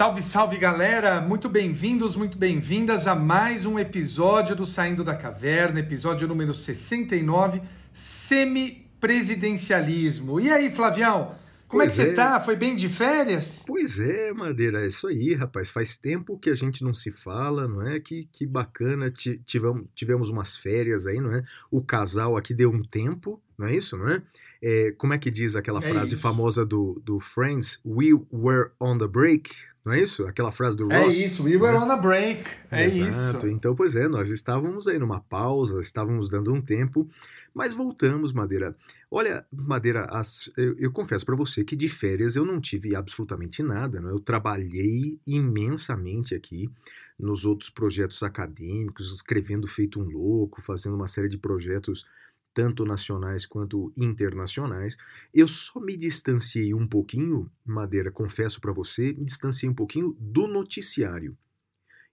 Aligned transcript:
Salve, 0.00 0.22
salve 0.22 0.56
galera, 0.56 1.20
muito 1.20 1.46
bem-vindos, 1.46 2.16
muito 2.16 2.38
bem-vindas 2.38 3.06
a 3.06 3.14
mais 3.14 3.66
um 3.66 3.78
episódio 3.78 4.56
do 4.56 4.64
Saindo 4.64 5.04
da 5.04 5.14
Caverna, 5.14 5.80
episódio 5.80 6.26
número 6.26 6.54
69, 6.54 7.60
semipresidencialismo. 7.92 10.40
E 10.40 10.50
aí, 10.50 10.70
Flavião, 10.70 11.34
como 11.68 11.82
Pois 11.82 11.98
é 11.98 12.04
que 12.04 12.08
você 12.08 12.08
é. 12.12 12.14
tá? 12.14 12.40
Foi 12.40 12.56
bem 12.56 12.74
de 12.74 12.88
férias? 12.88 13.62
Pois 13.66 14.00
é, 14.00 14.32
Madeira, 14.32 14.82
é 14.82 14.86
isso 14.88 15.06
aí, 15.06 15.34
rapaz. 15.34 15.68
Faz 15.70 15.98
tempo 15.98 16.38
que 16.38 16.48
a 16.48 16.54
gente 16.54 16.82
não 16.82 16.94
se 16.94 17.10
fala, 17.10 17.68
não 17.68 17.86
é? 17.86 18.00
Que, 18.00 18.26
que 18.32 18.46
bacana, 18.46 19.10
Ti- 19.10 19.38
tivemos, 19.44 19.84
tivemos 19.94 20.30
umas 20.30 20.56
férias 20.56 21.06
aí, 21.06 21.20
não 21.20 21.34
é? 21.34 21.44
O 21.70 21.82
casal 21.82 22.38
aqui 22.38 22.54
deu 22.54 22.70
um 22.70 22.82
tempo, 22.82 23.38
não 23.58 23.66
é 23.66 23.76
isso, 23.76 23.98
não 23.98 24.08
é? 24.08 24.22
É, 24.62 24.92
como 24.98 25.12
é 25.14 25.18
que 25.18 25.30
diz 25.30 25.56
aquela 25.56 25.82
É 25.84 25.90
frase 25.90 26.14
isso. 26.14 26.22
famosa 26.22 26.64
do, 26.64 27.00
do 27.04 27.20
Friends? 27.20 27.78
We 27.84 28.14
were 28.32 28.70
on 28.80 28.96
the 28.98 29.06
break, 29.06 29.50
não 29.84 29.92
é 29.92 30.00
isso? 30.02 30.26
Aquela 30.26 30.50
frase 30.52 30.76
do 30.76 30.90
É 30.92 31.02
Ross. 31.04 31.16
isso, 31.16 31.44
we 31.44 31.56
were 31.56 31.72
né? 31.72 31.78
on 31.84 31.90
a 31.90 31.96
break, 31.96 32.44
é 32.70 32.84
Exato. 32.86 33.38
isso. 33.38 33.48
Então, 33.48 33.74
pois 33.74 33.96
é, 33.96 34.06
nós 34.08 34.28
estávamos 34.28 34.86
aí 34.88 34.98
numa 34.98 35.20
pausa, 35.20 35.80
estávamos 35.80 36.28
dando 36.28 36.52
um 36.52 36.60
tempo, 36.60 37.08
mas 37.54 37.74
voltamos, 37.74 38.32
Madeira. 38.32 38.76
Olha, 39.10 39.44
Madeira, 39.52 40.04
as- 40.10 40.50
eu, 40.56 40.76
eu 40.78 40.92
confesso 40.92 41.24
para 41.26 41.34
você 41.34 41.64
que 41.64 41.74
de 41.74 41.88
férias 41.88 42.36
eu 42.36 42.44
não 42.44 42.60
tive 42.60 42.94
absolutamente 42.94 43.62
nada, 43.62 44.00
né? 44.00 44.10
Eu 44.10 44.20
trabalhei 44.20 45.18
imensamente 45.26 46.34
aqui 46.34 46.70
nos 47.18 47.44
outros 47.44 47.70
projetos 47.70 48.22
acadêmicos, 48.22 49.12
escrevendo 49.12 49.66
feito 49.66 50.00
um 50.00 50.04
louco, 50.04 50.62
fazendo 50.62 50.94
uma 50.94 51.08
série 51.08 51.28
de 51.28 51.36
projetos 51.38 52.06
tanto 52.52 52.84
nacionais 52.84 53.46
quanto 53.46 53.92
internacionais. 53.96 54.96
Eu 55.32 55.46
só 55.46 55.80
me 55.80 55.96
distanciei 55.96 56.74
um 56.74 56.86
pouquinho, 56.86 57.50
Madeira, 57.64 58.10
confesso 58.10 58.60
para 58.60 58.72
você, 58.72 59.12
me 59.12 59.24
distanciei 59.24 59.68
um 59.68 59.74
pouquinho 59.74 60.16
do 60.18 60.46
noticiário. 60.46 61.36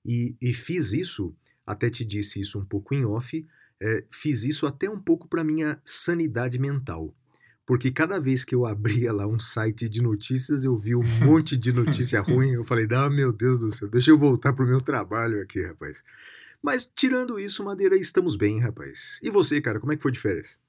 E, 0.06 0.36
e 0.42 0.54
fiz 0.54 0.94
isso, 0.94 1.36
até 1.66 1.90
te 1.90 2.06
disse 2.06 2.40
isso 2.40 2.58
um 2.60 2.66
pouco 2.66 2.94
em 2.94 3.06
off, 3.06 3.46
é, 3.80 4.04
fiz 4.10 4.44
isso 4.44 4.66
até 4.66 4.90
um 4.90 5.00
pouco 5.00 5.28
para 5.28 5.44
minha 5.44 5.80
sanidade 5.84 6.58
mental. 6.58 7.14
Porque 7.66 7.92
cada 7.92 8.18
vez 8.18 8.46
que 8.46 8.56
eu 8.56 8.66
abria 8.66 9.12
lá 9.12 9.28
um 9.28 9.38
site 9.38 9.90
de 9.90 10.02
notícias, 10.02 10.64
eu 10.64 10.78
vi 10.78 10.96
um 10.96 11.04
monte 11.26 11.58
de 11.58 11.74
notícia 11.74 12.22
ruim. 12.22 12.52
Eu 12.52 12.64
falei, 12.64 12.88
ah, 12.92 13.10
meu 13.10 13.34
Deus 13.34 13.60
do 13.60 13.70
céu, 13.70 13.90
deixa 13.90 14.10
eu 14.10 14.18
voltar 14.18 14.54
pro 14.54 14.66
meu 14.66 14.80
trabalho 14.80 15.42
aqui, 15.42 15.62
rapaz. 15.62 16.02
Mas 16.62 16.90
tirando 16.96 17.40
isso, 17.40 17.64
Madeira, 17.64 17.98
estamos 17.98 18.36
bem, 18.36 18.60
rapaz. 18.60 19.20
E 19.22 19.30
você, 19.30 19.62
cara, 19.62 19.80
como 19.80 19.94
é 19.94 19.98
que 19.98 20.02
foi 20.04 20.12
de 20.12 20.20
férias? 20.20 20.60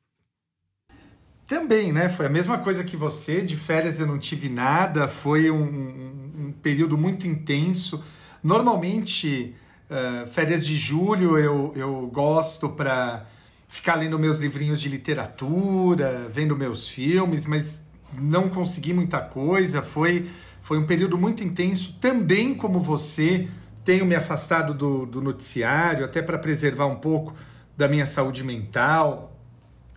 Também, 1.47 1.92
né? 1.92 2.08
Foi 2.11 2.27
a 2.27 2.28
mesma 2.28 2.58
coisa 2.58 2.84
que 2.84 2.97
você. 2.97 3.41
De 3.42 3.56
férias 3.56 3.98
eu 4.00 4.06
não 4.06 4.19
tive 4.19 4.48
nada. 4.48 5.09
Foi 5.09 5.50
um, 5.50 5.62
um- 5.62 6.53
período 6.62 6.98
muito 6.98 7.27
intenso. 7.27 8.03
Normalmente, 8.42 9.55
eh, 9.89 10.27
férias 10.27 10.66
de 10.66 10.77
julho 10.77 11.39
eu, 11.39 11.72
eu 11.77 12.06
gosto 12.12 12.69
para 12.70 13.27
ficar 13.69 13.94
lendo 13.97 14.19
meus 14.19 14.39
livrinhos 14.39 14.81
de 14.81 14.89
literatura, 14.89 16.28
vendo 16.33 16.56
meus 16.56 16.89
filmes, 16.89 17.47
mas 17.47 17.81
não 18.14 18.48
consegui 18.48 18.92
muita 18.92 19.20
coisa. 19.20 19.82
Foi, 19.82 20.28
foi 20.60 20.78
um 20.78 20.87
período 20.87 21.16
muito 21.16 21.43
intenso. 21.44 21.97
Também, 22.00 22.55
como 22.55 22.81
você, 22.81 23.49
tenho 23.84 24.05
me 24.05 24.15
afastado 24.15 24.75
do, 24.75 25.06
do 25.06 25.21
noticiário, 25.21 26.05
até 26.05 26.22
para 26.22 26.39
preservar 26.39 26.87
um 26.87 26.97
pouco 26.97 27.34
da 27.77 27.89
minha 27.89 28.06
saúde 28.06 28.43
mental. 28.44 29.37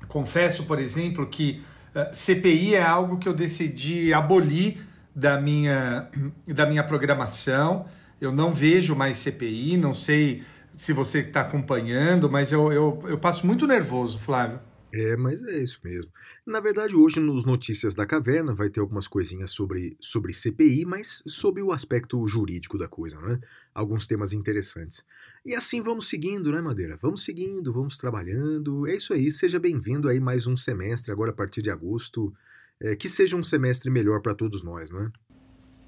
Confesso, 0.08 0.64
por 0.64 0.80
exemplo, 0.80 1.26
que 1.28 1.64
eh, 1.94 2.10
CPI 2.14 2.76
é 2.76 2.84
algo 2.84 3.18
que 3.18 3.28
eu 3.28 3.34
decidi 3.34 4.14
abolir 4.14 4.86
da 5.16 5.40
minha, 5.40 6.10
da 6.48 6.66
minha 6.66 6.84
programação. 6.84 7.86
Eu 8.20 8.32
não 8.32 8.54
vejo 8.54 8.96
mais 8.96 9.18
CPI, 9.18 9.78
não 9.78 9.94
sei 9.94 10.44
se 10.76 10.94
você 10.94 11.20
está 11.20 11.42
acompanhando, 11.42 12.30
mas 12.30 12.52
eu, 12.52 12.72
eu, 12.72 13.04
eu 13.08 13.18
passo 13.18 13.46
muito 13.46 13.68
nervoso, 13.68 14.20
Flávio. 14.20 14.60
É, 14.94 15.16
mas 15.16 15.42
é 15.44 15.60
isso 15.60 15.80
mesmo. 15.84 16.12
Na 16.46 16.60
verdade, 16.60 16.96
hoje 16.96 17.20
nos 17.20 17.46
Notícias 17.46 17.96
da 17.96 18.06
Caverna 18.06 18.54
vai 18.54 18.70
ter 18.70 18.80
algumas 18.80 19.08
coisinhas 19.08 19.52
sobre, 19.52 19.96
sobre 20.00 20.34
CPI, 20.34 20.86
mas 20.86 21.24
sobre 21.26 21.62
o 21.62 21.72
aspecto 21.72 22.26
jurídico 22.28 22.78
da 22.78 22.88
coisa, 22.88 23.20
né? 23.22 23.40
Alguns 23.74 24.06
temas 24.06 24.34
interessantes. 24.34 25.04
E 25.46 25.56
assim 25.56 25.82
vamos 25.82 26.10
seguindo, 26.10 26.52
né, 26.52 26.60
Madeira? 26.60 26.98
Vamos 27.02 27.24
seguindo, 27.24 27.72
vamos 27.72 27.98
trabalhando. 27.98 28.86
É 28.88 28.96
isso 28.96 29.14
aí, 29.14 29.32
seja 29.32 29.60
bem-vindo 29.60 30.10
aí 30.10 30.20
mais 30.20 30.46
um 30.46 30.58
semestre, 30.58 31.12
agora 31.12 31.32
a 31.32 31.36
partir 31.36 31.62
de 31.62 31.70
agosto. 31.70 32.34
É, 32.82 32.96
que 32.96 33.08
seja 33.08 33.36
um 33.36 33.44
semestre 33.44 33.92
melhor 33.92 34.22
para 34.22 34.34
todos 34.34 34.64
nós, 34.64 34.90
né? 34.90 35.12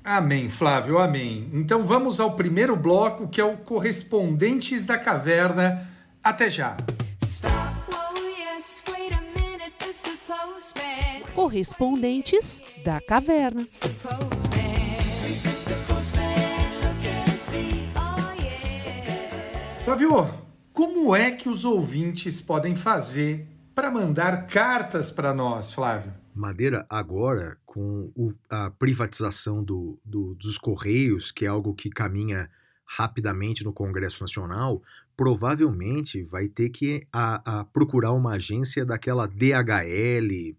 Amém, 0.04 0.50
Flávio, 0.50 0.98
amém. 0.98 1.50
Então 1.54 1.86
vamos 1.86 2.20
ao 2.20 2.36
primeiro 2.36 2.76
bloco, 2.76 3.28
que 3.28 3.42
é 3.42 3.46
o 3.46 3.58
Correspondentes 3.58 4.86
da 4.86 4.98
Caverna. 4.98 5.88
Até 6.22 6.50
já. 6.50 6.78
Stop, 7.24 7.53
Correspondentes 11.34 12.62
da 12.86 13.02
Caverna. 13.02 13.68
Flávio, 19.84 20.30
como 20.72 21.16
é 21.16 21.32
que 21.32 21.50
os 21.50 21.66
ouvintes 21.66 22.40
podem 22.42 22.76
fazer 22.76 23.48
para 23.76 23.92
mandar 23.92 24.48
cartas 24.48 25.12
para 25.12 25.34
nós, 25.34 25.74
Flávio? 25.74 26.14
Madeira, 26.34 26.86
agora, 26.90 27.58
com 27.66 28.12
o- 28.16 28.34
a 28.50 28.70
privatização 28.72 29.64
do- 29.64 30.00
do- 30.04 30.34
dos 30.36 30.58
Correios, 30.58 31.32
que 31.32 31.46
é 31.46 31.48
algo 31.48 31.74
que 31.74 31.90
caminha 31.90 32.50
rapidamente 32.86 33.64
no 33.64 33.74
Congresso 33.74 34.24
Nacional, 34.24 34.82
provavelmente 35.16 36.24
vai 36.24 36.48
ter 36.48 36.70
que 36.70 37.06
a- 37.12 37.60
a 37.62 37.64
procurar 37.66 38.12
uma 38.12 38.34
agência 38.34 38.86
daquela 38.86 39.28
DHL, 39.28 40.56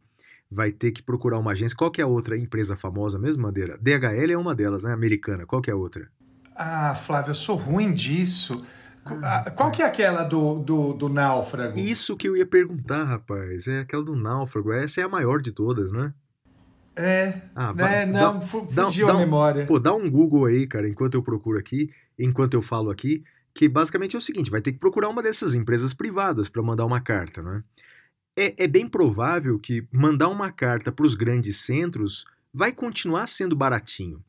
vai 0.50 0.70
ter 0.72 0.92
que 0.92 1.02
procurar 1.02 1.38
uma 1.38 1.52
agência. 1.52 1.76
Qual 1.76 1.90
que 1.90 2.00
é 2.00 2.04
a 2.04 2.06
outra 2.08 2.36
empresa 2.38 2.76
famosa 2.76 3.18
mesmo, 3.18 3.42
Madeira? 3.42 3.76
DHL 3.80 4.32
é 4.32 4.38
uma 4.38 4.54
delas, 4.54 4.84
né? 4.84 4.92
Americana. 4.92 5.46
Qual 5.46 5.60
que 5.60 5.70
é 5.70 5.72
a 5.72 5.76
outra? 5.76 6.08
Ah, 6.54 6.94
Flávio, 6.94 7.30
eu 7.30 7.34
sou 7.34 7.56
ruim 7.56 7.92
disso. 7.92 8.64
Ah, 9.22 9.50
Qual 9.50 9.70
que 9.70 9.82
é 9.82 9.84
aquela 9.86 10.22
do, 10.22 10.60
do, 10.60 10.92
do 10.94 11.08
náufrago? 11.08 11.78
Isso 11.78 12.16
que 12.16 12.26
eu 12.28 12.36
ia 12.36 12.46
perguntar, 12.46 13.04
rapaz. 13.04 13.66
É 13.66 13.80
aquela 13.80 14.02
do 14.04 14.14
náufrago. 14.16 14.72
Essa 14.72 15.00
é 15.00 15.04
a 15.04 15.08
maior 15.08 15.42
de 15.42 15.52
todas, 15.52 15.92
né? 15.92 16.14
É, 16.96 17.34
Ah, 17.56 17.74
né, 17.74 17.82
vai- 17.82 18.06
não, 18.06 18.34
dá- 18.38 18.40
fu- 18.40 18.66
dá- 18.72 18.84
fugiu 18.86 19.08
dá 19.08 19.12
a 19.12 19.16
um- 19.16 19.18
memória. 19.18 19.66
Pô, 19.66 19.80
dá 19.80 19.92
um 19.92 20.08
Google 20.08 20.46
aí, 20.46 20.64
cara, 20.66 20.88
enquanto 20.88 21.14
eu 21.14 21.22
procuro 21.24 21.58
aqui, 21.58 21.90
enquanto 22.16 22.54
eu 22.54 22.62
falo 22.62 22.88
aqui, 22.88 23.24
que 23.54 23.68
basicamente 23.68 24.16
é 24.16 24.18
o 24.18 24.22
seguinte: 24.22 24.50
vai 24.50 24.60
ter 24.60 24.72
que 24.72 24.78
procurar 24.78 25.08
uma 25.08 25.22
dessas 25.22 25.54
empresas 25.54 25.94
privadas 25.94 26.48
para 26.48 26.62
mandar 26.62 26.84
uma 26.84 27.00
carta, 27.00 27.42
né? 27.42 27.62
É, 28.36 28.64
é 28.64 28.66
bem 28.66 28.88
provável 28.88 29.58
que 29.58 29.86
mandar 29.92 30.28
uma 30.28 30.50
carta 30.50 30.90
para 30.90 31.06
os 31.06 31.14
grandes 31.14 31.58
centros 31.58 32.24
vai 32.52 32.72
continuar 32.72 33.26
sendo 33.26 33.54
baratinho. 33.54 34.22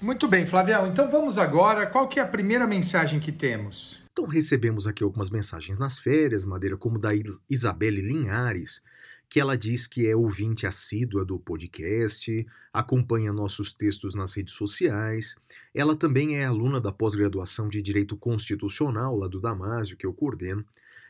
Muito 0.00 0.28
bem, 0.28 0.46
Flavião. 0.46 0.86
Então 0.86 1.10
vamos 1.10 1.38
agora. 1.38 1.86
Qual 1.86 2.08
que 2.08 2.20
é 2.20 2.22
a 2.22 2.26
primeira 2.28 2.66
mensagem 2.66 3.18
que 3.18 3.32
temos? 3.32 4.00
Então 4.12 4.26
recebemos 4.26 4.86
aqui 4.86 5.02
algumas 5.02 5.30
mensagens 5.30 5.78
nas 5.78 5.98
férias, 5.98 6.44
Madeira, 6.44 6.76
como 6.76 6.98
da 6.98 7.14
Is- 7.14 7.40
Isabelle 7.48 8.00
Linhares, 8.00 8.82
que 9.28 9.40
ela 9.40 9.56
diz 9.56 9.86
que 9.86 10.06
é 10.06 10.14
ouvinte 10.14 10.66
assídua 10.66 11.24
do 11.24 11.38
podcast, 11.38 12.46
acompanha 12.72 13.32
nossos 13.32 13.72
textos 13.72 14.14
nas 14.14 14.34
redes 14.34 14.54
sociais. 14.54 15.34
Ela 15.74 15.96
também 15.96 16.36
é 16.36 16.44
aluna 16.44 16.80
da 16.80 16.92
pós-graduação 16.92 17.68
de 17.68 17.82
Direito 17.82 18.16
Constitucional, 18.16 19.16
lá 19.16 19.28
do 19.28 19.40
Damásio, 19.40 19.96
que 19.96 20.06
eu 20.06 20.14
coordeno. 20.14 20.64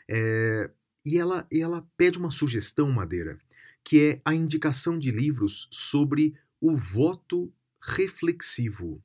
É, 0.08 0.70
e 1.04 1.18
ela, 1.18 1.46
e 1.50 1.60
ela 1.60 1.86
pede 1.96 2.18
uma 2.18 2.30
sugestão, 2.30 2.90
Madeira, 2.90 3.38
que 3.84 4.02
é 4.04 4.20
a 4.24 4.34
indicação 4.34 4.98
de 4.98 5.10
livros 5.10 5.68
sobre 5.70 6.34
o 6.60 6.76
voto 6.76 7.52
reflexivo. 7.86 9.00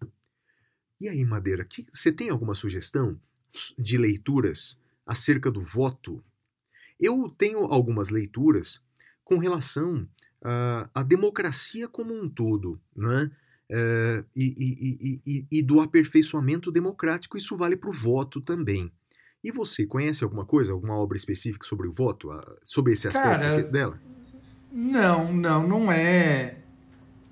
E 1.00 1.08
aí, 1.08 1.24
Madeira, 1.24 1.64
que- 1.64 1.86
você 1.92 2.12
tem 2.12 2.30
alguma 2.30 2.54
sugestão 2.54 3.20
de 3.78 3.98
leituras 3.98 4.80
acerca 5.06 5.50
do 5.52 5.62
voto? 5.62 6.24
Eu 7.00 7.30
tenho 7.38 7.60
algumas 7.66 8.10
leituras 8.10 8.82
com 9.24 9.38
relação 9.38 10.08
ah, 10.44 10.90
à 10.96 11.04
democracia 11.04 11.88
como 11.88 12.14
um 12.20 12.28
todo, 12.28 12.82
né? 12.96 13.30
Eh, 13.70 14.24
e, 14.36 14.44
e- 14.58 15.22
e- 15.26 15.48
e- 15.52 15.62
do 15.62 15.80
aperfeiçoamento 15.80 16.72
democrático, 16.72 17.38
isso 17.38 17.56
vale 17.56 17.78
para 17.78 17.90
o 17.90 17.94
voto 17.94 18.42
também. 18.42 18.92
E 19.44 19.52
você 19.52 19.86
conhece 19.86 20.24
alguma 20.24 20.44
coisa, 20.46 20.74
alguma 20.74 20.96
obra 20.96 21.16
específica 21.16 21.66
sobre 21.66 21.88
o 21.88 21.92
voto, 21.94 22.30
sobre 22.64 22.94
esse 22.94 23.08
aspecto 23.08 23.38
Cara, 23.38 23.62
dela? 23.72 24.02
Não, 24.72 25.32
não, 25.32 25.68
não 25.68 25.92
é 25.92 26.61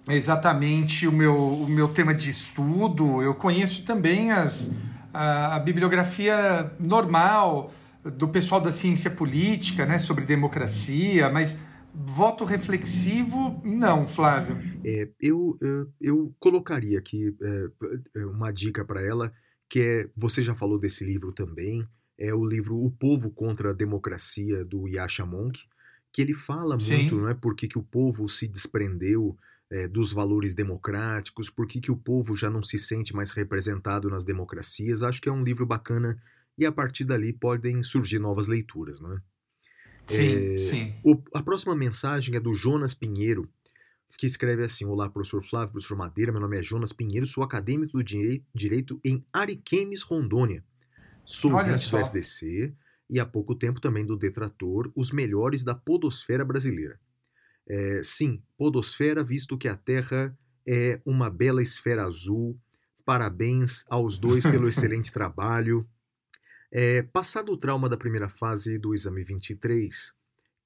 exatamente 0.09 1.07
o 1.07 1.11
meu, 1.11 1.35
o 1.35 1.67
meu 1.67 1.87
tema 1.87 2.13
de 2.13 2.29
estudo. 2.29 3.21
Eu 3.21 3.35
conheço 3.35 3.83
também 3.85 4.31
as, 4.31 4.71
a, 5.13 5.55
a 5.55 5.59
bibliografia 5.59 6.71
normal 6.79 7.71
do 8.03 8.27
pessoal 8.27 8.61
da 8.61 8.71
ciência 8.71 9.11
política, 9.11 9.85
né, 9.85 9.97
sobre 9.97 10.25
democracia, 10.25 11.29
mas 11.29 11.59
voto 11.93 12.45
reflexivo, 12.45 13.61
não, 13.63 14.07
Flávio. 14.07 14.57
É, 14.83 15.09
eu, 15.19 15.57
eu, 15.59 15.93
eu 15.99 16.35
colocaria 16.39 16.99
aqui 16.99 17.35
é, 18.15 18.25
uma 18.25 18.51
dica 18.51 18.85
para 18.85 19.01
ela, 19.01 19.33
que 19.69 19.79
é, 19.79 20.09
você 20.15 20.41
já 20.41 20.55
falou 20.55 20.79
desse 20.79 21.03
livro 21.03 21.31
também, 21.31 21.85
é 22.17 22.33
o 22.33 22.45
livro 22.45 22.77
O 22.83 22.91
Povo 22.91 23.29
contra 23.29 23.71
a 23.71 23.73
Democracia, 23.73 24.63
do 24.63 24.87
Yasha 24.87 25.25
Monk, 25.25 25.59
que 26.11 26.21
ele 26.21 26.33
fala 26.33 26.79
Sim. 26.79 26.95
muito, 26.95 27.15
não 27.15 27.29
é, 27.29 27.33
por 27.33 27.55
que, 27.55 27.67
que 27.67 27.77
o 27.77 27.83
povo 27.83 28.27
se 28.27 28.47
desprendeu 28.47 29.37
é, 29.71 29.87
dos 29.87 30.11
valores 30.11 30.55
democráticos, 30.55 31.49
por 31.49 31.67
que, 31.67 31.79
que 31.79 31.91
o 31.91 31.97
povo 31.97 32.35
já 32.35 32.49
não 32.49 32.61
se 32.63 32.77
sente 32.77 33.15
mais 33.15 33.31
representado 33.31 34.09
nas 34.09 34.23
democracias. 34.23 35.03
Acho 35.03 35.21
que 35.21 35.29
é 35.29 35.31
um 35.31 35.43
livro 35.43 35.65
bacana 35.65 36.21
e 36.57 36.65
a 36.65 36.71
partir 36.71 37.03
dali 37.05 37.31
podem 37.31 37.81
surgir 37.83 38.19
novas 38.19 38.47
leituras, 38.47 38.99
não 38.99 39.13
é? 39.13 39.21
Sim, 40.07 40.35
É, 40.55 40.57
sim. 40.57 40.93
O- 41.03 41.21
a 41.33 41.43
próxima 41.43 41.75
mensagem 41.75 42.35
é 42.35 42.39
do 42.39 42.51
Jonas 42.51 42.93
Pinheiro, 42.95 43.47
que 44.17 44.25
escreve 44.25 44.63
assim: 44.63 44.85
Olá, 44.85 45.07
professor 45.09 45.43
Flávio, 45.43 45.71
professor 45.73 45.95
Madeira, 45.95 46.31
meu 46.31 46.41
nome 46.41 46.57
é 46.59 46.63
Jonas 46.63 46.91
Pinheiro, 46.91 47.27
sou 47.27 47.43
acadêmico 47.43 47.93
do 47.93 48.03
direi- 48.03 48.43
Direito 48.53 48.99
em 49.05 49.23
Ariquemes, 49.31 50.01
Rondônia. 50.01 50.63
Sou 51.23 51.51
ouvinte 51.53 51.91
do. 51.91 51.97
SDC 51.97 52.73
e 53.07 53.19
há 53.19 53.25
pouco 53.25 53.53
tempo 53.53 53.79
também 53.79 54.03
do 54.05 54.17
Detrator, 54.17 54.91
os 54.95 55.11
melhores 55.11 55.63
da 55.63 55.75
podosfera 55.75 56.43
brasileira. 56.43 56.99
É, 57.69 58.01
sim, 58.01 58.41
podosfera, 58.57 59.23
visto 59.23 59.57
que 59.57 59.67
a 59.67 59.77
Terra 59.77 60.35
é 60.65 60.99
uma 61.05 61.29
bela 61.29 61.61
esfera 61.61 62.03
azul. 62.03 62.59
Parabéns 63.05 63.85
aos 63.89 64.17
dois 64.17 64.43
pelo 64.43 64.67
excelente 64.69 65.11
trabalho. 65.11 65.87
É, 66.71 67.01
passado 67.01 67.51
o 67.51 67.57
trauma 67.57 67.87
da 67.87 67.97
primeira 67.97 68.29
fase 68.29 68.77
do 68.77 68.93
exame 68.93 69.23
23, 69.23 70.13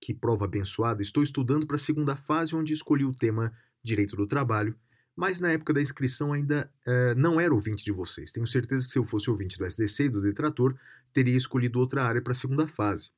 que 0.01 0.13
prova 0.13 0.45
abençoada, 0.45 1.01
estou 1.01 1.23
estudando 1.23 1.65
para 1.65 1.75
a 1.75 1.79
segunda 1.79 2.15
fase, 2.15 2.55
onde 2.55 2.73
escolhi 2.73 3.05
o 3.05 3.13
tema 3.13 3.53
Direito 3.81 4.15
do 4.15 4.27
Trabalho, 4.27 4.75
mas 5.15 5.39
na 5.39 5.51
época 5.51 5.73
da 5.73 5.81
inscrição 5.81 6.33
ainda 6.33 6.69
eh, 6.85 7.15
não 7.15 7.39
era 7.39 7.53
ouvinte 7.53 7.85
de 7.85 7.91
vocês. 7.91 8.31
Tenho 8.31 8.47
certeza 8.47 8.85
que 8.85 8.91
se 8.91 8.99
eu 8.99 9.05
fosse 9.05 9.29
ouvinte 9.29 9.57
do 9.57 9.65
SDC 9.65 10.05
e 10.05 10.09
do 10.09 10.19
Detrator, 10.19 10.75
teria 11.13 11.37
escolhido 11.37 11.79
outra 11.79 12.03
área 12.03 12.21
para 12.21 12.31
a 12.31 12.35
segunda 12.35 12.67
fase. 12.67 13.11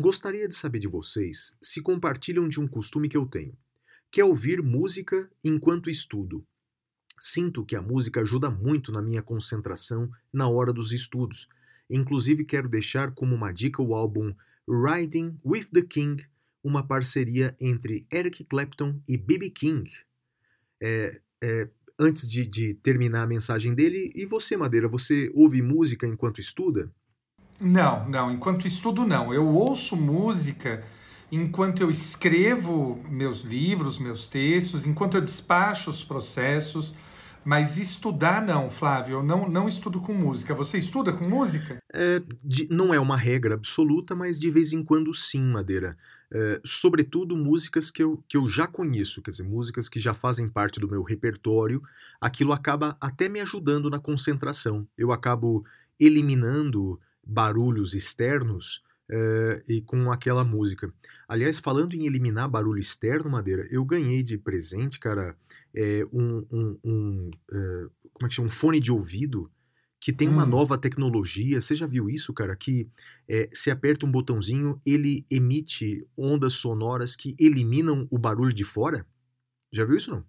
Gostaria 0.00 0.48
de 0.48 0.54
saber 0.54 0.78
de 0.78 0.88
vocês 0.88 1.54
se 1.60 1.82
compartilham 1.82 2.48
de 2.48 2.58
um 2.58 2.66
costume 2.66 3.10
que 3.10 3.16
eu 3.16 3.26
tenho, 3.26 3.54
que 4.10 4.22
é 4.22 4.24
ouvir 4.24 4.62
música 4.62 5.30
enquanto 5.44 5.90
estudo. 5.90 6.46
Sinto 7.20 7.64
que 7.64 7.76
a 7.76 7.82
música 7.82 8.22
ajuda 8.22 8.50
muito 8.50 8.90
na 8.90 9.02
minha 9.02 9.22
concentração 9.22 10.10
na 10.32 10.48
hora 10.48 10.72
dos 10.72 10.92
estudos. 10.92 11.46
Inclusive, 11.90 12.44
quero 12.44 12.70
deixar 12.70 13.12
como 13.12 13.34
uma 13.34 13.52
dica 13.52 13.82
o 13.82 13.94
álbum 13.94 14.34
Riding 14.66 15.38
with 15.44 15.66
the 15.66 15.82
King, 15.82 16.26
uma 16.64 16.86
parceria 16.86 17.54
entre 17.60 18.06
Eric 18.10 18.44
Clapton 18.44 18.98
e 19.06 19.18
B.B. 19.18 19.50
King. 19.50 19.90
É, 20.80 21.20
é, 21.42 21.68
antes 21.98 22.26
de, 22.26 22.46
de 22.46 22.74
terminar 22.74 23.24
a 23.24 23.26
mensagem 23.26 23.74
dele, 23.74 24.10
e 24.14 24.24
você, 24.24 24.56
Madeira, 24.56 24.88
você 24.88 25.30
ouve 25.34 25.60
música 25.60 26.06
enquanto 26.06 26.40
estuda? 26.40 26.90
Não, 27.60 28.08
não. 28.08 28.30
Enquanto 28.32 28.66
estudo, 28.66 29.04
não. 29.04 29.32
Eu 29.32 29.46
ouço 29.48 29.96
música 29.96 30.82
enquanto 31.30 31.80
eu 31.80 31.90
escrevo 31.90 33.02
meus 33.08 33.42
livros, 33.42 33.98
meus 33.98 34.26
textos, 34.26 34.86
enquanto 34.86 35.16
eu 35.16 35.20
despacho 35.20 35.90
os 35.90 36.04
processos. 36.04 36.94
Mas 37.44 37.76
estudar, 37.76 38.40
não, 38.40 38.70
Flávio. 38.70 39.16
Eu 39.16 39.22
não, 39.22 39.48
não 39.48 39.66
estudo 39.66 40.00
com 40.00 40.12
música. 40.12 40.54
Você 40.54 40.78
estuda 40.78 41.12
com 41.12 41.28
música? 41.28 41.78
É, 41.92 42.22
de- 42.42 42.68
não 42.70 42.94
é 42.94 43.00
uma 43.00 43.16
regra 43.16 43.54
absoluta, 43.54 44.14
mas 44.14 44.38
de 44.38 44.48
vez 44.48 44.72
em 44.72 44.82
quando 44.84 45.12
sim, 45.12 45.42
Madeira. 45.42 45.96
É, 46.30 46.60
sobretudo 46.64 47.36
músicas 47.36 47.90
que 47.90 48.02
eu, 48.02 48.22
que 48.28 48.36
eu 48.36 48.46
já 48.46 48.66
conheço, 48.66 49.20
quer 49.20 49.32
dizer, 49.32 49.42
músicas 49.42 49.88
que 49.88 49.98
já 49.98 50.14
fazem 50.14 50.48
parte 50.48 50.78
do 50.80 50.88
meu 50.88 51.02
repertório, 51.02 51.82
aquilo 52.20 52.52
acaba 52.52 52.96
até 53.00 53.28
me 53.28 53.40
ajudando 53.40 53.90
na 53.90 53.98
concentração. 53.98 54.86
Eu 54.96 55.10
acabo 55.10 55.64
eliminando 55.98 56.98
barulhos 57.24 57.94
externos 57.94 58.82
é, 59.10 59.62
e 59.68 59.80
com 59.82 60.10
aquela 60.10 60.44
música. 60.44 60.92
Aliás, 61.28 61.58
falando 61.58 61.94
em 61.94 62.06
eliminar 62.06 62.48
barulho 62.48 62.78
externo, 62.80 63.30
Madeira, 63.30 63.66
eu 63.70 63.84
ganhei 63.84 64.22
de 64.22 64.38
presente, 64.38 64.98
cara, 64.98 65.36
é, 65.74 66.04
um, 66.12 66.46
um, 66.50 66.78
um, 66.84 67.30
é, 67.50 67.86
como 68.12 68.26
é 68.26 68.28
que 68.28 68.34
chama? 68.34 68.48
Um 68.48 68.50
fone 68.50 68.80
de 68.80 68.92
ouvido 68.92 69.50
que 70.00 70.12
tem 70.12 70.28
uma 70.28 70.44
Hum. 70.44 70.48
nova 70.48 70.76
tecnologia. 70.76 71.60
Você 71.60 71.74
já 71.76 71.86
viu 71.86 72.10
isso, 72.10 72.32
cara? 72.32 72.56
Que 72.56 72.88
é, 73.28 73.48
se 73.52 73.70
aperta 73.70 74.04
um 74.04 74.10
botãozinho, 74.10 74.80
ele 74.84 75.24
emite 75.30 76.04
ondas 76.16 76.54
sonoras 76.54 77.14
que 77.14 77.36
eliminam 77.38 78.08
o 78.10 78.18
barulho 78.18 78.52
de 78.52 78.64
fora? 78.64 79.06
Já 79.72 79.84
viu 79.84 79.96
isso 79.96 80.10
não? 80.10 80.24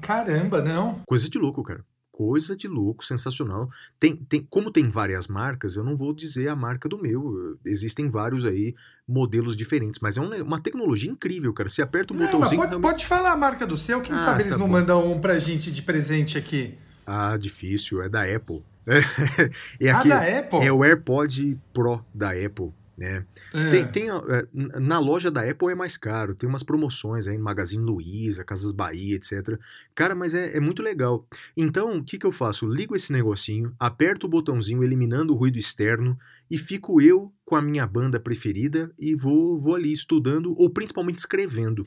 Caramba, 0.00 0.60
não. 0.60 1.02
Coisa 1.06 1.28
de 1.28 1.38
louco, 1.38 1.62
cara. 1.62 1.84
Coisa 2.18 2.56
de 2.56 2.66
louco, 2.66 3.04
sensacional. 3.04 3.70
Tem, 4.00 4.16
tem, 4.16 4.44
como 4.50 4.72
tem 4.72 4.90
várias 4.90 5.28
marcas, 5.28 5.76
eu 5.76 5.84
não 5.84 5.96
vou 5.96 6.12
dizer 6.12 6.48
a 6.48 6.56
marca 6.56 6.88
do 6.88 7.00
meu. 7.00 7.56
Existem 7.64 8.10
vários 8.10 8.44
aí 8.44 8.74
modelos 9.06 9.54
diferentes, 9.54 10.00
mas 10.02 10.16
é 10.16 10.20
um 10.20 10.28
ne- 10.28 10.42
uma 10.42 10.58
tecnologia 10.60 11.08
incrível, 11.12 11.52
cara. 11.54 11.68
Você 11.68 11.80
aperta 11.80 12.12
um 12.12 12.16
Não, 12.16 12.26
botãozinho. 12.26 12.60
pode, 12.60 12.80
pode 12.82 13.06
falar 13.06 13.30
a 13.30 13.36
marca 13.36 13.64
do 13.64 13.76
seu. 13.76 14.00
Quem 14.00 14.16
Ah, 14.16 14.18
sabe 14.18 14.42
eles 14.42 14.52
tá 14.54 14.58
não 14.58 14.66
bom. 14.66 14.72
mandam 14.72 15.12
um 15.12 15.20
pra 15.20 15.38
gente 15.38 15.70
de 15.70 15.80
presente 15.80 16.36
aqui? 16.36 16.74
Ah, 17.06 17.36
difícil. 17.36 18.02
É 18.02 18.08
da 18.08 18.24
Apple. 18.24 18.64
é, 19.80 19.90
ah, 19.90 19.98
aqui, 20.00 20.08
da 20.08 20.38
Apple? 20.40 20.58
é 20.60 20.72
o 20.72 20.82
AirPod 20.82 21.56
Pro 21.72 22.04
da 22.12 22.30
Apple, 22.32 22.72
né? 22.98 23.24
É. 23.54 23.70
Tem, 23.70 23.86
tem, 23.86 24.10
é, 24.10 24.46
na 24.80 24.98
loja 24.98 25.30
da 25.30 25.48
Apple 25.48 25.70
é 25.70 25.74
mais 25.74 25.96
caro, 25.96 26.34
tem 26.34 26.48
umas 26.48 26.64
promoções 26.64 27.28
aí 27.28 27.38
no 27.38 27.44
Magazine 27.44 27.82
Luiza, 27.82 28.44
Casas 28.44 28.72
Bahia, 28.72 29.14
etc. 29.14 29.56
Cara, 29.94 30.16
mas 30.16 30.34
é, 30.34 30.56
é 30.56 30.60
muito 30.60 30.82
legal. 30.82 31.24
Então, 31.56 31.98
o 31.98 32.04
que, 32.04 32.18
que 32.18 32.26
eu 32.26 32.32
faço? 32.32 32.66
Ligo 32.66 32.96
esse 32.96 33.12
negocinho, 33.12 33.72
aperto 33.78 34.26
o 34.26 34.28
botãozinho 34.30 34.82
eliminando 34.82 35.32
o 35.32 35.36
ruído 35.36 35.58
externo 35.58 36.18
e 36.50 36.58
fico 36.58 37.00
eu 37.00 37.32
com 37.44 37.54
a 37.54 37.62
minha 37.62 37.86
banda 37.86 38.18
preferida 38.18 38.92
e 38.98 39.14
vou, 39.14 39.60
vou 39.60 39.76
ali 39.76 39.92
estudando 39.92 40.52
ou 40.58 40.68
principalmente 40.68 41.18
escrevendo. 41.18 41.86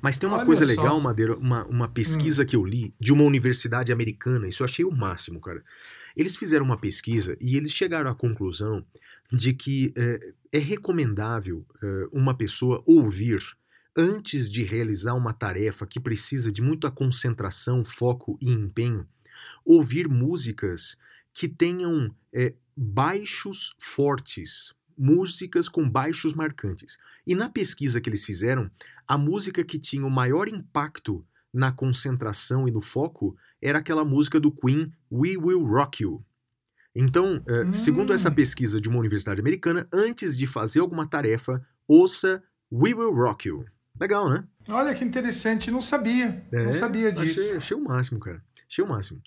Mas 0.00 0.18
tem 0.18 0.28
uma 0.28 0.38
Olha 0.38 0.46
coisa 0.46 0.64
só. 0.64 0.70
legal, 0.70 1.00
Madeira, 1.00 1.36
uma, 1.36 1.64
uma 1.64 1.88
pesquisa 1.88 2.44
que 2.44 2.54
eu 2.54 2.64
li 2.64 2.94
de 3.00 3.12
uma 3.12 3.24
universidade 3.24 3.92
americana, 3.92 4.46
isso 4.46 4.62
eu 4.62 4.64
achei 4.64 4.84
o 4.84 4.92
máximo, 4.92 5.40
cara. 5.40 5.62
Eles 6.16 6.36
fizeram 6.36 6.64
uma 6.64 6.78
pesquisa 6.78 7.36
e 7.40 7.56
eles 7.56 7.72
chegaram 7.72 8.08
à 8.08 8.14
conclusão 8.14 8.84
de 9.34 9.52
que 9.52 9.92
é, 9.96 10.32
é 10.52 10.58
recomendável 10.58 11.66
é, 11.82 12.08
uma 12.12 12.34
pessoa 12.34 12.82
ouvir 12.86 13.42
antes 13.96 14.50
de 14.50 14.64
realizar 14.64 15.14
uma 15.14 15.32
tarefa 15.32 15.86
que 15.86 16.00
precisa 16.00 16.50
de 16.50 16.62
muita 16.62 16.90
concentração, 16.90 17.84
foco 17.84 18.38
e 18.40 18.50
empenho, 18.50 19.06
ouvir 19.64 20.08
músicas 20.08 20.96
que 21.32 21.48
tenham 21.48 22.14
é, 22.32 22.54
baixos 22.76 23.74
fortes, 23.78 24.74
músicas 24.96 25.68
com 25.68 25.88
baixos 25.88 26.34
marcantes. 26.34 26.98
E 27.26 27.34
na 27.34 27.48
pesquisa 27.48 28.00
que 28.00 28.08
eles 28.08 28.24
fizeram, 28.24 28.70
a 29.06 29.18
música 29.18 29.64
que 29.64 29.78
tinha 29.78 30.06
o 30.06 30.10
maior 30.10 30.48
impacto 30.48 31.24
na 31.52 31.70
concentração 31.70 32.66
e 32.66 32.70
no 32.70 32.80
foco 32.80 33.36
era 33.60 33.78
aquela 33.78 34.04
música 34.04 34.40
do 34.40 34.50
Queen, 34.50 34.92
We 35.10 35.36
Will 35.36 35.64
Rock 35.64 36.02
You. 36.02 36.24
Então, 36.94 37.42
eh, 37.46 37.72
segundo 37.72 38.12
essa 38.12 38.28
Hum. 38.30 38.34
pesquisa 38.34 38.80
de 38.80 38.88
uma 38.88 38.98
universidade 38.98 39.40
americana, 39.40 39.88
antes 39.92 40.36
de 40.36 40.46
fazer 40.46 40.80
alguma 40.80 41.06
tarefa, 41.06 41.60
ouça 41.88 42.42
We 42.72 42.94
Will 42.94 43.12
Rock 43.12 43.48
You. 43.48 43.64
Legal, 44.00 44.28
né? 44.30 44.44
Olha 44.68 44.94
que 44.94 45.04
interessante, 45.04 45.70
não 45.70 45.82
sabia. 45.82 46.42
É, 46.52 46.64
não 46.64 46.72
sabia 46.72 47.12
disso. 47.12 47.40
Achei, 47.40 47.56
achei 47.56 47.76
o 47.76 47.82
máximo, 47.84 48.18
cara. 48.20 48.42
Achei 48.68 48.84
o 48.84 48.88
máximo. 48.88 49.20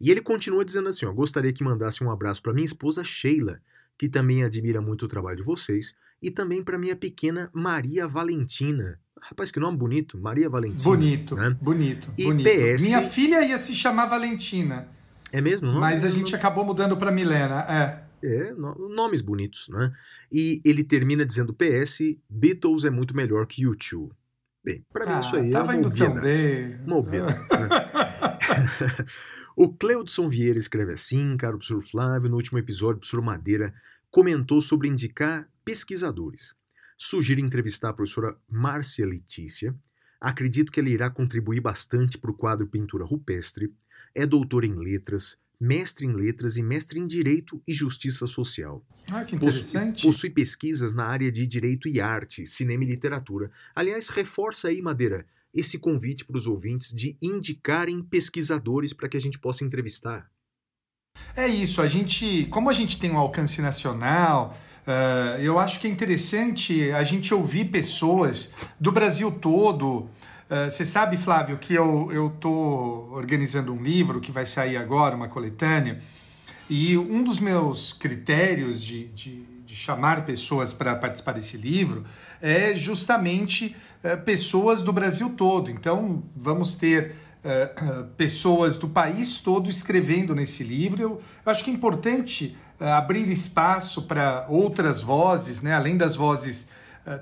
E 0.00 0.10
ele 0.10 0.20
continua 0.20 0.64
dizendo 0.64 0.88
assim: 0.88 1.04
ó, 1.06 1.12
gostaria 1.12 1.52
que 1.52 1.64
mandasse 1.64 2.02
um 2.02 2.10
abraço 2.10 2.40
para 2.42 2.52
minha 2.52 2.64
esposa 2.64 3.02
Sheila, 3.04 3.60
que 3.98 4.08
também 4.08 4.42
admira 4.44 4.80
muito 4.80 5.04
o 5.04 5.08
trabalho 5.08 5.36
de 5.36 5.42
vocês, 5.42 5.94
e 6.22 6.30
também 6.30 6.62
para 6.62 6.78
minha 6.78 6.96
pequena 6.96 7.50
Maria 7.52 8.06
Valentina. 8.08 8.98
Rapaz, 9.20 9.50
que 9.50 9.58
nome 9.58 9.76
bonito, 9.78 10.18
Maria 10.18 10.48
Valentina. 10.50 10.84
Bonito, 10.84 11.34
né? 11.34 11.56
bonito, 11.60 12.10
E 12.16 12.24
bonito. 12.24 12.44
PS 12.48 12.82
Minha 12.82 13.02
filha 13.02 13.42
ia 13.46 13.58
se 13.58 13.74
chamar 13.74 14.06
Valentina, 14.06 14.86
É 15.36 15.40
mesmo? 15.40 15.66
o 15.66 15.70
nome? 15.70 15.80
mas 15.80 16.04
a 16.04 16.10
gente 16.10 16.34
acabou 16.34 16.64
mudando 16.64 16.96
para 16.96 17.10
Milena. 17.10 17.60
É. 17.68 18.04
É, 18.22 18.52
no- 18.52 18.88
nomes 18.88 19.20
bonitos, 19.20 19.68
né? 19.68 19.92
E 20.32 20.62
ele 20.64 20.82
termina 20.84 21.24
dizendo 21.26 21.52
PS, 21.52 22.16
Beatles 22.30 22.84
é 22.84 22.90
muito 22.90 23.14
melhor 23.14 23.46
que 23.46 23.64
U2. 23.66 24.10
Bem, 24.64 24.82
pra 24.92 25.04
mim 25.04 25.12
Ah, 25.12 25.20
isso 25.20 25.36
aí 25.36 25.48
é 25.48 25.50
tava 25.50 25.64
uma 25.64 25.76
indo 25.76 25.90
tão 25.90 26.06
obviedade. 26.08 26.80
Uma 26.86 26.96
obviedade, 26.96 27.38
né? 27.40 27.68
o 29.56 29.68
Cleudson 29.72 30.28
Vieira 30.28 30.58
escreve 30.58 30.92
assim, 30.92 31.36
caro 31.36 31.58
professor 31.58 31.82
Flávio, 31.82 32.30
no 32.30 32.36
último 32.36 32.58
episódio, 32.58 32.96
o 32.96 33.00
professor 33.00 33.20
Madeira 33.20 33.74
comentou 34.10 34.60
sobre 34.60 34.88
indicar 34.88 35.48
pesquisadores. 35.64 36.54
Sugiro 36.96 37.40
entrevistar 37.40 37.90
a 37.90 37.92
professora 37.92 38.36
Márcia 38.48 39.04
Letícia. 39.04 39.74
Acredito 40.20 40.72
que 40.72 40.80
ela 40.80 40.88
irá 40.88 41.10
contribuir 41.10 41.60
bastante 41.60 42.16
para 42.16 42.30
o 42.30 42.34
quadro 42.34 42.66
Pintura 42.66 43.04
Rupestre. 43.04 43.70
É 44.14 44.24
doutora 44.26 44.66
em 44.66 44.74
letras, 44.74 45.36
mestre 45.60 46.06
em 46.06 46.12
letras 46.12 46.56
e 46.56 46.62
mestre 46.62 46.98
em 46.98 47.06
Direito 47.06 47.60
e 47.66 47.72
Justiça 47.72 48.26
Social. 48.26 48.84
Ah, 49.10 49.24
que 49.24 49.34
interessante. 49.34 50.02
Possui 50.02 50.30
pesquisas 50.30 50.94
na 50.94 51.06
área 51.06 51.30
de 51.32 51.46
Direito 51.46 51.88
e 51.88 52.00
Arte, 52.00 52.46
Cinema 52.46 52.84
e 52.84 52.88
Literatura. 52.88 53.50
Aliás, 53.74 54.08
reforça 54.08 54.68
aí, 54.68 54.80
Madeira, 54.80 55.26
esse 55.52 55.78
convite 55.78 56.24
para 56.24 56.36
os 56.36 56.46
ouvintes 56.46 56.92
de 56.92 57.16
indicarem 57.20 58.02
pesquisadores 58.02 58.92
para 58.92 59.08
que 59.08 59.16
a 59.16 59.20
gente 59.20 59.38
possa 59.38 59.64
entrevistar. 59.64 60.30
É 61.36 61.46
isso, 61.46 61.80
a 61.80 61.86
gente, 61.86 62.46
como 62.46 62.68
a 62.68 62.72
gente 62.72 62.98
tem 62.98 63.10
um 63.10 63.18
alcance 63.18 63.62
nacional, 63.62 64.56
eh, 64.86 65.40
eu 65.42 65.58
acho 65.58 65.80
que 65.80 65.86
é 65.86 65.90
interessante 65.90 66.90
a 66.92 67.02
gente 67.02 67.32
ouvir 67.32 67.66
pessoas 67.66 68.52
do 68.78 68.92
Brasil 68.92 69.30
todo. 69.30 70.08
Eh, 70.50 70.68
Você 70.70 70.84
sabe, 70.84 71.16
Flávio, 71.16 71.58
que 71.58 71.74
eu 71.74 72.32
estou 72.34 73.10
organizando 73.12 73.72
um 73.72 73.82
livro 73.82 74.20
que 74.20 74.30
vai 74.30 74.46
sair 74.46 74.76
agora, 74.76 75.16
uma 75.16 75.28
coletânea, 75.28 76.00
e 76.68 76.96
um 76.96 77.22
dos 77.22 77.40
meus 77.40 77.92
critérios 77.92 78.82
de, 78.82 79.06
de, 79.08 79.42
de 79.66 79.74
chamar 79.74 80.24
pessoas 80.24 80.72
para 80.72 80.94
participar 80.96 81.32
desse 81.32 81.56
livro 81.56 82.04
é 82.40 82.74
justamente 82.74 83.76
eh, 84.02 84.16
pessoas 84.16 84.82
do 84.82 84.92
Brasil 84.92 85.30
todo. 85.30 85.70
Então, 85.70 86.22
vamos 86.36 86.74
ter 86.74 87.16
eh, 87.42 87.70
pessoas 88.16 88.76
do 88.76 88.88
país 88.88 89.38
todo 89.38 89.68
escrevendo 89.70 90.34
nesse 90.34 90.62
livro. 90.62 91.00
Eu, 91.02 91.22
eu 91.44 91.52
acho 91.52 91.64
que 91.64 91.70
é 91.70 91.74
importante 91.74 92.56
abrir 92.80 93.30
espaço 93.30 94.02
para 94.02 94.46
outras 94.48 95.00
vozes, 95.00 95.62
né, 95.62 95.72
além 95.72 95.96
das 95.96 96.16
vozes 96.16 96.66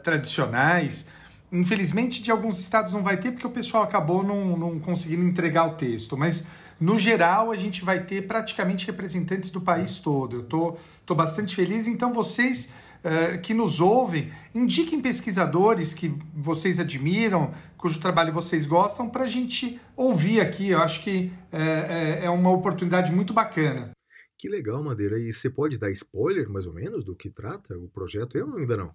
tradicionais. 0.02 1.06
Infelizmente, 1.52 2.22
de 2.22 2.30
alguns 2.30 2.58
estados 2.58 2.94
não 2.94 3.02
vai 3.02 3.18
ter, 3.18 3.30
porque 3.30 3.46
o 3.46 3.50
pessoal 3.50 3.82
acabou 3.82 4.24
não, 4.24 4.56
não 4.56 4.80
conseguindo 4.80 5.22
entregar 5.22 5.66
o 5.66 5.74
texto, 5.74 6.16
mas 6.16 6.46
no 6.80 6.96
geral 6.96 7.50
a 7.52 7.56
gente 7.56 7.84
vai 7.84 8.04
ter 8.04 8.26
praticamente 8.26 8.86
representantes 8.86 9.50
do 9.50 9.60
país 9.60 9.98
todo. 9.98 10.36
Eu 10.36 10.42
tô, 10.44 10.76
tô 11.04 11.14
bastante 11.14 11.54
feliz. 11.54 11.86
Então, 11.86 12.12
vocês 12.12 12.70
eh, 13.04 13.36
que 13.36 13.52
nos 13.52 13.80
ouvem, 13.80 14.32
indiquem 14.54 15.00
pesquisadores 15.00 15.92
que 15.92 16.14
vocês 16.34 16.80
admiram, 16.80 17.52
cujo 17.76 18.00
trabalho 18.00 18.32
vocês 18.32 18.64
gostam, 18.64 19.10
para 19.10 19.24
a 19.24 19.28
gente 19.28 19.80
ouvir 19.94 20.40
aqui. 20.40 20.70
Eu 20.70 20.80
acho 20.80 21.02
que 21.02 21.32
é, 21.52 22.20
é 22.24 22.30
uma 22.30 22.50
oportunidade 22.50 23.12
muito 23.12 23.34
bacana. 23.34 23.90
Que 24.38 24.48
legal, 24.48 24.82
Madeira. 24.82 25.18
E 25.18 25.32
você 25.32 25.50
pode 25.50 25.78
dar 25.78 25.90
spoiler, 25.90 26.48
mais 26.48 26.66
ou 26.66 26.72
menos, 26.72 27.04
do 27.04 27.14
que 27.14 27.28
trata 27.28 27.76
o 27.76 27.88
projeto? 27.88 28.38
Eu 28.38 28.56
ainda 28.56 28.76
não. 28.76 28.94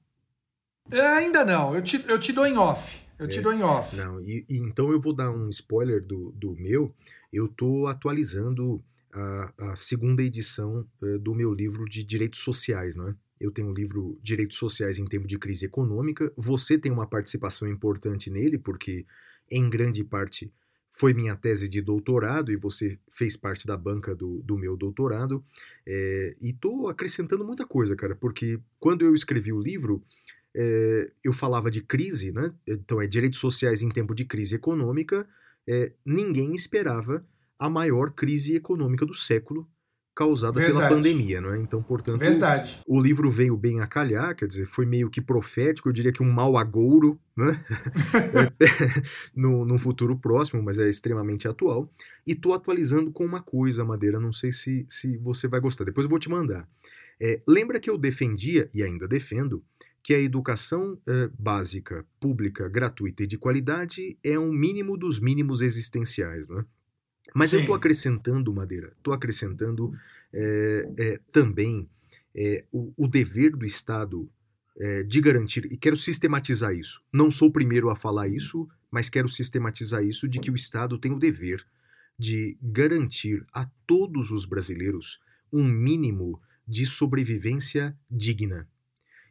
Eh, 0.92 1.00
ainda 1.02 1.44
não, 1.46 1.76
eu 1.76 1.82
te, 1.82 2.04
eu 2.08 2.20
te 2.20 2.32
dou 2.34 2.46
em 2.46 2.58
off. 2.58 3.06
Eu 3.20 3.28
te 3.28 3.40
É. 3.40 3.42
dou 3.42 3.52
em 3.54 3.64
off. 3.64 3.96
Não, 3.96 4.22
e, 4.22 4.46
e 4.48 4.58
então 4.58 4.92
eu 4.92 5.00
vou 5.00 5.14
dar 5.14 5.32
um 5.32 5.50
spoiler 5.50 6.02
do, 6.04 6.32
do 6.32 6.56
meu. 6.56 6.94
Eu 7.34 7.46
estou 7.48 7.88
atualizando 7.88 8.84
a, 9.12 9.54
a 9.72 9.76
segunda 9.76 10.22
edição 10.24 10.86
eh, 11.04 11.18
do 11.18 11.34
meu 11.34 11.54
livro 11.54 11.86
de 11.86 12.04
direitos 12.04 12.40
sociais, 12.42 12.96
não 12.96 13.10
é? 13.10 13.16
Eu 13.40 13.52
tenho 13.52 13.70
o 13.70 13.74
livro 13.74 14.18
Direitos 14.24 14.58
Sociais 14.58 14.98
em 14.98 15.06
Tempo 15.06 15.28
de 15.28 15.38
Crise 15.38 15.64
Econômica. 15.66 16.32
Você 16.36 16.76
tem 16.76 16.92
uma 16.92 17.06
participação 17.06 17.68
importante 17.68 18.32
nele, 18.32 18.58
porque 18.58 19.06
em 19.50 19.70
grande 19.70 20.04
parte 20.04 20.52
foi 20.92 21.14
minha 21.14 21.36
tese 21.36 21.70
de 21.70 21.80
doutorado 21.80 22.52
e 22.52 22.56
você 22.56 22.98
fez 23.12 23.38
parte 23.38 23.68
da 23.68 23.78
banca 23.78 24.16
do, 24.16 24.42
do 24.42 24.58
meu 24.58 24.76
doutorado. 24.76 25.46
É, 25.86 26.36
e 26.42 26.50
estou 26.50 26.90
acrescentando 26.90 27.46
muita 27.46 27.64
coisa, 27.64 27.96
cara, 27.96 28.16
porque 28.16 28.60
quando 28.80 29.06
eu 29.06 29.14
escrevi 29.14 29.54
o 29.54 29.62
livro, 29.62 30.04
é, 30.60 31.12
eu 31.24 31.32
falava 31.34 31.70
de 31.70 31.82
crise, 31.82 32.32
né? 32.32 32.52
Então 32.66 33.00
é 33.00 33.06
direitos 33.06 33.40
sociais 33.40 33.84
em 33.84 33.90
tempo 33.90 34.16
de 34.16 34.26
crise 34.26 34.56
econômica. 34.56 35.28
É, 35.68 35.92
ninguém 36.04 36.56
esperava 36.56 37.24
a 37.60 37.70
maior 37.70 38.12
crise 38.12 38.56
econômica 38.56 39.06
do 39.06 39.14
século 39.14 39.68
causada 40.16 40.60
pela 40.60 40.80
Verdade. 40.80 40.96
pandemia, 40.96 41.40
não 41.40 41.54
é? 41.54 41.60
Então, 41.60 41.84
portanto, 41.84 42.18
Verdade. 42.18 42.82
o 42.88 43.00
livro 43.00 43.30
veio 43.30 43.56
bem 43.56 43.82
a 43.82 43.86
calhar, 43.86 44.36
quer 44.36 44.48
dizer, 44.48 44.66
foi 44.66 44.84
meio 44.84 45.12
que 45.12 45.22
profético, 45.22 45.90
eu 45.90 45.94
diria 45.94 46.12
que 46.12 46.24
um 46.24 46.32
mau 46.32 46.58
agouro, 46.58 47.20
né? 47.36 47.64
no, 49.36 49.64
no 49.64 49.78
futuro 49.78 50.18
próximo, 50.18 50.64
mas 50.64 50.80
é 50.80 50.90
extremamente 50.90 51.48
atual. 51.48 51.88
E 52.26 52.34
tô 52.34 52.52
atualizando 52.52 53.12
com 53.12 53.24
uma 53.24 53.44
coisa, 53.44 53.86
Madeira, 53.86 54.20
não 54.20 54.32
sei 54.32 54.52
se, 54.52 54.88
se 54.90 55.18
você 55.18 55.48
vai 55.48 55.60
gostar, 55.60 55.84
depois 55.84 56.06
eu 56.06 56.10
vou 56.10 56.18
te 56.18 56.32
mandar. 56.32 56.68
É, 57.20 57.40
lembra 57.48 57.80
que 57.80 57.90
eu 57.90 57.98
defendia, 57.98 58.72
e 58.74 58.82
ainda 58.82 59.08
defendo, 59.08 59.64
que 60.08 60.16
a 60.16 60.22
educação 60.22 60.98
eh, 61.06 61.30
básica, 61.38 62.06
pública, 62.18 62.70
gratuita 62.70 63.24
e 63.24 63.28
de 63.28 63.38
qualidade 63.38 64.18
é 64.24 64.40
um 64.40 64.54
mínimo 64.54 64.96
dos 64.96 65.20
mínimos 65.20 65.60
existenciais, 65.60 66.48
né? 66.48 66.64
Mas 67.36 67.52
eu 67.52 67.60
Sim. 67.60 67.64
estou 67.64 67.76
acrescentando, 67.76 68.54
Madeira, 68.54 68.94
estou 68.96 69.14
acrescentando 69.14 69.94
é, 70.32 70.90
é, 70.98 71.20
também 71.30 71.90
é, 72.34 72.64
o, 72.72 72.94
o 72.96 73.06
dever 73.06 73.52
do 73.58 73.66
Estado 73.66 74.32
de 75.08 75.20
garantir, 75.20 75.66
e 75.72 75.76
quero 75.76 75.98
sistematizar 75.98 76.72
isso. 76.72 77.02
Não 77.12 77.32
sou 77.32 77.50
o 77.50 77.52
primeiro 77.52 77.90
a 77.90 77.96
falar 77.96 78.28
isso, 78.28 78.70
mas 78.92 79.10
quero 79.10 79.28
sistematizar 79.28 80.04
isso 80.04 80.30
de 80.30 80.40
que 80.40 80.52
o 80.52 80.56
Estado 80.56 81.00
tem 81.00 81.12
o 81.12 81.20
dever 81.20 81.66
de 82.18 82.56
garantir 82.62 83.44
a 83.52 83.68
todos 83.88 84.30
os 84.30 84.46
brasileiros 84.46 85.20
um 85.52 85.64
mínimo 85.64 86.40
de 86.66 86.86
sobrevivência 86.86 87.98
digna. 88.10 88.70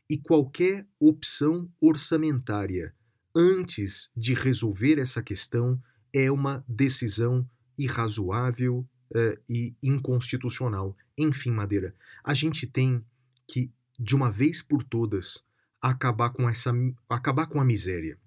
E 0.08 0.16
qualquer 0.16 0.86
opção 1.00 1.70
orçamentária 1.80 2.94
antes 3.34 4.08
de 4.16 4.34
resolver 4.34 4.98
essa 4.98 5.22
questão 5.22 5.80
é 6.12 6.30
uma 6.30 6.64
decisão 6.66 7.48
irrazoável 7.76 8.88
eh, 9.14 9.38
e 9.48 9.74
inconstitucional. 9.82 10.96
Enfim, 11.18 11.50
Madeira, 11.50 11.94
a 12.24 12.32
gente 12.32 12.66
tem 12.66 13.04
que, 13.46 13.70
de 13.98 14.14
uma 14.14 14.30
vez 14.30 14.62
por 14.62 14.82
todas, 14.82 15.42
acabar 15.80 16.30
com 16.30 16.48
essa 16.48 16.72
acabar 17.08 17.46
com 17.46 17.60
a 17.60 17.64
miséria. 17.64 18.18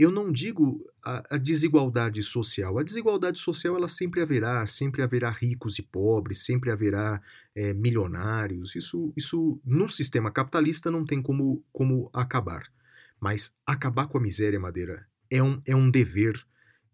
Eu 0.00 0.10
não 0.10 0.32
digo 0.32 0.82
a, 1.04 1.34
a 1.34 1.36
desigualdade 1.36 2.22
social. 2.22 2.78
A 2.78 2.82
desigualdade 2.82 3.38
social 3.38 3.76
ela 3.76 3.86
sempre 3.86 4.22
haverá, 4.22 4.66
sempre 4.66 5.02
haverá 5.02 5.30
ricos 5.30 5.78
e 5.78 5.82
pobres, 5.82 6.42
sempre 6.42 6.70
haverá 6.70 7.20
eh, 7.54 7.74
milionários. 7.74 8.74
Isso, 8.74 9.12
isso 9.14 9.60
no 9.62 9.90
sistema 9.90 10.30
capitalista 10.30 10.90
não 10.90 11.04
tem 11.04 11.20
como, 11.20 11.62
como 11.70 12.08
acabar. 12.14 12.72
Mas 13.20 13.52
acabar 13.66 14.06
com 14.06 14.16
a 14.16 14.22
miséria, 14.22 14.58
Madeira, 14.58 15.06
é 15.30 15.42
um, 15.42 15.60
é 15.66 15.76
um 15.76 15.90
dever 15.90 16.42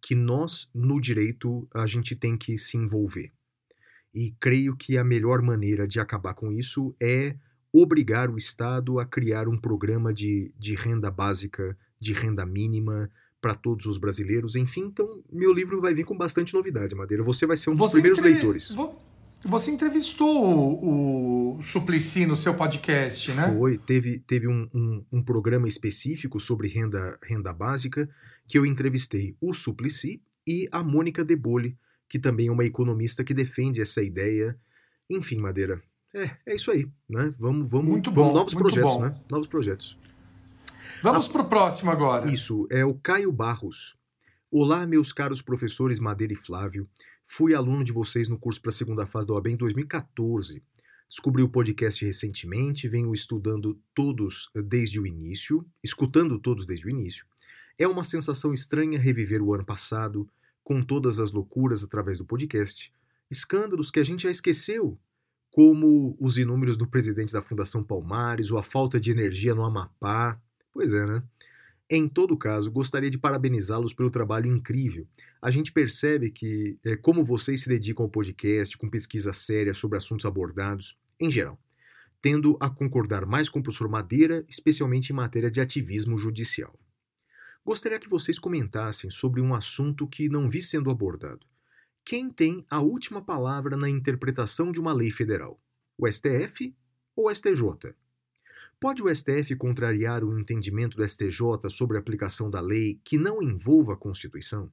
que 0.02 0.16
nós, 0.16 0.68
no 0.74 1.00
direito, 1.00 1.68
a 1.72 1.86
gente 1.86 2.16
tem 2.16 2.36
que 2.36 2.58
se 2.58 2.76
envolver. 2.76 3.32
E 4.12 4.34
creio 4.40 4.74
que 4.74 4.98
a 4.98 5.04
melhor 5.04 5.42
maneira 5.42 5.86
de 5.86 6.00
acabar 6.00 6.34
com 6.34 6.50
isso 6.50 6.92
é 7.00 7.36
obrigar 7.72 8.28
o 8.28 8.36
Estado 8.36 8.98
a 8.98 9.06
criar 9.06 9.46
um 9.46 9.56
programa 9.56 10.12
de, 10.12 10.52
de 10.58 10.74
renda 10.74 11.08
básica, 11.08 11.78
de 12.00 12.12
renda 12.12 12.44
mínima 12.46 13.10
para 13.40 13.54
todos 13.54 13.86
os 13.86 13.98
brasileiros. 13.98 14.56
Enfim, 14.56 14.82
então 14.86 15.22
meu 15.32 15.52
livro 15.52 15.80
vai 15.80 15.94
vir 15.94 16.04
com 16.04 16.16
bastante 16.16 16.52
novidade, 16.54 16.94
Madeira. 16.94 17.22
Você 17.22 17.46
vai 17.46 17.56
ser 17.56 17.70
um 17.70 17.74
dos 17.74 17.92
primeiros 17.92 18.18
entre- 18.18 18.32
leitores. 18.32 18.72
vo- 18.72 19.00
Você 19.44 19.70
entrevistou 19.70 20.28
o, 20.44 21.56
o 21.58 21.62
Suplicy 21.62 22.26
no 22.26 22.34
seu 22.34 22.54
podcast, 22.54 23.30
né? 23.32 23.54
Foi, 23.56 23.78
teve, 23.78 24.18
teve 24.20 24.48
um, 24.48 24.68
um, 24.74 25.04
um 25.12 25.22
programa 25.22 25.68
específico 25.68 26.40
sobre 26.40 26.68
renda, 26.68 27.18
renda 27.22 27.52
básica 27.52 28.08
que 28.48 28.58
eu 28.58 28.66
entrevistei 28.66 29.36
o 29.40 29.52
Suplicy 29.54 30.20
e 30.46 30.68
a 30.72 30.82
Mônica 30.82 31.24
Debole, 31.24 31.76
que 32.08 32.18
também 32.18 32.48
é 32.48 32.52
uma 32.52 32.64
economista 32.64 33.22
que 33.24 33.34
defende 33.34 33.80
essa 33.80 34.02
ideia. 34.02 34.56
Enfim, 35.10 35.38
Madeira, 35.38 35.80
é, 36.14 36.30
é 36.46 36.54
isso 36.56 36.70
aí, 36.70 36.88
né? 37.08 37.32
Vamos, 37.38 37.68
vamos, 37.68 37.90
Muito 37.90 38.10
vamos 38.10 38.28
bom, 38.30 38.34
novos 38.38 38.54
muito 38.54 38.64
projetos, 38.64 38.94
bom. 38.96 39.02
né? 39.02 39.14
Novos 39.30 39.46
projetos. 39.46 39.98
Vamos 41.02 41.28
pro 41.28 41.44
próximo 41.44 41.90
agora. 41.90 42.30
Isso, 42.30 42.66
é 42.70 42.84
o 42.84 42.94
Caio 42.94 43.32
Barros. 43.32 43.96
Olá, 44.50 44.86
meus 44.86 45.12
caros 45.12 45.42
professores 45.42 45.98
Madeira 45.98 46.32
e 46.32 46.36
Flávio. 46.36 46.88
Fui 47.26 47.54
aluno 47.54 47.82
de 47.82 47.92
vocês 47.92 48.28
no 48.28 48.38
curso 48.38 48.60
para 48.60 48.70
a 48.70 48.72
segunda 48.72 49.06
fase 49.06 49.26
da 49.26 49.34
OAB 49.34 49.48
em 49.48 49.56
2014. 49.56 50.62
Descobri 51.08 51.42
o 51.42 51.48
podcast 51.48 52.04
recentemente, 52.04 52.88
venho 52.88 53.12
estudando 53.14 53.78
todos 53.94 54.50
eh, 54.54 54.62
desde 54.62 54.98
o 54.98 55.06
início, 55.06 55.64
escutando 55.82 56.38
todos 56.38 56.66
desde 56.66 56.86
o 56.86 56.90
início. 56.90 57.24
É 57.78 57.86
uma 57.86 58.02
sensação 58.02 58.52
estranha 58.52 58.98
reviver 58.98 59.42
o 59.42 59.54
ano 59.54 59.64
passado, 59.64 60.28
com 60.64 60.82
todas 60.82 61.20
as 61.20 61.30
loucuras 61.30 61.84
através 61.84 62.18
do 62.18 62.24
podcast, 62.24 62.92
escândalos 63.30 63.90
que 63.90 64.00
a 64.00 64.04
gente 64.04 64.24
já 64.24 64.30
esqueceu, 64.30 64.98
como 65.50 66.16
os 66.20 66.38
inúmeros 66.38 66.76
do 66.76 66.86
presidente 66.86 67.32
da 67.32 67.40
Fundação 67.40 67.84
Palmares 67.84 68.50
ou 68.50 68.58
a 68.58 68.62
falta 68.62 68.98
de 68.98 69.10
energia 69.10 69.54
no 69.54 69.64
Amapá. 69.64 70.40
Pois 70.76 70.92
é, 70.92 71.06
né? 71.06 71.22
Em 71.88 72.06
todo 72.06 72.36
caso, 72.36 72.70
gostaria 72.70 73.08
de 73.08 73.16
parabenizá-los 73.16 73.94
pelo 73.94 74.10
trabalho 74.10 74.54
incrível. 74.54 75.08
A 75.40 75.50
gente 75.50 75.72
percebe 75.72 76.30
que, 76.30 76.78
é, 76.84 76.96
como 76.96 77.24
vocês 77.24 77.62
se 77.62 77.68
dedicam 77.70 78.04
ao 78.04 78.10
podcast, 78.10 78.76
com 78.76 78.90
pesquisa 78.90 79.32
séria 79.32 79.72
sobre 79.72 79.96
assuntos 79.96 80.26
abordados, 80.26 80.94
em 81.18 81.30
geral, 81.30 81.58
tendo 82.20 82.58
a 82.60 82.68
concordar 82.68 83.24
mais 83.24 83.48
com 83.48 83.58
o 83.58 83.62
professor 83.62 83.88
Madeira, 83.88 84.44
especialmente 84.50 85.14
em 85.14 85.16
matéria 85.16 85.50
de 85.50 85.62
ativismo 85.62 86.18
judicial. 86.18 86.78
Gostaria 87.64 87.98
que 87.98 88.10
vocês 88.10 88.38
comentassem 88.38 89.08
sobre 89.08 89.40
um 89.40 89.54
assunto 89.54 90.06
que 90.06 90.28
não 90.28 90.46
vi 90.46 90.60
sendo 90.60 90.90
abordado. 90.90 91.46
Quem 92.04 92.28
tem 92.28 92.66
a 92.68 92.82
última 92.82 93.24
palavra 93.24 93.78
na 93.78 93.88
interpretação 93.88 94.70
de 94.70 94.78
uma 94.78 94.92
lei 94.92 95.10
federal? 95.10 95.58
O 95.96 96.06
STF 96.06 96.76
ou 97.16 97.28
o 97.28 97.34
STJ? 97.34 97.96
Pode 98.78 99.02
o 99.02 99.14
STF 99.14 99.56
contrariar 99.56 100.22
o 100.22 100.38
entendimento 100.38 100.98
do 100.98 101.08
STJ 101.08 101.70
sobre 101.70 101.96
a 101.96 102.00
aplicação 102.00 102.50
da 102.50 102.60
lei 102.60 103.00
que 103.02 103.16
não 103.16 103.42
envolva 103.42 103.94
a 103.94 103.96
Constituição? 103.96 104.70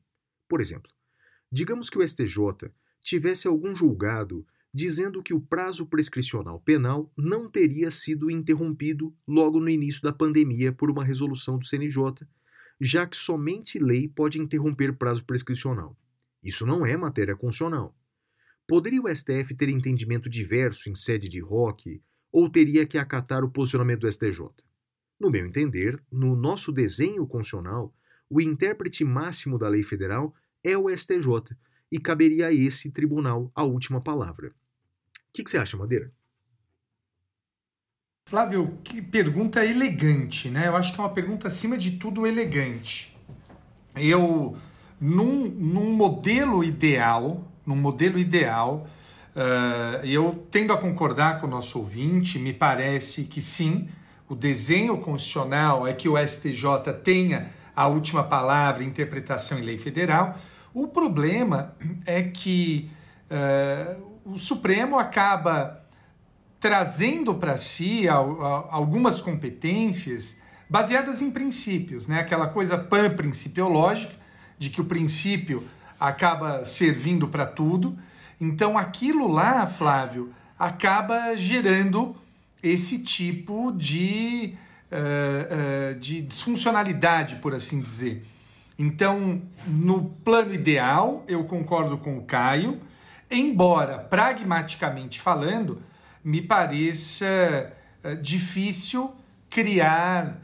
Por 0.47 0.59
exemplo, 0.59 0.91
digamos 1.49 1.89
que 1.89 1.97
o 1.97 2.05
STJ 2.05 2.69
tivesse 3.01 3.47
algum 3.47 3.73
julgado 3.73 4.45
dizendo 4.73 5.23
que 5.23 5.33
o 5.33 5.39
prazo 5.39 5.85
prescricional 5.85 6.59
penal 6.59 7.13
não 7.15 7.49
teria 7.49 7.89
sido 7.89 8.29
interrompido 8.29 9.15
logo 9.25 9.59
no 9.59 9.69
início 9.69 10.01
da 10.01 10.11
pandemia 10.11 10.73
por 10.73 10.91
uma 10.91 11.05
resolução 11.05 11.57
do 11.57 11.65
CNJ, 11.65 12.27
já 12.81 13.07
que 13.07 13.15
somente 13.15 13.79
lei 13.79 14.09
pode 14.09 14.37
interromper 14.37 14.97
prazo 14.97 15.23
prescricional. 15.23 15.95
Isso 16.43 16.65
não 16.65 16.85
é 16.85 16.97
matéria 16.97 17.37
constitucional. 17.37 17.95
Poderia 18.67 19.01
o 19.01 19.15
STF 19.15 19.55
ter 19.55 19.69
entendimento 19.69 20.29
diverso 20.29 20.89
em 20.89 20.95
sede 20.95 21.29
de 21.29 21.39
ROC 21.39 22.01
ou 22.33 22.49
teria 22.49 22.85
que 22.85 22.97
acatar 22.97 23.43
o 23.43 23.49
posicionamento 23.49 24.01
do 24.01 24.11
STJ? 24.11 24.49
No 25.19 25.29
meu 25.29 25.45
entender, 25.45 26.03
no 26.11 26.35
nosso 26.35 26.71
desenho 26.71 27.25
constitucional, 27.27 27.93
o 28.27 28.41
intérprete 28.41 29.05
máximo 29.05 29.59
da 29.59 29.69
lei 29.69 29.83
federal 29.83 30.33
é 30.63 30.75
o 30.75 30.89
STJ 30.89 31.55
e 31.91 31.99
caberia 31.99 32.47
a 32.47 32.53
esse 32.53 32.89
tribunal 32.89 33.51
a 33.53 33.63
última 33.63 34.01
palavra. 34.01 34.47
O 34.49 34.51
que, 35.31 35.43
que 35.43 35.49
você 35.49 35.59
acha, 35.59 35.77
Madeira? 35.77 36.11
Flávio, 38.27 38.79
que 38.83 39.01
pergunta 39.01 39.63
elegante, 39.63 40.49
né? 40.49 40.67
Eu 40.67 40.75
acho 40.75 40.93
que 40.93 40.99
é 40.99 41.03
uma 41.03 41.13
pergunta, 41.13 41.47
acima 41.47 41.77
de 41.77 41.91
tudo, 41.91 42.25
elegante. 42.25 43.15
Eu, 43.95 44.57
num, 44.99 45.45
num 45.45 45.93
modelo 45.93 46.63
ideal, 46.63 47.47
num 47.65 47.75
modelo 47.75 48.17
ideal, 48.17 48.89
uh, 49.35 50.05
eu 50.05 50.47
tendo 50.49 50.73
a 50.73 50.77
concordar 50.77 51.39
com 51.39 51.47
o 51.47 51.49
nosso 51.49 51.79
ouvinte, 51.79 52.39
me 52.39 52.53
parece 52.53 53.25
que 53.25 53.41
sim, 53.41 53.87
o 54.27 54.35
desenho 54.35 54.97
constitucional 54.97 55.87
é 55.87 55.93
que 55.93 56.07
o 56.07 56.17
STJ 56.17 56.93
tenha 57.03 57.51
a 57.75 57.87
última 57.87 58.23
palavra 58.23 58.83
interpretação 58.83 59.59
em 59.59 59.61
lei 59.61 59.77
federal. 59.77 60.37
O 60.73 60.87
problema 60.87 61.75
é 62.05 62.23
que 62.23 62.89
uh, 63.29 64.13
o 64.25 64.37
Supremo 64.37 64.97
acaba 64.97 65.83
trazendo 66.59 67.35
para 67.35 67.57
si 67.57 68.07
algumas 68.07 69.19
competências 69.19 70.39
baseadas 70.69 71.21
em 71.21 71.29
princípios, 71.29 72.07
né? 72.07 72.21
Aquela 72.21 72.47
coisa 72.47 72.77
pan-principiológica, 72.77 74.13
de 74.57 74.69
que 74.69 74.79
o 74.79 74.85
princípio 74.85 75.67
acaba 75.99 76.63
servindo 76.63 77.27
para 77.27 77.45
tudo. 77.45 77.97
Então, 78.43 78.77
aquilo 78.77 79.25
lá, 79.25 79.65
Flávio, 79.65 80.33
acaba 80.59 81.35
gerando 81.37 82.13
esse 82.61 83.01
tipo 83.01 83.71
de, 83.71 84.55
uh, 84.91 85.95
uh, 85.95 85.99
de 85.99 86.21
disfuncionalidade, 86.21 87.37
por 87.37 87.53
assim 87.53 87.81
dizer. 87.81 88.25
Então, 88.77 89.41
no 89.65 90.09
plano 90.25 90.53
ideal, 90.53 91.23
eu 91.25 91.45
concordo 91.45 91.97
com 91.97 92.17
o 92.17 92.23
Caio, 92.23 92.81
embora, 93.31 93.97
pragmaticamente 93.97 95.21
falando, 95.21 95.81
me 96.21 96.41
pareça 96.41 97.73
uh, 98.03 98.15
difícil 98.17 99.13
criar 99.49 100.41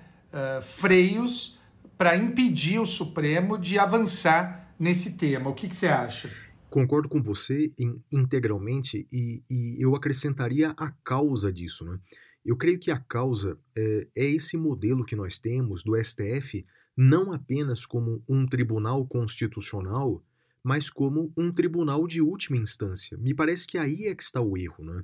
freios 0.61 1.57
para 1.97 2.15
impedir 2.15 2.77
o 2.77 2.85
Supremo 2.85 3.57
de 3.57 3.79
avançar 3.79 4.69
nesse 4.79 5.13
tema. 5.13 5.49
O 5.49 5.55
que, 5.55 5.67
que 5.67 5.75
você 5.75 5.87
acha? 5.87 6.29
Concordo 6.69 7.09
com 7.09 7.21
você 7.21 7.71
em, 7.77 8.01
integralmente 8.11 9.07
e, 9.11 9.41
e, 9.49 9.75
eu 9.79 9.95
acrescentaria 9.95 10.73
a 10.77 10.91
causa 11.03 11.51
disso. 11.51 11.83
Né? 11.83 11.99
Eu 12.45 12.55
creio 12.55 12.79
que 12.79 12.91
a 12.91 12.99
causa 12.99 13.59
é, 13.75 14.07
é 14.15 14.25
esse 14.25 14.55
modelo 14.55 15.03
que 15.03 15.15
nós 15.15 15.39
temos 15.39 15.83
do 15.83 15.95
STF 16.01 16.65
não 16.95 17.31
apenas 17.31 17.85
como 17.85 18.23
um 18.27 18.45
tribunal 18.45 19.05
constitucional, 19.07 20.23
mas 20.63 20.89
como 20.89 21.31
um 21.35 21.51
tribunal 21.51 22.05
de 22.05 22.21
última 22.21 22.57
instância. 22.57 23.17
Me 23.17 23.33
parece 23.33 23.65
que 23.65 23.77
aí 23.77 24.05
é 24.05 24.13
que 24.13 24.23
está 24.23 24.41
o 24.41 24.57
erro. 24.57 24.83
Né? 24.83 25.03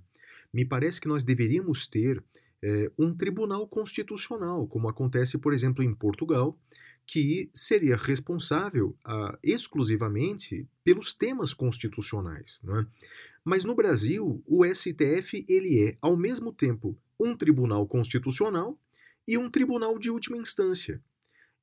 Me 0.53 0.65
parece 0.65 0.99
que 0.99 1.07
nós 1.07 1.23
deveríamos 1.23 1.87
ter 1.87 2.23
é, 2.61 2.91
um 2.97 3.15
tribunal 3.15 3.67
constitucional, 3.67 4.67
como 4.67 4.89
acontece, 4.89 5.37
por 5.37 5.53
exemplo, 5.53 5.83
em 5.83 5.93
Portugal, 5.93 6.59
que 7.07 7.49
seria 7.53 7.95
responsável 7.95 8.95
ah, 9.03 9.37
exclusivamente 9.43 10.67
pelos 10.83 11.13
temas 11.13 11.53
constitucionais. 11.53 12.59
Né? 12.63 12.85
Mas 13.43 13.63
no 13.63 13.75
Brasil, 13.75 14.43
o 14.45 14.65
STF 14.65 15.45
ele 15.47 15.87
é, 15.87 15.97
ao 16.01 16.17
mesmo 16.17 16.51
tempo, 16.51 16.97
um 17.19 17.35
tribunal 17.35 17.87
constitucional 17.87 18.77
e 19.27 19.37
um 19.37 19.49
tribunal 19.49 19.99
de 19.99 20.09
última 20.09 20.37
instância. 20.37 21.01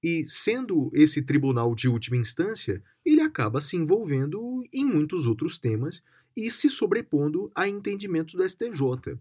E 0.02 0.24
sendo 0.26 0.90
esse 0.94 1.22
tribunal 1.22 1.74
de 1.74 1.88
última 1.88 2.16
instância, 2.16 2.82
ele 3.04 3.20
acaba 3.20 3.60
se 3.60 3.76
envolvendo 3.76 4.64
em 4.72 4.84
muitos 4.84 5.26
outros 5.26 5.58
temas 5.58 6.02
e 6.36 6.50
se 6.50 6.68
sobrepondo 6.68 7.50
a 7.54 7.68
entendimentos 7.68 8.34
do 8.34 8.48
STJ. 8.48 9.18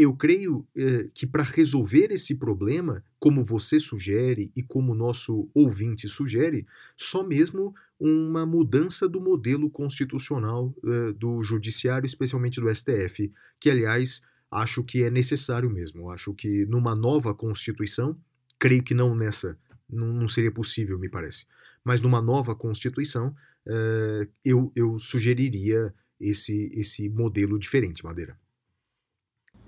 Eu 0.00 0.14
creio 0.14 0.64
eh, 0.76 1.10
que 1.12 1.26
para 1.26 1.42
resolver 1.42 2.12
esse 2.12 2.32
problema, 2.36 3.02
como 3.18 3.44
você 3.44 3.80
sugere 3.80 4.52
e 4.54 4.62
como 4.62 4.94
nosso 4.94 5.50
ouvinte 5.52 6.08
sugere, 6.08 6.64
só 6.96 7.26
mesmo 7.26 7.74
uma 7.98 8.46
mudança 8.46 9.08
do 9.08 9.20
modelo 9.20 9.68
constitucional 9.68 10.72
eh, 10.84 11.12
do 11.14 11.42
judiciário, 11.42 12.06
especialmente 12.06 12.60
do 12.60 12.72
STF, 12.72 13.32
que 13.58 13.68
aliás 13.68 14.22
acho 14.48 14.84
que 14.84 15.02
é 15.02 15.10
necessário 15.10 15.68
mesmo. 15.68 16.12
Acho 16.12 16.32
que 16.32 16.64
numa 16.66 16.94
nova 16.94 17.34
constituição, 17.34 18.16
creio 18.56 18.84
que 18.84 18.94
não 18.94 19.16
nessa, 19.16 19.58
não, 19.90 20.12
não 20.12 20.28
seria 20.28 20.52
possível, 20.52 20.96
me 20.96 21.08
parece, 21.08 21.44
mas 21.82 22.00
numa 22.00 22.22
nova 22.22 22.54
constituição, 22.54 23.34
eh, 23.66 24.28
eu, 24.44 24.70
eu 24.76 24.96
sugeriria 24.96 25.92
esse, 26.20 26.70
esse 26.72 27.08
modelo 27.08 27.58
diferente, 27.58 28.04
Madeira. 28.04 28.38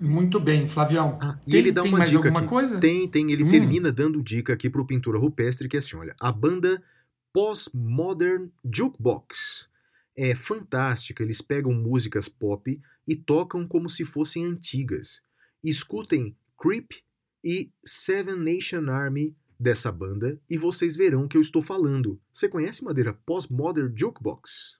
Muito 0.01 0.39
bem, 0.39 0.67
Flavião. 0.67 1.17
Ah, 1.21 1.37
tem, 1.45 1.59
ele 1.59 1.71
dá 1.71 1.81
tem 1.81 1.91
mais 1.91 2.15
alguma 2.15 2.39
aqui. 2.39 2.47
coisa? 2.49 2.79
Tem, 2.79 3.07
tem. 3.07 3.31
Ele 3.31 3.43
Hum. 3.43 3.49
termina 3.49 3.91
dando 3.91 4.21
dica 4.23 4.51
aqui 4.53 4.69
pro 4.69 4.85
Pintura 4.85 5.19
Rupestre, 5.19 5.69
que 5.69 5.77
é 5.77 5.79
assim, 5.79 5.95
olha, 5.95 6.15
a 6.19 6.31
banda 6.31 6.81
Postmodern 7.31 8.51
Jukebox 8.65 9.69
é 10.17 10.33
fantástica. 10.35 11.23
Eles 11.23 11.41
pegam 11.41 11.73
músicas 11.73 12.27
pop 12.27 12.81
e 13.07 13.15
tocam 13.15 13.67
como 13.67 13.87
se 13.87 14.03
fossem 14.03 14.45
antigas. 14.45 15.21
Escutem 15.63 16.35
Creep 16.59 16.91
e 17.43 17.69
Seven 17.85 18.35
Nation 18.37 18.89
Army 18.89 19.35
dessa 19.59 19.91
banda 19.91 20.39
e 20.49 20.57
vocês 20.57 20.95
verão 20.95 21.27
que 21.27 21.37
eu 21.37 21.41
estou 21.41 21.61
falando. 21.61 22.19
Você 22.33 22.49
conhece 22.49 22.83
Madeira 22.83 23.13
Postmodern 23.25 23.93
Jukebox? 23.95 24.79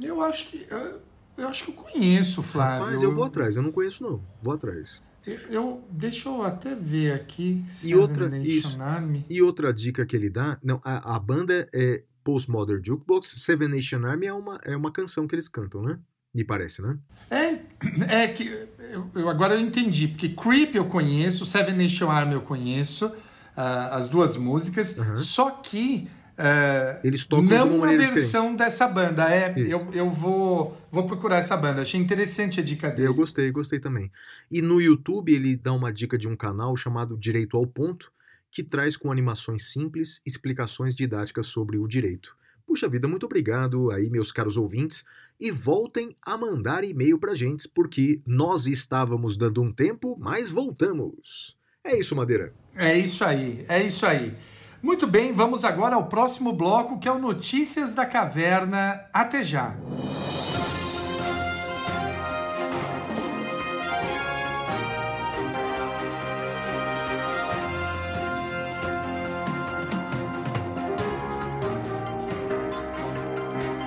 Eu 0.00 0.20
acho 0.20 0.48
que. 0.48 0.66
Eu, 0.70 1.00
eu 1.38 1.48
acho 1.48 1.64
que 1.64 1.70
eu 1.70 1.74
conheço, 1.74 2.42
Flávio. 2.42 2.86
Mas 2.90 3.02
eu 3.02 3.14
vou 3.14 3.24
atrás, 3.24 3.56
eu 3.56 3.62
não 3.62 3.72
conheço 3.72 4.02
não. 4.02 4.20
Vou 4.42 4.52
atrás. 4.54 5.00
Eu, 5.26 5.36
eu- 5.50 5.84
deixa 5.90 6.28
eu 6.28 6.42
até 6.42 6.74
ver 6.74 7.12
aqui. 7.12 7.62
E 7.66 7.70
Seven 7.70 7.96
outra- 7.98 8.28
Nation. 8.28 8.80
Army. 8.82 9.26
E 9.28 9.42
outra 9.42 9.72
dica 9.72 10.04
que 10.06 10.16
ele 10.16 10.30
dá, 10.30 10.58
não, 10.62 10.80
a, 10.84 11.16
a 11.16 11.18
banda 11.18 11.68
é 11.72 12.02
Postmodern 12.24 12.82
Jukebox, 12.84 13.28
Seven 13.40 13.68
Nation 13.68 14.04
Army 14.06 14.26
é 14.26 14.32
uma, 14.32 14.60
é 14.64 14.76
uma 14.76 14.90
canção 14.92 15.26
que 15.26 15.34
eles 15.34 15.48
cantam, 15.48 15.82
né? 15.82 15.98
Me 16.34 16.44
parece, 16.44 16.82
né? 16.82 16.96
É, 17.30 18.22
é 18.22 18.28
que 18.28 18.46
eu, 18.92 19.06
eu- 19.14 19.28
agora 19.28 19.54
eu 19.54 19.60
entendi, 19.60 20.08
porque 20.08 20.28
Creep 20.28 20.74
eu 20.74 20.84
conheço, 20.84 21.44
Seven 21.46 21.74
Nation 21.74 22.10
Army 22.10 22.34
eu 22.34 22.42
conheço, 22.42 23.10
ah, 23.56 23.96
as 23.96 24.08
duas 24.08 24.36
músicas, 24.36 24.98
Aham. 24.98 25.16
só 25.16 25.50
que 25.50 26.06
ah, 26.38 27.00
Eles 27.02 27.26
tocam 27.26 27.46
de 27.46 27.54
não 27.54 27.66
uma 27.66 27.74
uma 27.74 27.86
maneira 27.86 28.14
versão 28.14 28.54
dessa 28.54 28.86
banda. 28.86 29.28
É, 29.28 29.50
Isso. 29.58 29.72
eu, 29.72 29.88
eu 29.92 30.08
vou, 30.08 30.78
vou 30.88 31.04
procurar 31.04 31.38
essa 31.38 31.56
banda. 31.56 31.82
Achei 31.82 32.00
interessante 32.00 32.60
a 32.60 32.62
dica 32.62 32.88
dele. 32.90 33.08
Eu 33.08 33.14
gostei, 33.14 33.50
gostei 33.50 33.80
também. 33.80 34.12
E 34.48 34.62
no 34.62 34.80
YouTube 34.80 35.34
ele 35.34 35.56
dá 35.56 35.72
uma 35.72 35.92
dica 35.92 36.16
de 36.16 36.28
um 36.28 36.36
canal 36.36 36.76
chamado 36.76 37.18
Direito 37.18 37.56
ao 37.56 37.66
Ponto, 37.66 38.12
que 38.52 38.62
traz 38.62 38.96
com 38.96 39.10
animações 39.10 39.72
simples 39.72 40.20
explicações 40.24 40.94
didáticas 40.94 41.48
sobre 41.48 41.76
o 41.76 41.88
direito. 41.88 42.36
Puxa 42.64 42.88
vida, 42.88 43.08
muito 43.08 43.26
obrigado 43.26 43.90
aí, 43.90 44.08
meus 44.08 44.30
caros 44.30 44.56
ouvintes, 44.56 45.04
e 45.40 45.50
voltem 45.50 46.14
a 46.22 46.36
mandar 46.36 46.84
e-mail 46.84 47.18
pra 47.18 47.34
gente, 47.34 47.68
porque 47.68 48.20
nós 48.26 48.66
estávamos 48.66 49.36
dando 49.36 49.62
um 49.62 49.72
tempo, 49.72 50.16
mas 50.20 50.50
voltamos. 50.50 51.56
É 51.82 51.98
isso, 51.98 52.14
Madeira. 52.14 52.52
É 52.76 52.96
isso 52.96 53.24
aí, 53.24 53.64
é 53.68 53.82
isso 53.82 54.04
aí. 54.04 54.36
Muito 54.80 55.08
bem, 55.08 55.32
vamos 55.32 55.64
agora 55.64 55.96
ao 55.96 56.06
próximo 56.06 56.52
bloco, 56.52 57.00
que 57.00 57.08
é 57.08 57.12
o 57.12 57.18
Notícias 57.18 57.92
da 57.92 58.06
Caverna. 58.06 59.04
Até 59.12 59.42
já. 59.42 59.76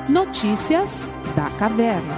Notícias 0.09 1.13
da 1.37 1.49
Caverna. 1.57 2.17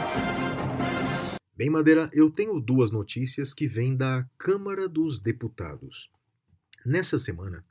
Bem, 1.56 1.70
Madeira, 1.70 2.10
eu 2.12 2.32
tenho 2.32 2.60
duas 2.60 2.90
notícias 2.90 3.54
que 3.54 3.68
vêm 3.68 3.96
da 3.96 4.26
Câmara 4.36 4.90
dos 4.90 5.20
Deputados. 5.20 6.10
Nessa 6.84 7.20
semana, 7.20 7.64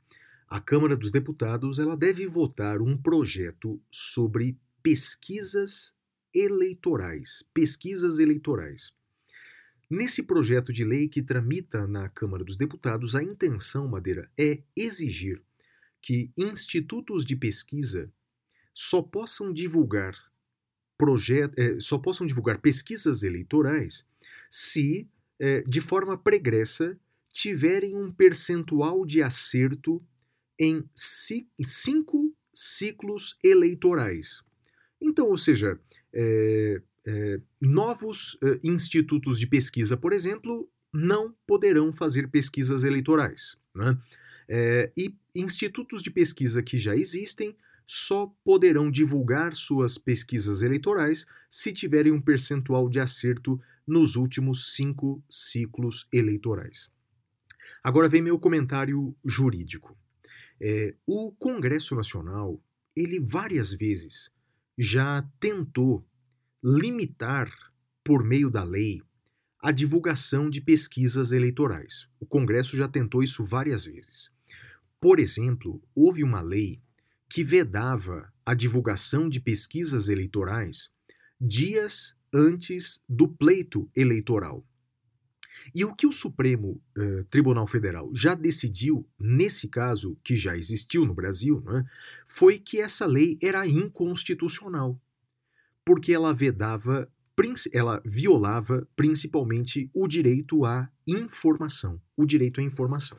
a 0.53 0.59
Câmara 0.59 0.95
dos 0.95 1.09
Deputados 1.09 1.79
ela 1.79 1.97
deve 1.97 2.27
votar 2.27 2.79
um 2.79 2.95
projeto 2.95 3.81
sobre 3.89 4.55
pesquisas 4.83 5.95
eleitorais. 6.31 7.43
Pesquisas 7.51 8.19
eleitorais. 8.19 8.93
Nesse 9.89 10.21
projeto 10.21 10.71
de 10.71 10.85
lei 10.85 11.09
que 11.09 11.23
tramita 11.23 11.87
na 11.87 12.07
Câmara 12.07 12.43
dos 12.43 12.55
Deputados, 12.55 13.15
a 13.15 13.23
intenção, 13.23 13.87
Madeira, 13.87 14.29
é 14.37 14.61
exigir 14.75 15.41
que 15.99 16.29
institutos 16.37 17.25
de 17.25 17.35
pesquisa 17.35 18.13
só 18.75 19.01
possam 19.01 19.51
divulgar 19.51 20.15
eh, 21.57 21.79
só 21.79 21.97
possam 21.97 22.27
divulgar 22.27 22.61
pesquisas 22.61 23.23
eleitorais 23.23 24.05
se, 24.51 25.09
eh, 25.39 25.63
de 25.65 25.81
forma 25.81 26.15
pregressa, 26.15 26.95
tiverem 27.31 27.95
um 27.95 28.11
percentual 28.11 29.03
de 29.03 29.23
acerto 29.23 29.99
em 30.59 30.83
ci- 30.95 31.47
em 31.59 31.63
cinco 31.65 32.33
ciclos 32.53 33.35
eleitorais. 33.43 34.41
Então, 35.01 35.27
ou 35.27 35.37
seja, 35.37 35.79
eh, 36.13 36.81
eh, 37.05 37.41
novos 37.61 38.37
eh, 38.43 38.59
institutos 38.63 39.39
de 39.39 39.47
pesquisa, 39.47 39.97
por 39.97 40.13
exemplo, 40.13 40.69
não 40.93 41.35
poderão 41.47 41.91
fazer 41.91 42.27
pesquisas 42.29 42.83
eleitorais. 42.83 43.57
Né? 43.75 43.97
Eh, 44.47 44.91
e 44.95 45.15
institutos 45.35 46.01
de 46.03 46.11
pesquisa 46.11 46.61
que 46.61 46.77
já 46.77 46.95
existem 46.95 47.55
só 47.85 48.27
poderão 48.45 48.89
divulgar 48.89 49.53
suas 49.55 49.97
pesquisas 49.97 50.61
eleitorais 50.61 51.25
se 51.49 51.73
tiverem 51.73 52.11
um 52.13 52.21
percentual 52.21 52.87
de 52.87 52.99
acerto 52.99 53.59
nos 53.85 54.15
últimos 54.15 54.73
cinco 54.73 55.21
ciclos 55.29 56.07
eleitorais. 56.13 56.89
Agora 57.83 58.07
vem 58.07 58.21
meu 58.21 58.39
comentário 58.39 59.13
jurídico. 59.25 59.97
É, 60.65 60.95
o 61.05 61.33
Congresso 61.33 61.93
Nacional, 61.93 62.57
ele 62.95 63.19
várias 63.19 63.73
vezes 63.73 64.31
já 64.77 65.21
tentou 65.37 66.07
limitar, 66.63 67.51
por 68.01 68.23
meio 68.23 68.49
da 68.49 68.63
lei, 68.63 69.01
a 69.59 69.73
divulgação 69.73 70.49
de 70.49 70.61
pesquisas 70.61 71.33
eleitorais. 71.33 72.07
O 72.17 72.25
Congresso 72.25 72.77
já 72.77 72.87
tentou 72.87 73.21
isso 73.21 73.43
várias 73.43 73.83
vezes. 73.83 74.31
Por 75.01 75.19
exemplo, 75.19 75.83
houve 75.93 76.23
uma 76.23 76.39
lei 76.39 76.81
que 77.27 77.43
vedava 77.43 78.31
a 78.45 78.53
divulgação 78.53 79.27
de 79.27 79.41
pesquisas 79.41 80.07
eleitorais 80.07 80.89
dias 81.41 82.15
antes 82.33 83.03
do 83.09 83.27
pleito 83.27 83.91
eleitoral. 83.93 84.65
E 85.73 85.85
o 85.85 85.93
que 85.93 86.07
o 86.07 86.11
Supremo 86.11 86.81
eh, 86.97 87.25
Tribunal 87.29 87.67
Federal 87.67 88.09
já 88.13 88.33
decidiu, 88.33 89.07
nesse 89.19 89.67
caso, 89.67 90.17
que 90.23 90.35
já 90.35 90.57
existiu 90.57 91.05
no 91.05 91.13
Brasil, 91.13 91.61
né, 91.61 91.85
foi 92.27 92.59
que 92.59 92.79
essa 92.79 93.05
lei 93.05 93.37
era 93.41 93.65
inconstitucional, 93.67 94.99
porque 95.85 96.13
ela 96.13 96.33
vedava, 96.33 97.09
ela 97.71 98.01
violava 98.05 98.87
principalmente 98.95 99.89
o 99.93 100.07
direito 100.07 100.65
à 100.65 100.89
informação. 101.07 102.01
O 102.15 102.25
direito 102.25 102.59
à 102.61 102.63
informação. 102.63 103.17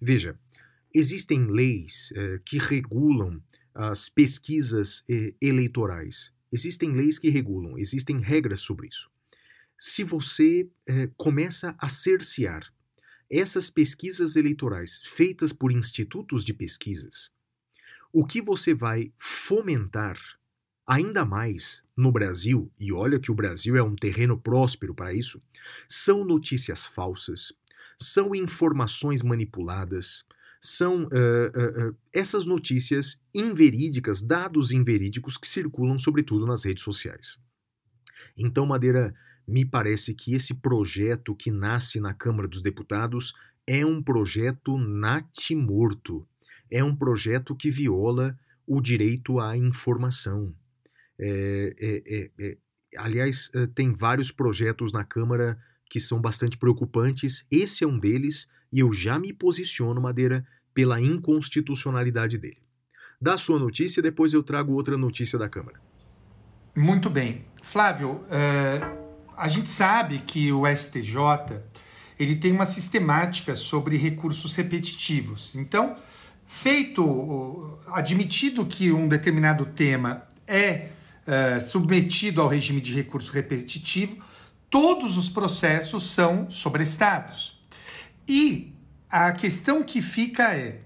Veja, 0.00 0.38
existem 0.92 1.46
leis 1.46 2.12
eh, 2.14 2.40
que 2.44 2.58
regulam 2.58 3.42
as 3.74 4.08
pesquisas 4.08 5.04
eh, 5.08 5.34
eleitorais. 5.40 6.32
Existem 6.50 6.92
leis 6.92 7.18
que 7.18 7.28
regulam, 7.28 7.78
existem 7.78 8.20
regras 8.20 8.60
sobre 8.60 8.88
isso. 8.88 9.10
Se 9.78 10.02
você 10.02 10.68
eh, 10.86 11.10
começa 11.16 11.74
a 11.78 11.88
cercear 11.88 12.72
essas 13.30 13.68
pesquisas 13.68 14.36
eleitorais 14.36 15.02
feitas 15.04 15.52
por 15.52 15.72
institutos 15.72 16.44
de 16.44 16.54
pesquisas, 16.54 17.30
o 18.12 18.24
que 18.24 18.40
você 18.40 18.72
vai 18.72 19.12
fomentar 19.18 20.18
ainda 20.86 21.24
mais 21.24 21.82
no 21.96 22.12
Brasil, 22.12 22.70
e 22.78 22.92
olha 22.92 23.18
que 23.18 23.30
o 23.30 23.34
Brasil 23.34 23.76
é 23.76 23.82
um 23.82 23.96
terreno 23.96 24.38
próspero 24.40 24.94
para 24.94 25.12
isso, 25.12 25.42
são 25.88 26.24
notícias 26.24 26.86
falsas, 26.86 27.52
são 27.98 28.34
informações 28.34 29.22
manipuladas, 29.22 30.24
são 30.60 31.08
eh, 31.12 31.52
eh, 31.54 31.72
eh, 31.76 31.92
essas 32.12 32.46
notícias 32.46 33.20
inverídicas, 33.34 34.22
dados 34.22 34.70
inverídicos 34.70 35.36
que 35.36 35.46
circulam 35.46 35.98
sobretudo 35.98 36.46
nas 36.46 36.64
redes 36.64 36.84
sociais. 36.84 37.38
Então, 38.36 38.64
Madeira, 38.64 39.14
me 39.46 39.64
parece 39.64 40.14
que 40.14 40.34
esse 40.34 40.54
projeto 40.54 41.34
que 41.34 41.50
nasce 41.50 42.00
na 42.00 42.12
Câmara 42.12 42.48
dos 42.48 42.60
Deputados 42.60 43.32
é 43.66 43.84
um 43.84 44.02
projeto 44.02 44.76
natimorto, 44.78 46.26
é 46.70 46.82
um 46.82 46.94
projeto 46.94 47.54
que 47.54 47.70
viola 47.70 48.38
o 48.66 48.80
direito 48.80 49.38
à 49.38 49.56
informação. 49.56 50.54
É, 51.18 51.74
é, 51.78 52.02
é, 52.06 52.30
é, 52.38 52.56
aliás, 52.96 53.50
eh, 53.54 53.66
tem 53.74 53.92
vários 53.92 54.30
projetos 54.30 54.92
na 54.92 55.04
Câmara 55.04 55.58
que 55.88 56.00
são 56.00 56.20
bastante 56.20 56.56
preocupantes. 56.56 57.44
Esse 57.50 57.84
é 57.84 57.86
um 57.86 57.98
deles 57.98 58.48
e 58.72 58.80
eu 58.80 58.92
já 58.92 59.18
me 59.18 59.32
posiciono, 59.32 60.00
Madeira, 60.00 60.46
pela 60.74 61.00
inconstitucionalidade 61.00 62.38
dele. 62.38 62.58
Dá 63.20 63.34
a 63.34 63.38
sua 63.38 63.58
notícia, 63.58 64.02
depois 64.02 64.34
eu 64.34 64.42
trago 64.42 64.72
outra 64.72 64.98
notícia 64.98 65.38
da 65.38 65.48
Câmara. 65.48 65.80
Muito 66.76 67.08
bem. 67.08 67.46
Flávio, 67.62 68.20
eh, 68.30 69.05
a 69.36 69.48
gente 69.48 69.68
sabe 69.68 70.20
que 70.26 70.50
o 70.52 70.62
STJ 70.66 71.60
ele 72.18 72.36
tem 72.36 72.52
uma 72.52 72.64
sistemática 72.64 73.54
sobre 73.54 73.96
recursos 73.96 74.54
repetitivos. 74.56 75.54
Então, 75.54 75.94
feito, 76.46 77.78
admitido 77.88 78.64
que 78.64 78.90
um 78.90 79.06
determinado 79.06 79.66
tema 79.66 80.26
é 80.46 80.88
eh, 81.26 81.60
submetido 81.60 82.40
ao 82.40 82.48
regime 82.48 82.80
de 82.80 82.94
recurso 82.94 83.32
repetitivo, 83.32 84.16
todos 84.70 85.18
os 85.18 85.28
processos 85.28 86.10
são 86.10 86.50
sobrestados. 86.50 87.60
E 88.26 88.72
a 89.10 89.32
questão 89.32 89.82
que 89.82 90.00
fica 90.00 90.54
é: 90.54 90.80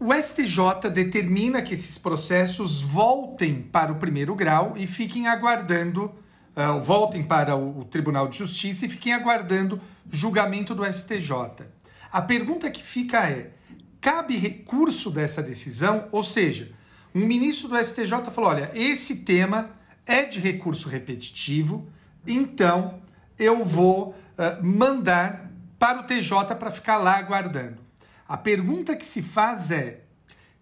o 0.00 0.12
STJ 0.12 0.90
determina 0.92 1.62
que 1.62 1.74
esses 1.74 1.96
processos 1.96 2.80
voltem 2.80 3.62
para 3.62 3.92
o 3.92 3.96
primeiro 3.96 4.34
grau 4.34 4.74
e 4.76 4.86
fiquem 4.86 5.28
aguardando 5.28 6.12
uh, 6.56 6.80
voltem 6.80 7.22
para 7.22 7.56
o, 7.56 7.80
o 7.80 7.84
Tribunal 7.84 8.28
de 8.28 8.38
Justiça 8.38 8.86
e 8.86 8.88
fiquem 8.88 9.12
aguardando 9.12 9.80
julgamento 10.10 10.74
do 10.74 10.84
STJ. 10.84 11.66
A 12.10 12.22
pergunta 12.22 12.70
que 12.70 12.82
fica 12.82 13.28
é: 13.28 13.52
cabe 14.00 14.36
recurso 14.36 15.10
dessa 15.10 15.42
decisão? 15.42 16.08
Ou 16.12 16.22
seja, 16.22 16.72
um 17.14 17.20
ministro 17.20 17.68
do 17.68 17.82
STJ 17.82 18.30
falou: 18.32 18.50
olha, 18.50 18.70
esse 18.74 19.16
tema 19.16 19.70
é 20.06 20.24
de 20.24 20.38
recurso 20.38 20.88
repetitivo, 20.88 21.88
então 22.26 23.00
eu 23.38 23.64
vou 23.64 24.10
uh, 24.10 24.64
mandar 24.64 25.50
para 25.78 26.00
o 26.00 26.04
TJ 26.04 26.54
para 26.56 26.70
ficar 26.70 26.98
lá 26.98 27.18
aguardando. 27.18 27.82
A 28.28 28.36
pergunta 28.36 28.96
que 28.96 29.04
se 29.04 29.22
faz 29.22 29.70
é: 29.70 30.02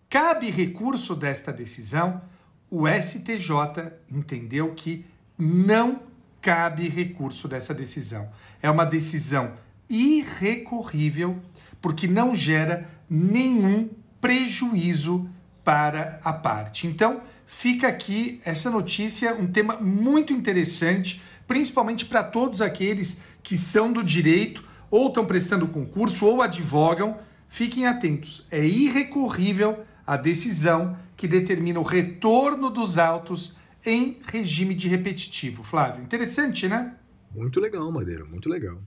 cabe 0.09 0.51
recurso 0.51 1.15
desta 1.15 1.53
decisão? 1.53 2.23
O 2.71 2.89
STJ 2.89 3.93
entendeu 4.11 4.73
que 4.75 5.05
não 5.43 6.03
cabe 6.41 6.89
recurso 6.89 7.49
dessa 7.49 7.75
decisão. 7.75 8.31
É 8.63 8.71
uma 8.71 8.85
decisão 8.85 9.55
irrecorrível, 9.91 11.37
porque 11.81 12.07
não 12.07 12.35
gera 12.35 12.89
nenhum 13.11 13.91
prejuízo 14.21 15.29
para 15.65 16.21
a 16.23 16.33
parte. 16.33 16.87
Então, 16.87 17.23
fica 17.45 17.89
aqui 17.89 18.41
essa 18.45 18.71
notícia, 18.71 19.35
um 19.35 19.47
tema 19.47 19.77
muito 19.77 20.33
interessante, 20.33 21.21
principalmente 21.47 22.07
para 22.07 22.23
todos 22.23 22.63
aqueles 22.63 23.19
que 23.43 23.57
são 23.59 23.93
do 23.93 24.03
direito 24.03 24.65
ou 24.91 25.09
estão 25.09 25.27
prestando 25.27 25.67
concurso 25.67 26.25
ou 26.25 26.41
advogam. 26.41 27.17
Fiquem 27.49 27.87
atentos, 27.87 28.47
é 28.51 28.65
irrecorrível 28.65 29.85
a 30.07 30.17
decisão 30.17 30.97
que 31.17 31.27
determina 31.27 31.81
o 31.81 31.85
retorno 31.85 32.71
dos 32.71 32.97
autos 32.97 33.55
em 33.85 34.21
regime 34.25 34.75
de 34.75 34.89
repetitivo. 34.89 35.63
Flávio, 35.63 36.03
interessante, 36.03 36.69
né? 36.69 36.97
Muito 37.35 37.61
legal, 37.61 37.91
Madeira, 37.91 38.25
muito 38.25 38.49
legal. 38.49 38.83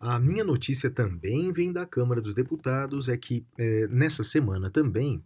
A 0.00 0.18
minha 0.18 0.44
notícia 0.44 0.90
também 0.90 1.50
vem 1.50 1.72
da 1.72 1.84
Câmara 1.84 2.20
dos 2.20 2.34
Deputados, 2.34 3.08
é 3.08 3.16
que 3.16 3.44
é, 3.56 3.88
nessa 3.88 4.22
semana 4.22 4.70
também 4.70 5.22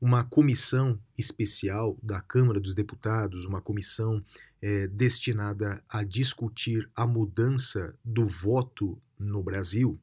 uma 0.00 0.24
comissão 0.24 0.98
especial 1.16 1.96
da 2.02 2.20
Câmara 2.20 2.60
dos 2.60 2.74
Deputados, 2.74 3.44
uma 3.44 3.60
comissão 3.60 4.24
é, 4.60 4.86
destinada 4.86 5.82
a 5.88 6.02
discutir 6.02 6.88
a 6.94 7.06
mudança 7.06 7.94
do 8.04 8.26
voto 8.26 9.00
no 9.18 9.42
Brasil, 9.42 9.98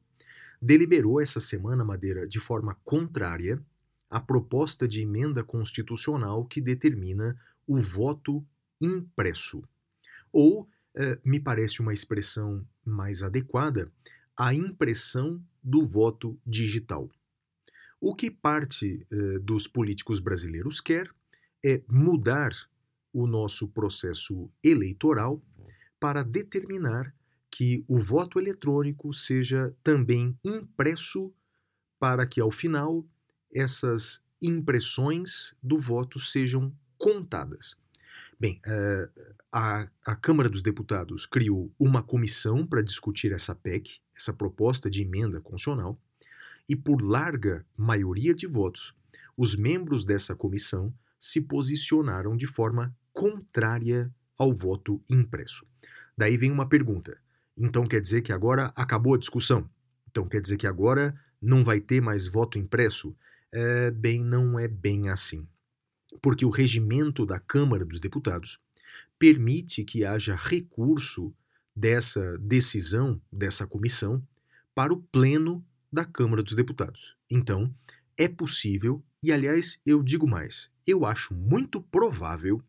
deliberou 0.60 1.20
essa 1.20 1.40
semana, 1.40 1.84
Madeira, 1.84 2.26
de 2.26 2.40
forma 2.40 2.76
contrária 2.84 3.62
a 4.10 4.18
proposta 4.18 4.88
de 4.88 5.02
emenda 5.02 5.44
constitucional 5.44 6.44
que 6.44 6.60
determina 6.60 7.38
o 7.70 7.80
voto 7.80 8.44
impresso. 8.80 9.62
Ou, 10.32 10.68
é, 10.92 11.16
me 11.24 11.38
parece 11.38 11.80
uma 11.80 11.92
expressão 11.92 12.66
mais 12.84 13.22
adequada, 13.22 13.92
a 14.36 14.52
impressão 14.52 15.40
do 15.62 15.86
voto 15.86 16.36
digital. 16.44 17.08
O 18.00 18.12
que 18.12 18.28
parte 18.28 19.06
eh, 19.12 19.38
dos 19.40 19.68
políticos 19.68 20.18
brasileiros 20.18 20.80
quer 20.80 21.10
é 21.62 21.82
mudar 21.86 22.50
o 23.12 23.26
nosso 23.26 23.68
processo 23.68 24.50
eleitoral 24.64 25.42
para 26.00 26.24
determinar 26.24 27.14
que 27.50 27.84
o 27.86 27.98
voto 28.00 28.40
eletrônico 28.40 29.12
seja 29.12 29.76
também 29.84 30.36
impresso 30.42 31.32
para 31.98 32.26
que, 32.26 32.40
ao 32.40 32.50
final, 32.50 33.06
essas 33.52 34.22
impressões 34.40 35.54
do 35.62 35.78
voto 35.78 36.18
sejam 36.18 36.74
contadas. 37.00 37.76
Bem, 38.38 38.60
eh, 38.66 39.08
a, 39.50 39.88
a, 40.04 40.14
Câmara 40.14 40.50
dos 40.50 40.62
Deputados 40.62 41.24
criou 41.24 41.72
uma 41.78 42.02
comissão 42.02 42.66
para 42.66 42.82
discutir 42.82 43.32
essa 43.32 43.54
PEC, 43.54 44.00
essa 44.14 44.34
proposta 44.34 44.90
de 44.90 45.02
emenda 45.02 45.40
constitucional, 45.40 45.98
e 46.68 46.76
por 46.76 47.02
larga 47.02 47.64
maioria 47.74 48.34
de 48.34 48.46
votos, 48.46 48.94
os 49.34 49.56
membros 49.56 50.04
dessa 50.04 50.36
comissão 50.36 50.92
se 51.18 51.40
posicionaram 51.40 52.36
de 52.36 52.46
forma 52.46 52.94
contrária 53.12 54.12
ao 54.38 54.54
voto 54.54 55.02
impresso. 55.08 55.66
Daí 56.16 56.36
vem 56.36 56.50
uma 56.50 56.68
pergunta: 56.68 57.16
então 57.56 57.86
quer 57.86 58.00
dizer 58.00 58.20
que 58.20 58.32
agora 58.32 58.72
acabou 58.76 59.14
a 59.14 59.18
discussão? 59.18 59.68
Então 60.10 60.28
quer 60.28 60.42
dizer 60.42 60.58
que 60.58 60.66
agora 60.66 61.18
não 61.40 61.64
vai 61.64 61.80
ter 61.80 62.02
mais 62.02 62.26
voto 62.26 62.58
impresso? 62.58 63.16
É, 63.50 63.90
bem, 63.90 64.22
não 64.22 64.58
é 64.58 64.68
bem 64.68 65.08
assim. 65.08 65.48
Porque 66.20 66.44
o 66.44 66.50
regimento 66.50 67.24
da 67.24 67.38
Câmara 67.38 67.84
dos 67.84 68.00
Deputados 68.00 68.58
permite 69.18 69.84
que 69.84 70.04
haja 70.04 70.34
recurso 70.34 71.34
dessa 71.74 72.36
decisão, 72.38 73.20
dessa 73.32 73.66
comissão, 73.66 74.22
para 74.74 74.92
o 74.92 75.00
Pleno 75.00 75.64
da 75.92 76.04
Câmara 76.04 76.42
dos 76.42 76.54
Deputados. 76.54 77.16
Então, 77.30 77.74
é 78.16 78.28
possível, 78.28 79.02
e 79.22 79.32
aliás, 79.32 79.80
eu 79.84 80.02
digo 80.02 80.26
mais, 80.26 80.70
eu 80.86 81.04
acho 81.04 81.34
muito 81.34 81.80
provável 81.80 82.62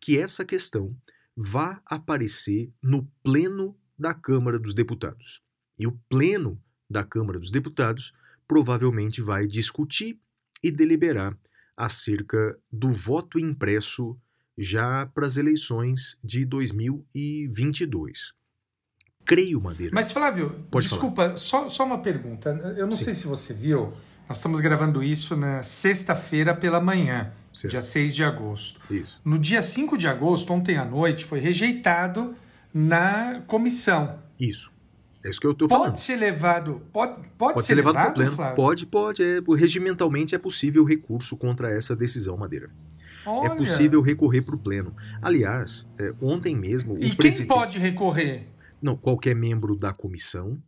que 0.00 0.18
essa 0.18 0.44
questão 0.44 0.96
vá 1.36 1.80
aparecer 1.86 2.70
no 2.82 3.04
Pleno 3.22 3.76
da 3.98 4.14
Câmara 4.14 4.58
dos 4.58 4.74
Deputados. 4.74 5.42
E 5.78 5.86
o 5.86 5.92
Pleno 6.08 6.60
da 6.88 7.02
Câmara 7.02 7.38
dos 7.38 7.50
Deputados 7.50 8.12
provavelmente 8.46 9.20
vai 9.22 9.46
discutir 9.46 10.18
e 10.62 10.70
deliberar 10.70 11.36
acerca 11.76 12.56
do 12.70 12.92
voto 12.92 13.38
impresso 13.38 14.16
já 14.56 15.06
para 15.06 15.26
as 15.26 15.36
eleições 15.36 16.16
de 16.22 16.44
2022. 16.44 18.32
Creio, 19.24 19.60
Madeira. 19.60 19.92
Mas, 19.94 20.12
Flávio, 20.12 20.50
Pode 20.70 20.86
desculpa, 20.88 21.36
só, 21.36 21.68
só 21.68 21.84
uma 21.84 21.98
pergunta. 21.98 22.50
Eu 22.76 22.86
não 22.86 22.96
Sim. 22.96 23.04
sei 23.04 23.14
se 23.14 23.26
você 23.26 23.54
viu, 23.54 23.92
nós 24.28 24.36
estamos 24.36 24.60
gravando 24.60 25.02
isso 25.02 25.34
na 25.36 25.62
sexta-feira 25.62 26.54
pela 26.54 26.80
manhã, 26.80 27.32
certo. 27.52 27.70
dia 27.72 27.82
6 27.82 28.14
de 28.14 28.22
agosto. 28.24 28.80
Isso. 28.92 29.20
No 29.24 29.38
dia 29.38 29.62
5 29.62 29.96
de 29.96 30.06
agosto, 30.06 30.52
ontem 30.52 30.76
à 30.76 30.84
noite, 30.84 31.24
foi 31.24 31.40
rejeitado 31.40 32.34
na 32.72 33.42
comissão. 33.46 34.18
Isso. 34.38 34.70
É 35.24 35.30
isso 35.30 35.40
que 35.40 35.46
eu 35.46 35.52
estou 35.52 35.66
falando. 35.66 35.86
Pode 35.86 36.00
ser 36.00 36.16
levado. 36.16 36.82
Pode, 36.92 37.14
pode, 37.38 37.54
pode 37.54 37.66
ser, 37.66 37.74
levado, 37.74 37.94
levado 37.94 38.14
pleno. 38.14 38.32
Flávio? 38.32 38.56
Pode, 38.56 38.86
pode. 38.86 39.22
É, 39.22 39.40
regimentalmente 39.56 40.34
é 40.34 40.38
possível 40.38 40.84
recurso 40.84 41.34
contra 41.34 41.70
essa 41.70 41.96
decisão, 41.96 42.36
Madeira. 42.36 42.70
É 43.24 43.28
Olha. 43.28 43.52
É 43.52 43.56
possível 43.56 44.02
recorrer 44.02 44.42
para 44.42 44.54
o 44.54 44.58
pleno. 44.58 44.94
Aliás, 45.22 45.86
é, 45.98 46.14
ontem 46.20 46.54
mesmo. 46.54 46.98
E 46.98 47.16
quem 47.16 47.46
pode 47.46 47.78
recorrer? 47.78 48.44
Não, 48.82 48.98
qualquer 48.98 49.34
membro 49.34 49.74
da 49.74 49.94
comissão. 49.94 50.62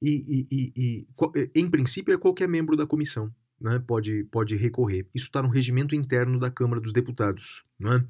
E, 0.00 0.10
e, 0.10 0.46
e, 0.50 0.72
e, 0.76 1.50
em 1.54 1.68
princípio, 1.68 2.14
é 2.14 2.16
qualquer 2.16 2.48
membro 2.48 2.76
da 2.76 2.86
comissão. 2.86 3.30
Né, 3.60 3.82
pode, 3.84 4.24
pode 4.30 4.56
recorrer. 4.56 5.06
Isso 5.12 5.26
está 5.26 5.42
no 5.42 5.48
regimento 5.48 5.94
interno 5.94 6.38
da 6.38 6.48
Câmara 6.48 6.80
dos 6.80 6.92
Deputados. 6.92 7.64
Né? 7.78 8.02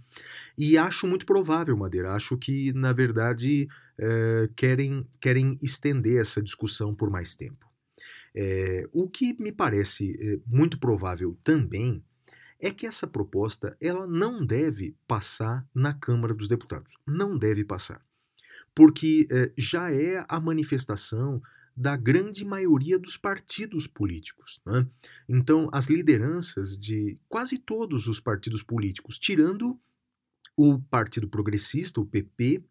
E 0.57 0.77
acho 0.79 1.09
muito 1.09 1.25
provável, 1.25 1.77
Madeira. 1.77 2.13
Acho 2.13 2.37
que, 2.37 2.71
na 2.75 2.93
verdade, 2.93 3.67
é, 3.99 4.49
querem, 4.57 5.07
querem 5.21 5.59
estender 5.63 6.21
essa 6.21 6.43
discussão 6.43 6.95
por 6.95 7.11
mais 7.11 7.35
tempo. 7.35 7.67
É, 8.35 8.89
o 8.93 9.09
que 9.09 9.41
me 9.41 9.51
parece 9.51 10.17
é, 10.21 10.39
muito 10.47 10.79
provável 10.79 11.37
também 11.43 12.05
é 12.61 12.71
que 12.71 12.87
essa 12.87 13.07
proposta 13.07 13.77
ela 13.81 14.07
não 14.07 14.45
deve 14.45 14.97
passar 15.07 15.67
na 15.75 15.95
Câmara 15.95 16.35
dos 16.35 16.49
Deputados. 16.49 16.95
Não 17.07 17.39
deve 17.39 17.65
passar 17.65 18.03
porque 18.79 19.27
eh, 19.29 19.51
já 19.59 19.93
é 19.93 20.25
a 20.29 20.39
manifestação 20.39 21.43
da 21.77 21.97
grande 21.97 22.45
maioria 22.45 22.97
dos 22.97 23.17
partidos 23.17 23.89
políticos. 23.89 24.61
Né? 24.65 24.87
Então, 25.29 25.69
as 25.73 25.89
lideranças 25.89 26.79
de 26.79 27.19
quase 27.29 27.59
todos 27.59 28.07
os 28.07 28.21
partidos 28.21 28.63
políticos, 28.63 29.19
tirando 29.19 29.77
o 30.57 30.81
Partido 30.83 31.29
Progressista, 31.29 32.01
o 32.01 32.07
PP, 32.07 32.63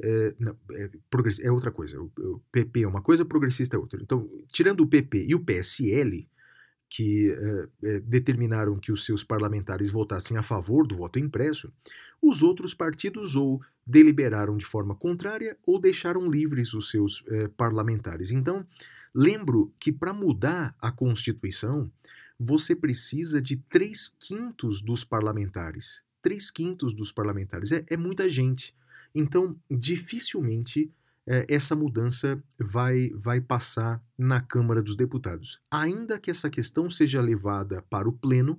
é, 0.00 0.34
não, 0.38 0.56
é, 0.72 0.90
é, 1.42 1.50
outra 1.50 1.70
coisa. 1.70 2.00
O, 2.00 2.10
o, 2.18 2.40
PP 2.52 2.82
é 2.82 2.88
uma 2.88 3.02
coisa, 3.02 3.24
progressista 3.24 3.76
é 3.76 3.78
outra. 3.78 4.00
Então, 4.02 4.28
tirando 4.48 4.80
o 4.80 4.86
PP 4.86 5.26
e 5.28 5.34
o 5.34 5.40
PSL, 5.40 6.28
que 6.88 7.36
é, 7.82 8.00
determinaram 8.00 8.78
que 8.78 8.90
os 8.90 9.04
seus 9.04 9.22
parlamentares 9.22 9.90
votassem 9.90 10.36
a 10.36 10.42
favor 10.42 10.86
do 10.86 10.96
voto 10.96 11.18
impresso, 11.18 11.72
os 12.22 12.42
outros 12.42 12.72
partidos 12.72 13.36
ou 13.36 13.60
deliberaram 13.86 14.56
de 14.56 14.64
forma 14.64 14.94
contrária 14.94 15.56
ou 15.66 15.80
deixaram 15.80 16.30
livres 16.30 16.72
os 16.74 16.90
seus 16.90 17.22
parlamentares. 17.56 18.30
Então, 18.30 18.66
lembro 19.14 19.72
que 19.78 19.92
para 19.92 20.12
mudar 20.12 20.74
a 20.80 20.90
Constituição, 20.90 21.90
você 22.38 22.74
precisa 22.74 23.42
de 23.42 23.56
três 23.56 24.14
quintos 24.20 24.80
dos 24.80 25.04
parlamentares. 25.04 26.04
Três 26.22 26.50
quintos 26.50 26.94
dos 26.94 27.10
parlamentares. 27.10 27.72
É, 27.72 27.84
é 27.88 27.96
muita 27.96 28.28
gente. 28.28 28.74
Então, 29.18 29.56
dificilmente 29.68 30.92
é, 31.26 31.44
essa 31.48 31.74
mudança 31.74 32.40
vai, 32.56 33.10
vai 33.16 33.40
passar 33.40 34.00
na 34.16 34.40
Câmara 34.40 34.80
dos 34.80 34.94
Deputados. 34.94 35.60
Ainda 35.68 36.20
que 36.20 36.30
essa 36.30 36.48
questão 36.48 36.88
seja 36.88 37.20
levada 37.20 37.82
para 37.90 38.08
o 38.08 38.12
Pleno 38.12 38.56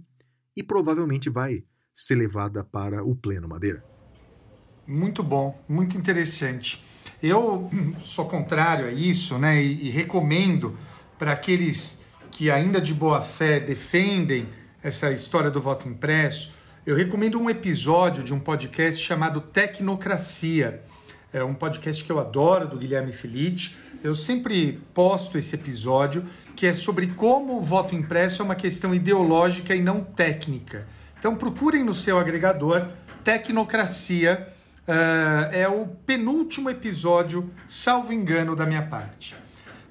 e 0.53 0.61
provavelmente 0.61 1.29
vai 1.29 1.63
ser 1.93 2.15
levada 2.15 2.61
para 2.61 3.01
o 3.05 3.15
Pleno 3.15 3.47
Madeira. 3.47 3.81
Muito 4.85 5.23
bom, 5.23 5.63
muito 5.67 5.97
interessante. 5.97 6.83
Eu 7.23 7.71
sou 8.03 8.27
contrário 8.27 8.85
a 8.85 8.91
isso, 8.91 9.37
né? 9.37 9.63
E, 9.63 9.87
e 9.87 9.89
recomendo 9.89 10.77
para 11.17 11.31
aqueles 11.31 12.01
que 12.31 12.51
ainda 12.51 12.81
de 12.81 12.93
boa 12.93 13.21
fé 13.21 13.61
defendem 13.61 14.45
essa 14.83 15.09
história 15.09 15.49
do 15.49 15.61
voto 15.61 15.87
impresso, 15.87 16.51
eu 16.89 16.95
recomendo 16.95 17.39
um 17.39 17.47
episódio 17.47 18.23
de 18.23 18.33
um 18.33 18.39
podcast 18.39 18.99
chamado 19.03 19.41
Tecnocracia. 19.41 20.81
É 21.31 21.43
um 21.43 21.53
podcast 21.53 22.03
que 22.03 22.11
eu 22.11 22.17
adoro, 22.19 22.67
do 22.67 22.77
Guilherme 22.77 23.11
Felice. 23.13 23.75
Eu 24.03 24.15
sempre 24.15 24.81
posto 24.91 25.37
esse 25.37 25.53
episódio, 25.55 26.25
que 26.55 26.65
é 26.65 26.73
sobre 26.73 27.05
como 27.07 27.59
o 27.59 27.61
voto 27.61 27.93
impresso 27.93 28.41
é 28.41 28.45
uma 28.45 28.55
questão 28.55 28.91
ideológica 28.95 29.75
e 29.75 29.81
não 29.83 30.03
técnica. 30.03 30.87
Então 31.19 31.35
procurem 31.35 31.83
no 31.83 31.93
seu 31.93 32.17
agregador 32.17 32.87
Tecnocracia. 33.23 34.47
Uh, 34.87 35.53
é 35.53 35.67
o 35.67 35.85
penúltimo 35.85 36.71
episódio, 36.71 37.51
salvo 37.67 38.11
engano, 38.11 38.55
da 38.55 38.65
minha 38.65 38.81
parte. 38.81 39.35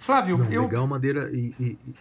Flávio, 0.01 0.39
Não, 0.39 0.51
eu. 0.51 0.63
Legal, 0.63 0.85
Madeira. 0.89 1.31
E, 1.33 1.55
e- 1.61 1.79
e- 1.87 1.95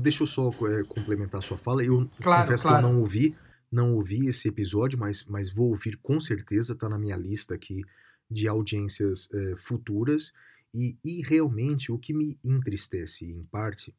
deixa 0.00 0.24
eu 0.24 0.26
só 0.26 0.48
é, 0.50 0.82
complementar 0.88 1.38
a 1.38 1.42
sua 1.42 1.56
fala. 1.56 1.84
Eu 1.84 2.08
Claro, 2.20 2.42
confesso 2.42 2.64
claro. 2.64 2.78
que 2.78 2.84
eu 2.84 2.92
não 2.92 2.98
ouvi, 3.00 3.36
não 3.70 3.94
ouvi 3.94 4.26
esse 4.28 4.48
episódio, 4.48 4.98
mas, 4.98 5.24
mas 5.24 5.50
vou 5.50 5.70
ouvir 5.70 5.96
com 5.98 6.20
certeza. 6.20 6.72
Está 6.72 6.88
na 6.88 6.98
minha 6.98 7.16
lista 7.16 7.54
aqui 7.54 7.82
de 8.30 8.48
audiências 8.48 9.28
é, 9.32 9.56
futuras. 9.56 10.32
E, 10.74 10.96
e 11.04 11.22
realmente 11.22 11.90
o 11.90 11.98
que 11.98 12.12
me 12.12 12.38
entristece, 12.44 13.24
em 13.24 13.42
parte, 13.44 13.94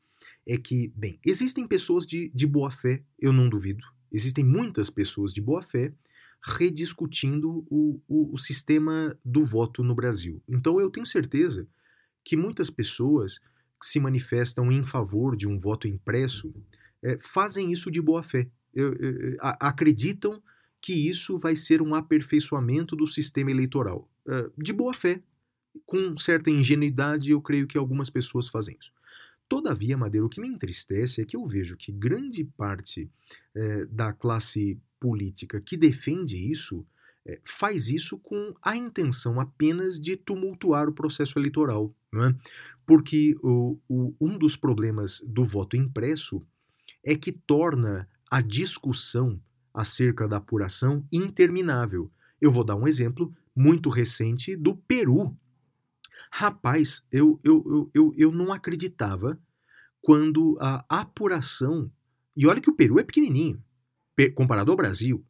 é 0.45 0.57
que, 0.57 0.91
bem, 0.95 1.19
existem 1.25 1.67
pessoas 1.67 2.05
de, 2.05 2.29
de 2.33 2.45
boa 2.45 2.69
fé, 2.69 3.03
eu 3.17 3.33
não 3.33 3.49
duvido. 3.49 3.83
Existem 4.11 4.43
muitas 4.43 4.89
pessoas 4.89 5.33
de 5.33 5.41
boa 5.41 5.61
fé 5.61 5.93
rediscutindo 6.41 7.65
o, 7.69 8.01
o, 8.07 8.33
o 8.33 8.37
sistema 8.37 9.17
do 9.23 9.43
voto 9.43 9.83
no 9.83 9.93
Brasil. 9.93 10.41
Então 10.47 10.79
eu 10.79 10.89
tenho 10.89 11.05
certeza 11.05 11.67
que 12.23 12.37
muitas 12.37 12.69
pessoas 12.69 13.39
que 13.79 13.85
se 13.85 13.99
manifestam 13.99 14.71
em 14.71 14.83
favor 14.83 15.35
de 15.35 15.47
um 15.47 15.59
voto 15.59 15.87
impresso 15.87 16.53
eh, 17.01 17.17
fazem 17.21 17.71
isso 17.71 17.89
de 17.89 18.01
boa 18.01 18.23
fé. 18.23 18.49
Eu- 18.73 18.93
eu- 18.93 19.37
acreditam 19.41 20.41
que 20.81 20.93
isso 20.93 21.37
vai 21.37 21.55
ser 21.55 21.81
um 21.81 21.93
aperfeiçoamento 21.95 22.95
do 22.95 23.05
sistema 23.07 23.51
eleitoral. 23.51 24.09
Eh, 24.27 24.49
de 24.57 24.71
boa 24.73 24.93
fé, 24.93 25.21
com 25.85 26.17
certa 26.17 26.49
ingenuidade, 26.49 27.31
eu 27.31 27.41
creio 27.41 27.67
que 27.67 27.77
algumas 27.77 28.09
pessoas 28.09 28.47
fazem 28.47 28.77
isso. 28.79 28.91
Todavia, 29.47 29.97
Madeira, 29.97 30.25
o 30.25 30.29
que 30.29 30.39
me 30.41 30.47
entristece 30.47 31.21
é 31.21 31.25
que 31.25 31.35
eu 31.35 31.45
vejo 31.47 31.75
que 31.75 31.91
grande 31.91 32.43
parte 32.43 33.09
eh, 33.55 33.85
da 33.87 34.13
classe 34.13 34.79
política 34.99 35.59
que 35.61 35.75
defende 35.77 36.37
isso 36.51 36.85
eh, 37.25 37.39
faz 37.43 37.89
isso 37.89 38.17
com 38.19 38.53
a 38.61 38.75
intenção 38.77 39.39
apenas 39.39 39.99
de 39.99 40.15
tumultuar 40.15 40.87
o 40.87 40.93
processo 40.93 41.37
eleitoral, 41.39 41.93
é? 42.13 42.35
Porque 42.85 43.35
o, 43.43 43.77
o- 43.87 44.15
um 44.21 44.37
dos 44.37 44.55
problemas 44.55 45.21
do 45.25 45.45
voto 45.45 45.75
impresso 45.75 46.41
é 47.03 47.15
que 47.15 47.31
torna 47.31 48.07
a 48.29 48.41
discussão 48.41 49.41
acerca 49.73 50.27
da 50.27 50.37
apuração 50.37 51.05
interminável. 51.11 52.11
Eu 52.39 52.51
vou 52.51 52.63
dar 52.63 52.75
um 52.75 52.87
exemplo 52.87 53.33
muito 53.55 53.89
recente 53.89 54.55
do 54.55 54.75
Peru. 54.75 55.35
Rapaz, 56.31 57.03
eu, 57.11 57.39
eu, 57.43 57.63
eu, 57.65 57.91
eu, 57.93 58.13
eu 58.17 58.31
não 58.31 58.51
acreditava 58.51 59.39
quando 60.01 60.57
a 60.59 60.85
apuração. 60.89 61.91
E 62.35 62.47
olha 62.47 62.61
que 62.61 62.69
o 62.69 62.75
Peru 62.75 62.99
é 62.99 63.03
pequenininho, 63.03 63.61
pe- 64.15 64.31
comparado 64.31 64.71
ao 64.71 64.77
Brasil, 64.77 65.25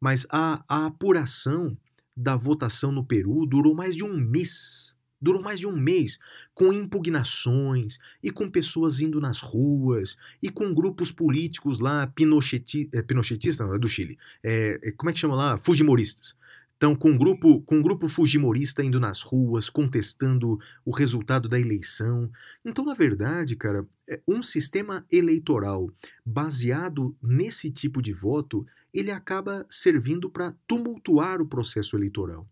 mas 0.00 0.26
a, 0.30 0.64
a 0.68 0.86
apuração 0.86 1.76
da 2.16 2.36
votação 2.36 2.92
no 2.92 3.04
Peru 3.04 3.44
durou 3.46 3.74
mais 3.74 3.94
de 3.96 4.04
um 4.04 4.16
mês. 4.16 4.93
Durou 5.24 5.42
mais 5.42 5.58
de 5.58 5.66
um 5.66 5.74
mês, 5.74 6.18
com 6.52 6.70
impugnações 6.70 7.98
e 8.22 8.30
com 8.30 8.50
pessoas 8.50 9.00
indo 9.00 9.20
nas 9.22 9.40
ruas 9.40 10.18
e 10.42 10.50
com 10.50 10.74
grupos 10.74 11.10
políticos 11.10 11.80
lá, 11.80 12.06
pinocheti, 12.06 12.90
é, 12.92 13.00
pinochetistas, 13.00 13.66
não, 13.66 13.74
é 13.74 13.78
do 13.78 13.88
Chile, 13.88 14.18
é, 14.42 14.92
como 14.98 15.08
é 15.08 15.12
que 15.14 15.20
chama 15.20 15.34
lá? 15.34 15.56
Fujimoristas. 15.56 16.36
Então, 16.76 16.94
com 16.94 17.12
um 17.12 17.16
grupo, 17.16 17.62
com 17.62 17.76
um 17.76 17.82
grupo 17.82 18.08
fujimorista 18.08 18.84
indo 18.84 19.00
nas 19.00 19.22
ruas, 19.22 19.70
contestando 19.70 20.58
o 20.84 20.90
resultado 20.90 21.48
da 21.48 21.58
eleição. 21.58 22.30
Então, 22.62 22.84
na 22.84 22.92
verdade, 22.92 23.56
cara, 23.56 23.86
é, 24.06 24.20
um 24.28 24.42
sistema 24.42 25.06
eleitoral 25.10 25.88
baseado 26.26 27.16
nesse 27.22 27.70
tipo 27.70 28.02
de 28.02 28.12
voto, 28.12 28.66
ele 28.92 29.10
acaba 29.10 29.64
servindo 29.70 30.28
para 30.28 30.54
tumultuar 30.66 31.40
o 31.40 31.46
processo 31.46 31.96
eleitoral. 31.96 32.46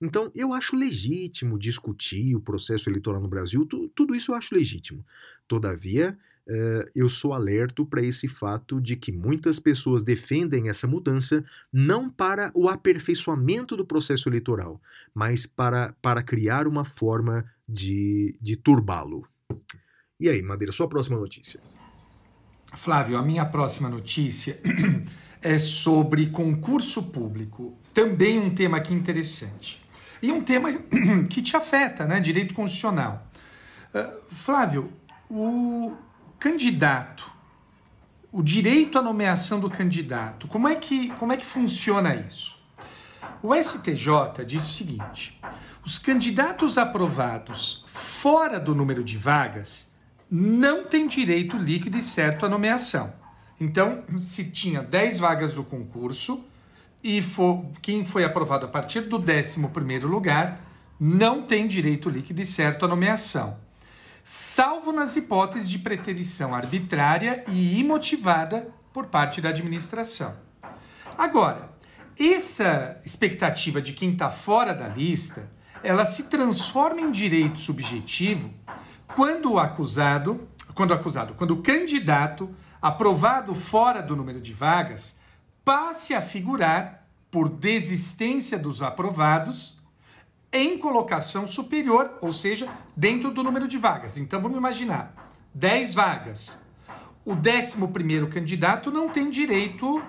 Então, 0.00 0.30
eu 0.34 0.52
acho 0.52 0.76
legítimo 0.76 1.58
discutir 1.58 2.34
o 2.36 2.40
processo 2.40 2.88
eleitoral 2.88 3.20
no 3.20 3.28
Brasil, 3.28 3.64
tu- 3.64 3.88
tudo 3.94 4.14
isso 4.14 4.32
eu 4.32 4.34
acho 4.36 4.54
legítimo. 4.54 5.04
Todavia, 5.48 6.18
eh, 6.46 6.90
eu 6.94 7.08
sou 7.08 7.32
alerto 7.32 7.84
para 7.86 8.02
esse 8.02 8.28
fato 8.28 8.80
de 8.80 8.94
que 8.96 9.10
muitas 9.10 9.58
pessoas 9.58 10.02
defendem 10.02 10.68
essa 10.68 10.86
mudança 10.86 11.44
não 11.72 12.10
para 12.10 12.50
o 12.54 12.68
aperfeiçoamento 12.68 13.76
do 13.76 13.84
processo 13.86 14.28
eleitoral, 14.28 14.80
mas 15.14 15.46
para, 15.46 15.94
para 16.02 16.22
criar 16.22 16.68
uma 16.68 16.84
forma 16.84 17.44
de, 17.68 18.36
de 18.40 18.56
turbá-lo. 18.56 19.26
E 20.20 20.28
aí, 20.28 20.40
Madeira, 20.42 20.72
sua 20.72 20.88
próxima 20.88 21.18
notícia. 21.18 21.60
Flávio, 22.74 23.16
a 23.16 23.22
minha 23.22 23.44
próxima 23.44 23.88
notícia 23.88 24.60
é 25.40 25.58
sobre 25.58 26.26
concurso 26.26 27.04
público. 27.04 27.78
Também 27.94 28.38
um 28.38 28.54
tema 28.54 28.76
aqui 28.76 28.92
interessante. 28.92 29.85
E 30.26 30.32
um 30.32 30.40
tema 30.40 30.72
que 31.30 31.40
te 31.40 31.56
afeta, 31.56 32.04
né? 32.04 32.18
Direito 32.18 32.52
constitucional. 32.52 33.28
Ah, 33.94 34.12
Flávio, 34.32 34.92
o 35.30 35.94
candidato, 36.36 37.30
o 38.32 38.42
direito 38.42 38.98
à 38.98 39.02
nomeação 39.02 39.60
do 39.60 39.70
candidato, 39.70 40.48
como 40.48 40.66
é 40.66 40.74
que, 40.74 41.10
como 41.10 41.32
é 41.32 41.36
que 41.36 41.46
funciona 41.46 42.12
isso? 42.12 42.56
O 43.40 43.54
STJ 43.54 44.44
diz 44.44 44.64
o 44.64 44.72
seguinte: 44.72 45.40
os 45.84 45.96
candidatos 45.96 46.76
aprovados 46.76 47.84
fora 47.86 48.58
do 48.58 48.74
número 48.74 49.04
de 49.04 49.16
vagas 49.16 49.92
não 50.28 50.86
têm 50.86 51.06
direito 51.06 51.56
líquido 51.56 51.98
e 51.98 52.02
certo 52.02 52.44
à 52.44 52.48
nomeação. 52.48 53.14
Então, 53.60 54.02
se 54.18 54.50
tinha 54.50 54.82
10 54.82 55.20
vagas 55.20 55.52
do 55.52 55.62
concurso 55.62 56.44
e 57.02 57.20
for, 57.22 57.64
quem 57.82 58.04
foi 58.04 58.24
aprovado 58.24 58.66
a 58.66 58.68
partir 58.68 59.02
do 59.02 59.18
11º 59.18 60.04
lugar 60.04 60.60
não 60.98 61.42
tem 61.42 61.66
direito 61.66 62.08
líquido 62.08 62.40
e 62.40 62.46
certo 62.46 62.84
à 62.84 62.88
nomeação, 62.88 63.58
salvo 64.24 64.92
nas 64.92 65.14
hipóteses 65.14 65.68
de 65.68 65.78
preterição 65.78 66.54
arbitrária 66.54 67.44
e 67.48 67.78
imotivada 67.78 68.68
por 68.92 69.06
parte 69.06 69.40
da 69.40 69.50
administração. 69.50 70.34
Agora, 71.16 71.70
essa 72.18 72.98
expectativa 73.04 73.80
de 73.80 73.92
quem 73.92 74.12
está 74.12 74.30
fora 74.30 74.74
da 74.74 74.88
lista, 74.88 75.50
ela 75.82 76.04
se 76.04 76.24
transforma 76.24 77.00
em 77.00 77.10
direito 77.10 77.60
subjetivo 77.60 78.50
quando 79.14 79.52
o 79.52 79.58
acusado, 79.58 80.48
quando 80.74 80.90
o 80.90 80.94
acusado, 80.94 81.34
quando 81.34 81.52
o 81.52 81.62
candidato 81.62 82.54
aprovado 82.80 83.54
fora 83.54 84.02
do 84.02 84.16
número 84.16 84.40
de 84.40 84.52
vagas 84.52 85.16
passe 85.66 86.14
a 86.14 86.22
figurar 86.22 87.08
por 87.28 87.48
desistência 87.48 88.56
dos 88.56 88.82
aprovados 88.82 89.76
em 90.52 90.78
colocação 90.78 91.44
superior, 91.44 92.18
ou 92.22 92.32
seja, 92.32 92.72
dentro 92.96 93.32
do 93.32 93.42
número 93.42 93.66
de 93.66 93.76
vagas. 93.76 94.16
Então 94.16 94.40
vamos 94.40 94.56
imaginar, 94.56 95.32
10 95.52 95.92
vagas. 95.92 96.56
O 97.24 97.34
11º 97.34 98.28
candidato 98.28 98.92
não 98.92 99.08
tem 99.08 99.28
direito 99.28 100.00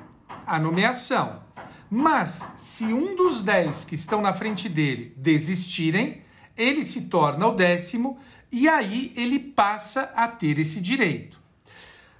à 0.46 0.60
nomeação. 0.60 1.42
Mas 1.90 2.52
se 2.56 2.84
um 2.86 3.16
dos 3.16 3.42
10 3.42 3.86
que 3.86 3.96
estão 3.96 4.22
na 4.22 4.36
frente 4.36 4.70
dele 4.70 5.12
desistirem, 5.18 6.22
ele 6.56 6.84
se 6.84 7.10
torna 7.10 7.48
o 7.48 7.56
décimo 7.56 8.20
e 8.52 8.70
aí 8.70 9.12
ele 9.16 9.40
passa 9.40 10.04
a 10.16 10.28
ter 10.28 10.60
esse 10.60 10.80
direito. 10.80 11.42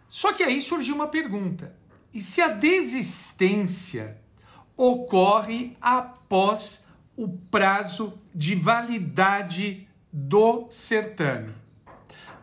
Só 0.08 0.34
que 0.34 0.42
aí 0.42 0.60
surgiu 0.60 0.96
uma 0.96 1.08
pergunta: 1.08 1.78
e 2.14 2.22
se 2.22 2.42
a 2.42 2.48
desistência 2.48 4.18
ocorre 4.76 5.76
após 5.82 6.88
o 7.16 7.28
prazo 7.28 8.20
de 8.34 8.56
validade 8.56 9.88
do 10.12 10.66
certame? 10.70 11.54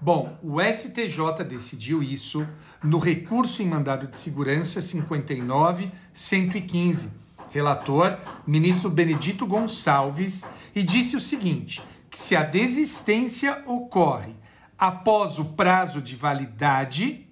Bom, 0.00 0.38
o 0.42 0.60
STJ 0.60 1.44
decidiu 1.48 2.02
isso 2.02 2.46
no 2.82 2.98
recurso 2.98 3.62
em 3.62 3.66
mandado 3.66 4.06
de 4.06 4.18
segurança 4.18 4.80
59-115. 4.80 7.10
Relator, 7.50 8.18
ministro 8.46 8.90
Benedito 8.90 9.46
Gonçalves, 9.46 10.44
e 10.74 10.82
disse 10.82 11.16
o 11.16 11.20
seguinte: 11.20 11.82
que 12.10 12.18
se 12.18 12.36
a 12.36 12.42
desistência 12.42 13.62
ocorre 13.66 14.34
após 14.78 15.38
o 15.38 15.44
prazo 15.44 16.02
de 16.02 16.16
validade, 16.16 17.23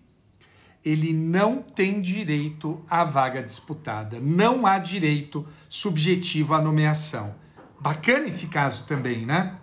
ele 0.85 1.13
não 1.13 1.63
tem 1.63 2.01
direito 2.01 2.85
à 2.89 3.05
vaga 3.05 3.43
disputada. 3.43 4.21
Não 4.21 4.67
há 4.67 4.79
direito 4.79 5.47
subjetivo 5.69 6.55
à 6.55 6.61
nomeação. 6.61 7.35
Bacana 7.81 8.27
esse 8.27 8.49
caso 8.49 8.87
também, 8.87 9.27
né? 9.27 9.61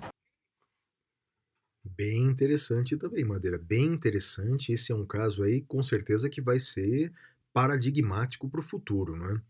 Bem 1.83 2.23
interessante 2.23 2.95
também, 2.97 3.25
Madeira. 3.25 3.57
Bem 3.57 3.87
interessante. 3.87 4.71
Esse 4.71 4.91
é 4.91 4.95
um 4.95 5.05
caso 5.05 5.43
aí, 5.43 5.61
com 5.61 5.81
certeza, 5.83 6.29
que 6.29 6.41
vai 6.41 6.59
ser 6.59 7.11
paradigmático 7.51 8.49
para 8.49 8.59
o 8.59 8.63
futuro, 8.63 9.15
né? 9.15 9.41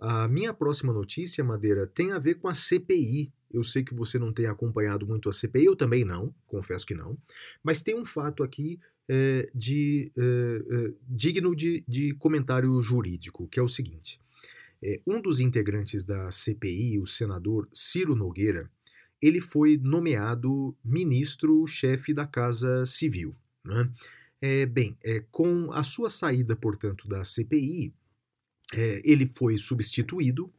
A 0.00 0.28
minha 0.28 0.54
próxima 0.54 0.92
notícia, 0.92 1.42
Madeira, 1.42 1.86
tem 1.86 2.12
a 2.12 2.18
ver 2.18 2.36
com 2.36 2.48
a 2.48 2.54
CPI. 2.54 3.32
Eu 3.50 3.64
sei 3.64 3.82
que 3.82 3.94
você 3.94 4.18
não 4.18 4.32
tem 4.32 4.46
acompanhado 4.46 5.06
muito 5.06 5.28
a 5.28 5.32
CPI, 5.32 5.64
eu 5.64 5.74
também 5.76 6.04
não, 6.04 6.32
confesso 6.46 6.86
que 6.86 6.94
não. 6.94 7.18
Mas 7.62 7.82
tem 7.82 7.96
um 7.96 8.04
fato 8.04 8.42
aqui 8.42 8.78
é, 9.08 9.50
de, 9.54 10.12
é, 10.16 10.20
é, 10.20 10.92
digno 11.08 11.56
de, 11.56 11.82
de, 11.88 12.14
comentário 12.14 12.80
jurídico, 12.82 13.48
que 13.48 13.58
é 13.58 13.62
o 13.62 13.68
seguinte. 13.68 14.20
Um 15.04 15.20
dos 15.20 15.40
integrantes 15.40 16.04
da 16.04 16.30
CPI, 16.30 17.00
o 17.00 17.06
senador 17.06 17.68
Ciro 17.72 18.14
Nogueira, 18.14 18.70
ele 19.20 19.40
foi 19.40 19.76
nomeado 19.76 20.76
ministro-chefe 20.84 22.14
da 22.14 22.26
Casa 22.26 22.84
Civil. 22.86 23.34
Né? 23.64 23.90
É, 24.40 24.66
bem, 24.66 24.96
é, 25.04 25.24
com 25.32 25.72
a 25.72 25.82
sua 25.82 26.08
saída, 26.08 26.54
portanto, 26.54 27.08
da 27.08 27.24
CPI, 27.24 27.92
é, 28.72 29.02
ele 29.04 29.30
foi 29.34 29.56
substituído 29.58 30.52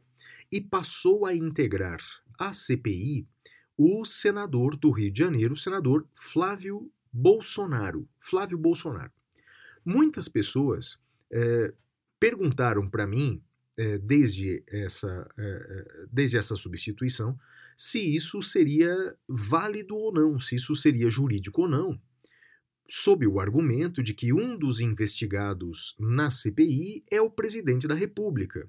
e 0.52 0.60
passou 0.60 1.24
a 1.24 1.34
integrar 1.34 2.00
a 2.38 2.52
CPI 2.52 3.26
o 3.76 4.04
senador 4.04 4.76
do 4.76 4.90
Rio 4.90 5.10
de 5.10 5.18
Janeiro, 5.20 5.54
o 5.54 5.56
senador 5.56 6.06
Flávio 6.14 6.92
Bolsonaro. 7.12 8.08
Flávio 8.20 8.58
Bolsonaro. 8.58 9.12
Muitas 9.84 10.28
pessoas 10.28 10.98
é, 11.30 11.72
perguntaram 12.18 12.88
para 12.88 13.06
mim, 13.06 13.42
é, 13.76 13.98
desde, 13.98 14.62
essa, 14.66 15.28
é, 15.38 16.06
desde 16.12 16.36
essa 16.36 16.54
substituição, 16.56 17.38
se 17.76 18.14
isso 18.14 18.42
seria 18.42 19.16
válido 19.26 19.96
ou 19.96 20.12
não, 20.12 20.38
se 20.38 20.56
isso 20.56 20.76
seria 20.76 21.08
jurídico 21.08 21.62
ou 21.62 21.68
não, 21.68 21.98
sob 22.86 23.26
o 23.26 23.40
argumento 23.40 24.02
de 24.02 24.12
que 24.12 24.32
um 24.32 24.58
dos 24.58 24.80
investigados 24.80 25.96
na 25.98 26.30
CPI 26.30 27.04
é 27.10 27.20
o 27.20 27.30
presidente 27.30 27.88
da 27.88 27.94
República. 27.94 28.68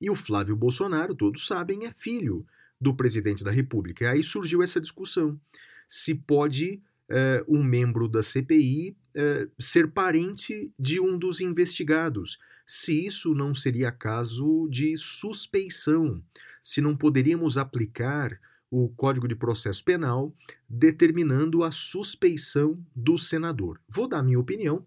E 0.00 0.10
o 0.10 0.14
Flávio 0.14 0.56
Bolsonaro, 0.56 1.14
todos 1.14 1.46
sabem, 1.46 1.84
é 1.84 1.92
filho 1.92 2.46
do 2.80 2.94
presidente 2.94 3.44
da 3.44 3.50
República. 3.50 4.10
Aí 4.10 4.22
surgiu 4.22 4.62
essa 4.62 4.80
discussão: 4.80 5.38
se 5.86 6.14
pode 6.14 6.82
uh, 7.10 7.44
um 7.56 7.62
membro 7.62 8.08
da 8.08 8.22
CPI 8.22 8.90
uh, 8.90 8.96
eh, 9.14 9.48
ser 9.58 9.90
parente 9.90 10.72
de 10.78 11.00
um 11.00 11.18
dos 11.18 11.40
investigados, 11.40 12.38
se 12.66 13.06
isso 13.06 13.34
não 13.34 13.54
seria 13.54 13.90
caso 13.90 14.68
de 14.70 14.96
suspeição, 14.96 16.22
se 16.62 16.80
não 16.80 16.96
poderíamos 16.96 17.56
aplicar 17.56 18.38
o 18.70 18.90
Código 18.90 19.26
de 19.26 19.34
Processo 19.34 19.82
Penal 19.82 20.34
determinando 20.68 21.64
a 21.64 21.70
suspeição 21.70 22.78
do 22.94 23.16
senador. 23.16 23.80
Vou 23.88 24.06
dar 24.06 24.22
minha 24.22 24.38
opinião, 24.38 24.84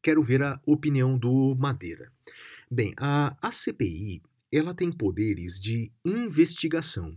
quero 0.00 0.22
ver 0.22 0.42
a 0.42 0.60
opinião 0.64 1.18
do 1.18 1.56
Madeira. 1.56 2.12
Bem, 2.70 2.94
a, 2.96 3.36
a 3.42 3.50
CPI 3.50 4.22
ela 4.52 4.74
tem 4.74 4.90
poderes 4.90 5.60
de 5.60 5.92
investigação 6.04 7.16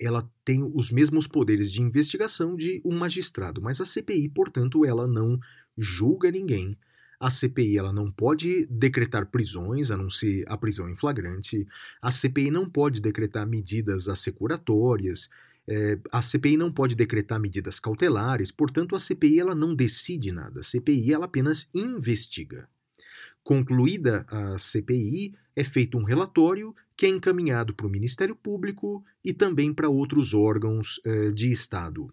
ela 0.00 0.28
tem 0.44 0.62
os 0.74 0.90
mesmos 0.90 1.26
poderes 1.26 1.70
de 1.70 1.82
investigação 1.82 2.56
de 2.56 2.80
um 2.84 2.96
magistrado, 2.96 3.60
mas 3.60 3.80
a 3.80 3.84
CPI, 3.84 4.28
portanto, 4.30 4.84
ela 4.84 5.06
não 5.06 5.38
julga 5.76 6.30
ninguém. 6.30 6.76
A 7.18 7.28
CPI 7.28 7.76
ela 7.76 7.92
não 7.92 8.10
pode 8.10 8.66
decretar 8.66 9.26
prisões, 9.26 9.90
a 9.90 9.96
não 9.96 10.08
ser 10.08 10.42
a 10.48 10.56
prisão 10.56 10.88
em 10.88 10.96
flagrante. 10.96 11.66
A 12.00 12.10
CPI 12.10 12.50
não 12.50 12.68
pode 12.68 13.02
decretar 13.02 13.46
medidas 13.46 14.08
assecuratórias. 14.08 15.28
É, 15.68 15.98
a 16.10 16.22
CPI 16.22 16.56
não 16.56 16.72
pode 16.72 16.96
decretar 16.96 17.38
medidas 17.38 17.78
cautelares. 17.78 18.50
Portanto, 18.50 18.96
a 18.96 18.98
CPI 18.98 19.38
ela 19.38 19.54
não 19.54 19.74
decide 19.74 20.32
nada. 20.32 20.60
A 20.60 20.62
CPI 20.62 21.12
ela 21.12 21.26
apenas 21.26 21.68
investiga. 21.74 22.66
Concluída 23.42 24.26
a 24.28 24.58
CPI, 24.58 25.34
é 25.56 25.64
feito 25.64 25.98
um 25.98 26.04
relatório 26.04 26.74
que 26.96 27.06
é 27.06 27.08
encaminhado 27.08 27.74
para 27.74 27.86
o 27.86 27.90
Ministério 27.90 28.36
Público 28.36 29.04
e 29.24 29.32
também 29.32 29.72
para 29.72 29.88
outros 29.88 30.34
órgãos 30.34 31.00
eh, 31.04 31.30
de 31.32 31.50
Estado. 31.50 32.12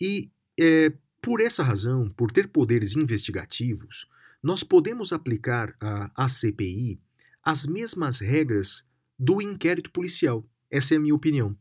E, 0.00 0.30
eh, 0.58 0.92
por 1.22 1.40
essa 1.40 1.62
razão, 1.62 2.08
por 2.10 2.32
ter 2.32 2.48
poderes 2.48 2.96
investigativos, 2.96 4.06
nós 4.42 4.64
podemos 4.64 5.12
aplicar 5.12 5.76
à 5.80 6.26
CPI 6.26 6.98
as 7.42 7.66
mesmas 7.66 8.20
regras 8.20 8.84
do 9.18 9.42
inquérito 9.42 9.90
policial. 9.90 10.44
Essa 10.70 10.94
é 10.94 10.96
a 10.96 11.00
minha 11.00 11.14
opinião. 11.14 11.56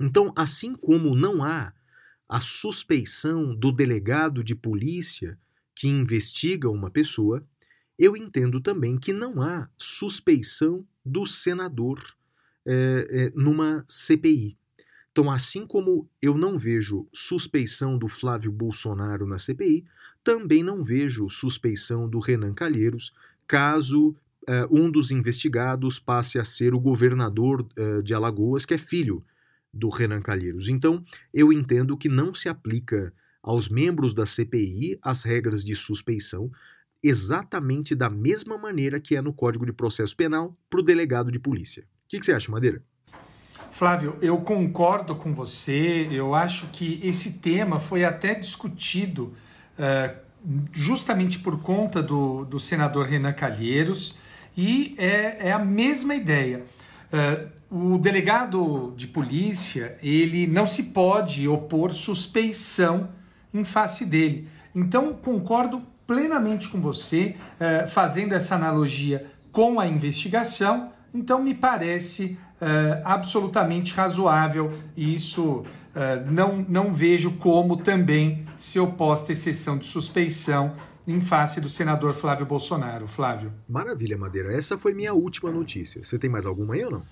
Então, 0.00 0.32
assim 0.34 0.74
como 0.74 1.14
não 1.14 1.42
há 1.44 1.72
a 2.28 2.40
suspeição 2.40 3.54
do 3.54 3.70
delegado 3.70 4.42
de 4.42 4.54
polícia 4.54 5.38
que 5.74 5.88
investiga 5.88 6.70
uma 6.70 6.90
pessoa, 6.90 7.46
eu 7.98 8.16
entendo 8.16 8.60
também 8.60 8.98
que 8.98 9.12
não 9.12 9.40
há 9.40 9.68
suspeição 9.78 10.86
do 11.04 11.24
senador 11.24 12.02
é, 12.64 13.06
é, 13.10 13.32
numa 13.34 13.84
CPI. 13.88 14.56
Então, 15.12 15.30
assim 15.30 15.66
como 15.66 16.08
eu 16.20 16.36
não 16.36 16.58
vejo 16.58 17.08
suspeição 17.12 17.96
do 17.96 18.08
Flávio 18.08 18.52
Bolsonaro 18.52 19.26
na 19.26 19.38
CPI, 19.38 19.84
também 20.22 20.62
não 20.62 20.82
vejo 20.82 21.30
suspeição 21.30 22.08
do 22.08 22.18
Renan 22.18 22.52
Calheiros, 22.52 23.12
caso 23.46 24.14
é, 24.46 24.66
um 24.70 24.90
dos 24.90 25.10
investigados 25.10 25.98
passe 25.98 26.38
a 26.38 26.44
ser 26.44 26.74
o 26.74 26.80
governador 26.80 27.66
de 28.02 28.12
Alagoas, 28.12 28.66
que 28.66 28.74
é 28.74 28.78
filho 28.78 29.24
do 29.72 29.88
Renan 29.88 30.20
Calheiros. 30.20 30.68
Então, 30.68 31.04
eu 31.32 31.52
entendo 31.52 31.96
que 31.96 32.08
não 32.08 32.34
se 32.34 32.48
aplica 32.48 33.12
aos 33.42 33.68
membros 33.68 34.12
da 34.12 34.26
CPI 34.26 34.98
as 35.00 35.22
regras 35.22 35.64
de 35.64 35.74
suspeição, 35.76 36.50
exatamente 37.08 37.94
da 37.94 38.10
mesma 38.10 38.58
maneira 38.58 39.00
que 39.00 39.16
é 39.16 39.22
no 39.22 39.32
Código 39.32 39.66
de 39.66 39.72
Processo 39.72 40.16
Penal 40.16 40.56
para 40.68 40.80
o 40.80 40.82
delegado 40.82 41.30
de 41.30 41.38
polícia. 41.38 41.82
O 41.82 42.08
que, 42.08 42.18
que 42.18 42.26
você 42.26 42.32
acha, 42.32 42.50
Madeira? 42.50 42.82
Flávio, 43.70 44.16
eu 44.22 44.38
concordo 44.38 45.14
com 45.14 45.34
você. 45.34 46.08
Eu 46.10 46.34
acho 46.34 46.68
que 46.68 47.00
esse 47.02 47.34
tema 47.34 47.78
foi 47.78 48.04
até 48.04 48.34
discutido 48.34 49.34
uh, 49.78 50.16
justamente 50.72 51.38
por 51.38 51.60
conta 51.60 52.02
do, 52.02 52.44
do 52.44 52.58
senador 52.58 53.06
Renan 53.06 53.32
Calheiros 53.32 54.18
e 54.56 54.94
é, 54.96 55.48
é 55.48 55.52
a 55.52 55.58
mesma 55.58 56.14
ideia. 56.14 56.64
Uh, 57.12 57.94
o 57.94 57.98
delegado 57.98 58.94
de 58.96 59.08
polícia 59.08 59.96
ele 60.02 60.46
não 60.46 60.66
se 60.66 60.84
pode 60.84 61.48
opor 61.48 61.92
suspeição 61.92 63.10
em 63.52 63.64
face 63.64 64.04
dele. 64.04 64.48
Então 64.74 65.12
concordo 65.12 65.82
plenamente 66.06 66.68
com 66.68 66.80
você, 66.80 67.36
uh, 67.60 67.88
fazendo 67.88 68.34
essa 68.34 68.54
analogia 68.54 69.26
com 69.50 69.80
a 69.80 69.86
investigação, 69.86 70.92
então 71.12 71.42
me 71.42 71.54
parece 71.54 72.38
uh, 72.60 73.02
absolutamente 73.04 73.94
razoável 73.94 74.72
e 74.96 75.14
isso 75.14 75.64
uh, 75.96 76.30
não, 76.30 76.64
não 76.68 76.92
vejo 76.92 77.32
como 77.38 77.76
também 77.76 78.46
se 78.56 78.78
oposta 78.78 79.32
exceção 79.32 79.78
de 79.78 79.86
suspeição 79.86 80.74
em 81.06 81.20
face 81.20 81.60
do 81.60 81.68
senador 81.68 82.12
Flávio 82.12 82.44
Bolsonaro. 82.44 83.06
Flávio. 83.06 83.52
Maravilha, 83.68 84.18
Madeira. 84.18 84.52
Essa 84.52 84.76
foi 84.76 84.92
minha 84.92 85.14
última 85.14 85.50
notícia. 85.50 86.02
Você 86.02 86.18
tem 86.18 86.28
mais 86.28 86.44
alguma 86.44 86.74
aí 86.74 86.84
ou 86.84 86.90
não? 86.90 87.02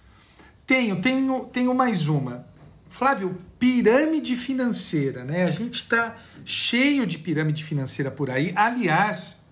Tenho, 0.66 1.00
tenho, 1.00 1.44
tenho 1.44 1.74
mais 1.74 2.08
uma. 2.08 2.46
Flávio, 2.94 3.36
pirâmide 3.58 4.36
financeira, 4.36 5.24
né? 5.24 5.42
A 5.42 5.50
gente 5.50 5.74
está 5.82 6.16
cheio 6.44 7.04
de 7.04 7.18
pirâmide 7.18 7.64
financeira 7.64 8.08
por 8.08 8.30
aí. 8.30 8.52
Aliás, 8.54 9.42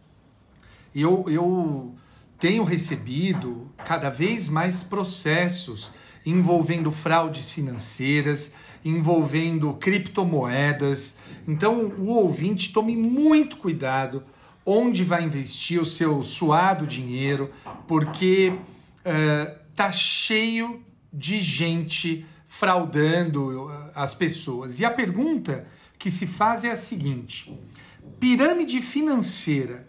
eu, 0.95 1.24
eu 1.28 1.93
tenho 2.38 2.62
recebido 2.62 3.68
cada 3.84 4.09
vez 4.09 4.49
mais 4.49 4.84
processos 4.84 5.93
envolvendo 6.24 6.93
fraudes 6.93 7.51
financeiras, 7.51 8.53
envolvendo 8.84 9.74
criptomoedas. 9.74 11.18
Então, 11.49 11.86
o 11.99 12.11
ouvinte 12.11 12.72
tome 12.72 12.97
muito 12.97 13.57
cuidado 13.57 14.22
onde 14.64 15.03
vai 15.03 15.24
investir 15.24 15.82
o 15.82 15.84
seu 15.84 16.22
suado 16.22 16.86
dinheiro, 16.86 17.51
porque 17.88 18.57
uh, 19.05 19.93
cheio 19.93 20.80
de 21.12 21.40
gente 21.40 22.24
fraudando 22.62 23.66
uh, 23.66 23.90
as 23.92 24.14
pessoas. 24.14 24.78
E 24.78 24.84
a 24.84 24.90
pergunta 24.90 25.66
que 25.98 26.08
se 26.08 26.28
faz 26.28 26.64
é 26.64 26.70
a 26.70 26.76
seguinte: 26.76 27.52
pirâmide 28.20 28.80
financeira, 28.80 29.88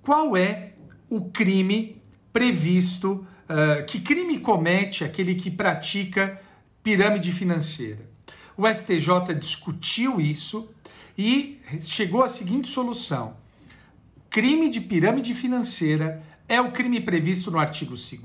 qual 0.00 0.36
é 0.36 0.74
o 1.10 1.24
crime 1.24 2.00
previsto? 2.32 3.26
Uh, 3.44 3.84
que 3.84 4.00
crime 4.00 4.38
comete 4.38 5.02
aquele 5.02 5.34
que 5.34 5.50
pratica 5.50 6.40
pirâmide 6.84 7.32
financeira? 7.32 8.08
O 8.56 8.72
STJ 8.72 9.34
discutiu 9.36 10.20
isso 10.20 10.70
e 11.18 11.60
chegou 11.80 12.22
à 12.22 12.28
seguinte 12.28 12.68
solução: 12.68 13.36
crime 14.30 14.70
de 14.70 14.80
pirâmide 14.80 15.34
financeira 15.34 16.22
é 16.48 16.60
o 16.60 16.70
crime 16.70 17.00
previsto 17.00 17.50
no 17.50 17.58
artigo 17.58 17.96
2 17.96 18.20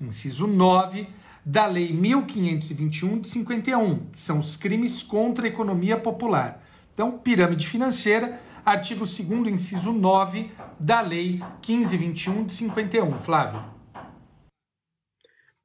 inciso 0.00 0.46
9 0.46 1.08
da 1.44 1.66
Lei 1.66 1.92
1521 1.92 3.20
de 3.20 3.28
51, 3.28 4.06
que 4.10 4.18
são 4.18 4.38
os 4.38 4.56
crimes 4.56 5.02
contra 5.02 5.46
a 5.46 5.48
economia 5.48 5.96
popular. 5.96 6.64
Então, 6.92 7.18
pirâmide 7.18 7.68
financeira, 7.68 8.40
artigo 8.64 9.04
2 9.04 9.48
inciso 9.48 9.92
9 9.92 10.50
da 10.78 11.00
Lei 11.00 11.40
1521 11.66 12.44
de 12.44 12.52
51. 12.52 13.18
Flávio. 13.20 13.64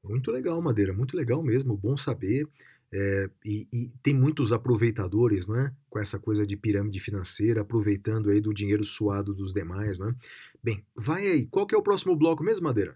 Muito 0.03 0.31
legal, 0.31 0.61
Madeira, 0.61 0.93
muito 0.93 1.15
legal 1.15 1.41
mesmo, 1.41 1.77
bom 1.77 1.95
saber. 1.95 2.47
É, 2.95 3.27
e, 3.43 3.67
e 3.73 3.91
tem 4.03 4.13
muitos 4.13 4.53
aproveitadores, 4.53 5.47
não 5.47 5.59
é? 5.59 5.73
Com 5.89 5.97
essa 5.97 6.19
coisa 6.19 6.45
de 6.45 6.55
pirâmide 6.55 6.99
financeira, 6.99 7.61
aproveitando 7.61 8.29
aí 8.29 8.39
do 8.39 8.53
dinheiro 8.53 8.83
suado 8.83 9.33
dos 9.33 9.51
demais, 9.51 9.97
não 9.97 10.09
é? 10.09 10.15
Bem, 10.61 10.85
vai 10.95 11.25
aí. 11.27 11.47
Qual 11.47 11.65
que 11.65 11.73
é 11.73 11.77
o 11.77 11.81
próximo 11.81 12.15
bloco 12.15 12.43
mesmo, 12.43 12.65
Madeira? 12.65 12.95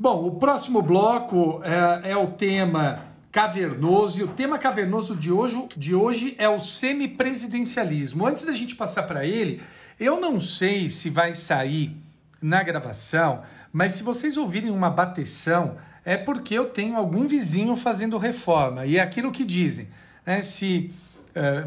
Bom, 0.00 0.28
o 0.28 0.36
próximo 0.36 0.80
bloco 0.80 1.60
é, 1.64 2.12
é 2.12 2.16
o 2.16 2.28
tema 2.28 3.06
cavernoso, 3.32 4.20
e 4.20 4.22
o 4.22 4.28
tema 4.28 4.56
cavernoso 4.56 5.16
de 5.16 5.32
hoje, 5.32 5.68
de 5.76 5.92
hoje 5.92 6.36
é 6.38 6.48
o 6.48 6.60
semipresidencialismo. 6.60 8.24
Antes 8.24 8.44
da 8.44 8.52
gente 8.52 8.76
passar 8.76 9.02
para 9.02 9.26
ele, 9.26 9.60
eu 9.98 10.20
não 10.20 10.38
sei 10.38 10.88
se 10.88 11.10
vai 11.10 11.34
sair 11.34 11.96
na 12.40 12.62
gravação, 12.62 13.42
mas 13.72 13.90
se 13.90 14.04
vocês 14.04 14.36
ouvirem 14.36 14.70
uma 14.70 14.88
bateção, 14.88 15.74
é 16.04 16.16
porque 16.16 16.54
eu 16.54 16.66
tenho 16.66 16.96
algum 16.96 17.26
vizinho 17.26 17.74
fazendo 17.74 18.18
reforma. 18.18 18.86
E 18.86 18.98
é 18.98 19.00
aquilo 19.00 19.32
que 19.32 19.44
dizem, 19.44 19.88
né? 20.24 20.40
Se 20.42 20.92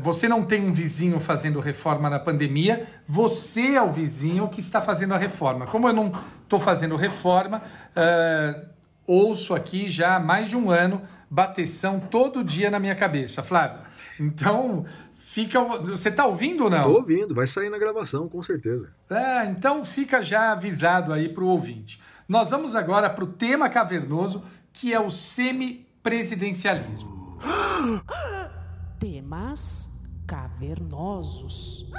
você 0.01 0.27
não 0.27 0.43
tem 0.43 0.65
um 0.65 0.73
vizinho 0.73 1.19
fazendo 1.19 1.59
reforma 1.59 2.09
na 2.09 2.19
pandemia, 2.19 2.87
você 3.07 3.75
é 3.75 3.81
o 3.81 3.91
vizinho 3.91 4.47
que 4.49 4.59
está 4.59 4.81
fazendo 4.81 5.13
a 5.13 5.17
reforma. 5.17 5.67
Como 5.67 5.87
eu 5.87 5.93
não 5.93 6.11
estou 6.43 6.59
fazendo 6.59 6.95
reforma, 6.95 7.61
eh, 7.95 8.65
ouço 9.07 9.53
aqui 9.53 9.89
já 9.89 10.15
há 10.15 10.19
mais 10.19 10.49
de 10.49 10.57
um 10.57 10.69
ano 10.69 11.01
bateção 11.29 11.99
todo 11.99 12.43
dia 12.43 12.69
na 12.69 12.79
minha 12.79 12.95
cabeça, 12.95 13.41
Flávio. 13.41 13.79
Então, 14.19 14.85
fica. 15.15 15.61
Você 15.61 16.09
está 16.09 16.25
ouvindo 16.25 16.65
ou 16.65 16.69
não? 16.69 16.83
Tô 16.83 16.97
ouvindo, 16.97 17.33
vai 17.33 17.47
sair 17.47 17.69
na 17.69 17.77
gravação, 17.77 18.27
com 18.27 18.41
certeza. 18.41 18.89
É, 19.09 19.45
então 19.45 19.83
fica 19.83 20.21
já 20.21 20.51
avisado 20.51 21.13
aí 21.13 21.29
para 21.29 21.43
o 21.43 21.47
ouvinte. 21.47 22.01
Nós 22.27 22.49
vamos 22.49 22.75
agora 22.75 23.09
para 23.09 23.23
o 23.23 23.27
tema 23.27 23.69
cavernoso, 23.69 24.43
que 24.73 24.93
é 24.93 24.99
o 24.99 25.09
semipresidencialismo. 25.09 27.39
Temas 29.01 29.89
cavernosos. 30.27 31.89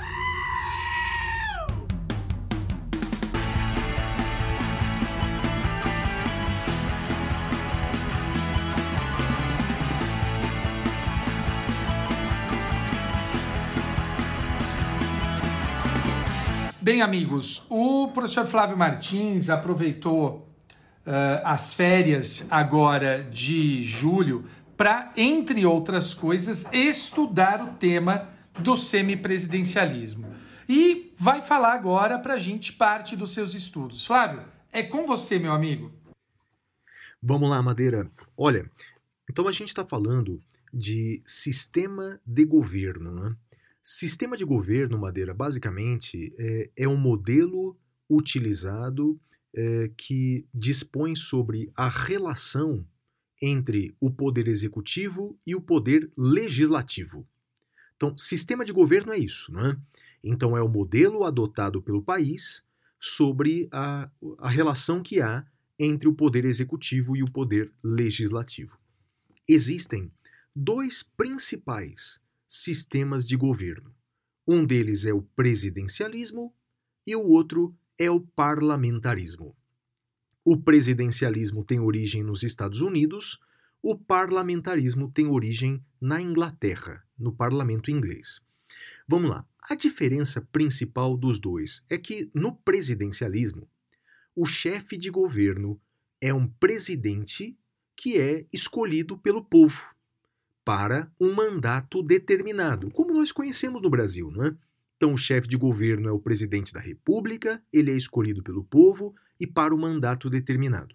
Bem, 16.80 17.02
amigos, 17.02 17.66
o 17.68 18.12
professor 18.14 18.46
Flávio 18.46 18.76
Martins 18.76 19.50
aproveitou 19.50 20.48
uh, 21.04 21.42
as 21.44 21.74
férias 21.74 22.46
agora 22.48 23.24
de 23.24 23.82
julho 23.82 24.44
para, 24.82 25.12
entre 25.16 25.64
outras 25.64 26.12
coisas, 26.12 26.66
estudar 26.72 27.62
o 27.62 27.74
tema 27.74 28.28
do 28.58 28.76
semipresidencialismo. 28.76 30.26
E 30.68 31.14
vai 31.16 31.40
falar 31.40 31.74
agora 31.74 32.18
para 32.18 32.34
a 32.34 32.38
gente 32.40 32.72
parte 32.72 33.14
dos 33.14 33.32
seus 33.32 33.54
estudos. 33.54 34.04
Flávio, 34.04 34.42
é 34.72 34.82
com 34.82 35.06
você, 35.06 35.38
meu 35.38 35.52
amigo. 35.52 35.92
Vamos 37.22 37.48
lá, 37.48 37.62
Madeira. 37.62 38.10
Olha, 38.36 38.68
então 39.30 39.46
a 39.46 39.52
gente 39.52 39.68
está 39.68 39.84
falando 39.84 40.40
de 40.74 41.22
sistema 41.24 42.20
de 42.26 42.44
governo, 42.44 43.12
né? 43.14 43.36
Sistema 43.84 44.36
de 44.36 44.44
governo, 44.44 44.98
Madeira, 44.98 45.32
basicamente, 45.32 46.34
é, 46.36 46.70
é 46.76 46.88
um 46.88 46.96
modelo 46.96 47.78
utilizado 48.10 49.16
é, 49.54 49.92
que 49.96 50.44
dispõe 50.52 51.14
sobre 51.14 51.70
a 51.76 51.88
relação 51.88 52.84
entre 53.42 53.92
o 54.00 54.08
poder 54.08 54.46
executivo 54.46 55.36
e 55.44 55.56
o 55.56 55.60
poder 55.60 56.08
legislativo. 56.16 57.26
Então, 57.96 58.16
sistema 58.16 58.64
de 58.64 58.72
governo 58.72 59.12
é 59.12 59.18
isso, 59.18 59.52
não 59.52 59.66
é? 59.66 59.76
Então, 60.22 60.56
é 60.56 60.62
o 60.62 60.68
modelo 60.68 61.24
adotado 61.24 61.82
pelo 61.82 62.02
país 62.02 62.64
sobre 63.00 63.68
a, 63.72 64.08
a 64.38 64.48
relação 64.48 65.02
que 65.02 65.20
há 65.20 65.44
entre 65.76 66.08
o 66.08 66.14
poder 66.14 66.44
executivo 66.44 67.16
e 67.16 67.22
o 67.24 67.30
poder 67.30 67.72
legislativo. 67.82 68.78
Existem 69.48 70.12
dois 70.54 71.02
principais 71.02 72.20
sistemas 72.46 73.26
de 73.26 73.36
governo. 73.36 73.92
Um 74.46 74.64
deles 74.64 75.04
é 75.04 75.12
o 75.12 75.22
presidencialismo 75.22 76.54
e 77.04 77.16
o 77.16 77.22
outro 77.26 77.74
é 77.98 78.08
o 78.08 78.20
parlamentarismo. 78.20 79.56
O 80.44 80.56
presidencialismo 80.56 81.64
tem 81.64 81.78
origem 81.78 82.24
nos 82.24 82.42
Estados 82.42 82.80
Unidos, 82.80 83.38
o 83.80 83.96
parlamentarismo 83.96 85.08
tem 85.08 85.28
origem 85.28 85.80
na 86.00 86.20
Inglaterra, 86.20 87.04
no 87.16 87.32
parlamento 87.32 87.90
inglês. 87.90 88.40
Vamos 89.06 89.30
lá. 89.30 89.46
A 89.62 89.76
diferença 89.76 90.40
principal 90.40 91.16
dos 91.16 91.38
dois 91.38 91.84
é 91.88 91.96
que 91.96 92.28
no 92.34 92.56
presidencialismo, 92.56 93.68
o 94.34 94.44
chefe 94.44 94.96
de 94.96 95.10
governo 95.10 95.80
é 96.20 96.34
um 96.34 96.48
presidente 96.48 97.56
que 97.94 98.18
é 98.18 98.44
escolhido 98.52 99.16
pelo 99.16 99.44
povo 99.44 99.94
para 100.64 101.10
um 101.20 101.34
mandato 101.34 102.02
determinado, 102.02 102.90
como 102.90 103.14
nós 103.14 103.30
conhecemos 103.30 103.80
no 103.80 103.90
Brasil, 103.90 104.30
não 104.30 104.46
é? 104.46 104.56
Então, 104.96 105.12
o 105.12 105.16
chefe 105.16 105.48
de 105.48 105.56
governo 105.56 106.08
é 106.08 106.12
o 106.12 106.20
presidente 106.20 106.72
da 106.72 106.80
República, 106.80 107.62
ele 107.72 107.90
é 107.90 107.96
escolhido 107.96 108.42
pelo 108.42 108.64
povo 108.64 109.14
e 109.42 109.46
para 109.46 109.74
o 109.74 109.78
mandato 109.78 110.30
determinado. 110.30 110.94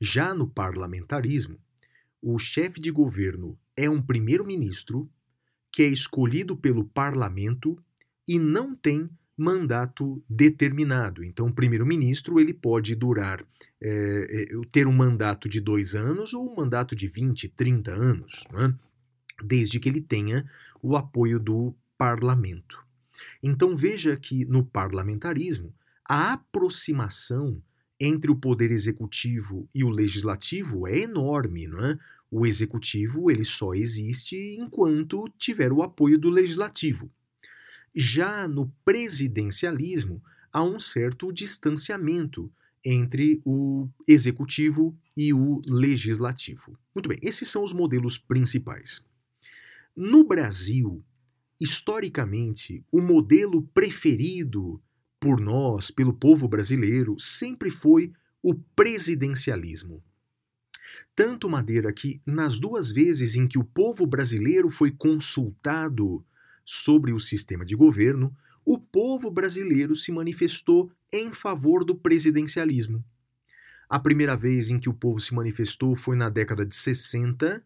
Já 0.00 0.32
no 0.32 0.46
parlamentarismo, 0.46 1.58
o 2.22 2.38
chefe 2.38 2.80
de 2.80 2.92
governo 2.92 3.58
é 3.76 3.90
um 3.90 4.00
primeiro-ministro 4.00 5.10
que 5.72 5.82
é 5.82 5.88
escolhido 5.88 6.56
pelo 6.56 6.84
parlamento 6.84 7.76
e 8.28 8.38
não 8.38 8.76
tem 8.76 9.10
mandato 9.36 10.22
determinado. 10.30 11.24
Então, 11.24 11.48
o 11.48 11.52
primeiro-ministro 11.52 12.38
ele 12.38 12.54
pode 12.54 12.94
durar, 12.94 13.44
é, 13.80 14.46
ter 14.70 14.86
um 14.86 14.92
mandato 14.92 15.48
de 15.48 15.60
dois 15.60 15.96
anos 15.96 16.34
ou 16.34 16.48
um 16.48 16.54
mandato 16.54 16.94
de 16.94 17.08
20, 17.08 17.48
30 17.48 17.90
anos, 17.90 18.44
né? 18.52 18.72
desde 19.42 19.80
que 19.80 19.88
ele 19.88 20.00
tenha 20.00 20.48
o 20.80 20.96
apoio 20.96 21.40
do 21.40 21.74
parlamento. 21.96 22.78
Então, 23.42 23.74
veja 23.74 24.16
que 24.16 24.44
no 24.44 24.64
parlamentarismo, 24.64 25.74
a 26.08 26.32
aproximação 26.32 27.62
entre 28.00 28.30
o 28.30 28.36
poder 28.36 28.70
executivo 28.70 29.68
e 29.74 29.84
o 29.84 29.90
legislativo 29.90 30.86
é 30.88 31.00
enorme, 31.00 31.66
não 31.66 31.84
é? 31.84 31.98
O 32.30 32.46
executivo 32.46 33.30
ele 33.30 33.44
só 33.44 33.74
existe 33.74 34.56
enquanto 34.58 35.28
tiver 35.36 35.72
o 35.72 35.82
apoio 35.82 36.18
do 36.18 36.30
legislativo. 36.30 37.10
Já 37.94 38.46
no 38.46 38.72
presidencialismo, 38.84 40.22
há 40.52 40.62
um 40.62 40.78
certo 40.78 41.32
distanciamento 41.32 42.50
entre 42.84 43.40
o 43.44 43.88
executivo 44.06 44.96
e 45.16 45.32
o 45.32 45.60
legislativo. 45.66 46.78
Muito 46.94 47.08
bem, 47.08 47.18
esses 47.20 47.48
são 47.48 47.64
os 47.64 47.72
modelos 47.72 48.16
principais. 48.16 49.02
No 49.96 50.22
Brasil, 50.22 51.04
historicamente, 51.60 52.84
o 52.92 53.00
modelo 53.00 53.62
preferido 53.74 54.80
por 55.20 55.40
nós, 55.40 55.90
pelo 55.90 56.12
povo 56.12 56.46
brasileiro, 56.46 57.18
sempre 57.18 57.70
foi 57.70 58.12
o 58.42 58.54
presidencialismo. 58.54 60.02
Tanto 61.14 61.48
Madeira 61.48 61.92
que, 61.92 62.20
nas 62.24 62.58
duas 62.58 62.90
vezes 62.90 63.34
em 63.34 63.46
que 63.46 63.58
o 63.58 63.64
povo 63.64 64.06
brasileiro 64.06 64.70
foi 64.70 64.90
consultado 64.90 66.24
sobre 66.64 67.12
o 67.12 67.18
sistema 67.18 67.64
de 67.64 67.74
governo, 67.74 68.34
o 68.64 68.78
povo 68.78 69.30
brasileiro 69.30 69.94
se 69.94 70.12
manifestou 70.12 70.90
em 71.12 71.32
favor 71.32 71.84
do 71.84 71.94
presidencialismo. 71.94 73.04
A 73.88 73.98
primeira 73.98 74.36
vez 74.36 74.68
em 74.68 74.78
que 74.78 74.88
o 74.88 74.94
povo 74.94 75.18
se 75.18 75.34
manifestou 75.34 75.96
foi 75.96 76.14
na 76.14 76.28
década 76.28 76.64
de 76.64 76.74
60, 76.74 77.64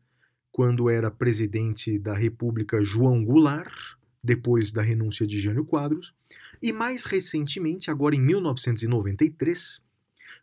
quando 0.53 0.89
era 0.89 1.11
presidente 1.11 1.99
da 1.99 2.15
República 2.15 2.83
João 2.83 3.25
Goulart, 3.25 3.97
depois 4.23 4.71
da 4.71 4.83
renúncia 4.83 5.27
de 5.27 5.41
Jânio 5.41 5.65
Quadros, 5.65 6.15
e 6.63 6.73
mais 6.73 7.05
recentemente, 7.05 7.91
agora 7.91 8.15
em 8.15 8.21
1993, 8.21 9.81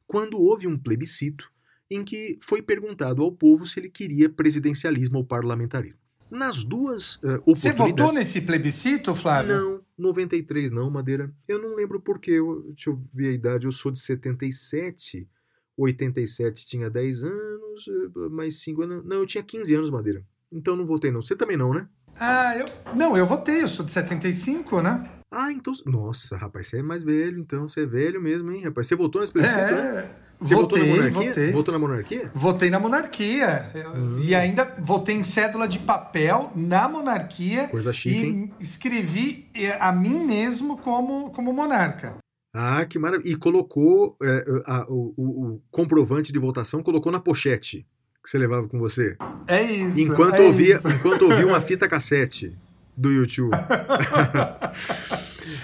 quando 0.05 0.39
houve 0.39 0.67
um 0.67 0.77
plebiscito 0.77 1.49
em 1.89 2.03
que 2.03 2.37
foi 2.41 2.61
perguntado 2.61 3.23
ao 3.23 3.31
povo 3.31 3.65
se 3.65 3.79
ele 3.79 3.89
queria 3.89 4.29
presidencialismo 4.29 5.19
ou 5.19 5.25
parlamentarismo. 5.25 5.97
Nas 6.29 6.63
duas 6.63 7.15
uh, 7.15 7.41
oportunidades. 7.45 7.61
Você 7.61 7.73
votou 7.73 8.13
nesse 8.13 8.41
plebiscito, 8.41 9.15
Flávio? 9.15 9.55
Não, 9.55 9.81
93 9.97 10.71
não, 10.71 10.89
Madeira. 10.91 11.33
Eu 11.47 11.59
não 11.59 11.75
lembro 11.75 11.99
porque. 11.99 12.31
Eu, 12.31 12.61
deixa 12.67 12.91
eu 12.91 13.01
ver 13.11 13.29
a 13.29 13.33
idade. 13.33 13.65
Eu 13.65 13.71
sou 13.71 13.91
de 13.91 13.97
77. 13.97 15.27
87 15.75 16.67
tinha 16.67 16.89
10 16.89 17.23
anos, 17.23 17.87
eh, 17.87 18.29
mais 18.29 18.59
5 18.61 18.81
anos. 18.83 19.05
Não, 19.05 19.17
eu 19.17 19.25
tinha 19.25 19.43
15 19.43 19.73
anos, 19.73 19.89
Madeira. 19.89 20.23
Então 20.51 20.75
não 20.75 20.85
votei, 20.85 21.09
não. 21.09 21.21
Você 21.21 21.35
também 21.35 21.57
não, 21.57 21.73
né? 21.73 21.87
Ah, 22.19 22.55
eu. 22.57 22.65
Não, 22.95 23.17
eu 23.17 23.25
votei, 23.25 23.63
eu 23.63 23.67
sou 23.67 23.83
de 23.83 23.91
75, 23.91 24.81
né? 24.83 25.18
Ah, 25.31 25.51
então. 25.51 25.73
Nossa, 25.85 26.35
rapaz, 26.35 26.67
você 26.67 26.79
é 26.79 26.81
mais 26.81 27.03
velho, 27.03 27.39
então. 27.39 27.67
Você 27.69 27.81
é 27.81 27.85
velho 27.85 28.19
mesmo, 28.21 28.51
hein, 28.51 28.63
rapaz? 28.63 28.87
Você 28.87 28.95
votou 28.95 29.21
nesse 29.21 29.31
plebiscito, 29.31 29.61
né? 29.61 29.99
É, 29.99 30.09
Você 30.39 30.55
votou 30.55 30.77
na 30.79 30.85
votei, 30.85 30.97
monarquia? 30.97 31.27
votei. 31.29 31.51
Votou 31.51 31.71
na 31.73 31.79
monarquia? 31.79 32.31
Votei 32.33 32.69
na 32.71 32.79
monarquia. 32.79 33.71
Hum. 33.95 34.19
E 34.21 34.33
ainda 34.33 34.75
votei 34.79 35.15
em 35.15 35.21
cédula 35.23 35.67
de 35.67 35.77
papel 35.79 36.51
na 36.55 36.89
monarquia. 36.89 37.67
Coisa 37.67 37.93
chique, 37.93 38.17
e 38.21 38.25
hein? 38.25 38.53
escrevi 38.59 39.47
eh, 39.53 39.77
a 39.79 39.91
mim 39.91 40.25
mesmo 40.25 40.77
como, 40.77 41.29
como 41.31 41.53
monarca. 41.53 42.15
Ah, 42.51 42.83
que 42.85 42.97
maravilha. 42.97 43.31
E 43.31 43.35
colocou 43.35 44.17
é, 44.23 44.43
a- 44.65 44.85
o, 44.89 45.13
o- 45.15 45.45
o 45.55 45.61
comprovante 45.69 46.31
de 46.33 46.39
votação, 46.39 46.81
colocou 46.81 47.11
na 47.11 47.19
pochete 47.19 47.85
que 48.23 48.29
você 48.29 48.37
levava 48.39 48.67
com 48.67 48.79
você. 48.79 49.15
É 49.47 49.61
isso. 49.61 49.99
Enquanto 49.99 50.35
é 50.35 50.41
ouvia, 50.41 50.75
isso. 50.75 50.89
enquanto 50.89 51.21
ouvia 51.23 51.45
uma 51.45 51.61
fita 51.61 51.87
cassete 51.87 52.57
do 52.99 53.11
YouTube. 53.11 53.51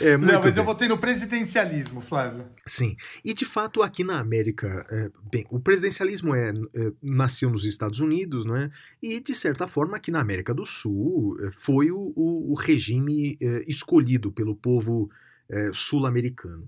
é 0.02 0.18
muito 0.18 0.32
Não, 0.32 0.42
mas 0.42 0.54
bem. 0.56 0.62
eu 0.62 0.66
votei 0.66 0.88
no 0.88 0.98
presidencialismo, 0.98 2.02
Flávio. 2.02 2.46
Sim. 2.66 2.96
E 3.24 3.34
de 3.34 3.46
fato, 3.46 3.82
aqui 3.82 4.04
na 4.04 4.20
América, 4.20 4.86
é, 4.90 5.10
bem, 5.32 5.46
o 5.50 5.60
presidencialismo 5.60 6.34
é, 6.34 6.50
é, 6.50 6.54
nasceu 7.02 7.50
nos 7.50 7.66
Estados 7.66 8.00
Unidos, 8.00 8.46
não 8.46 8.56
é? 8.56 8.70
E 9.02 9.20
de 9.20 9.36
certa 9.36 9.68
forma, 9.68 9.98
aqui 9.98 10.12
na 10.12 10.22
América 10.22 10.54
do 10.54 10.66
Sul, 10.66 11.38
é, 11.42 11.52
foi 11.52 11.92
o, 11.92 12.14
o- 12.16 12.52
o 12.52 12.56
regime 12.56 13.38
é, 13.42 13.64
escolhido 13.68 14.32
pelo 14.32 14.56
povo 14.56 15.10
é, 15.50 15.70
sul-americano. 15.74 16.68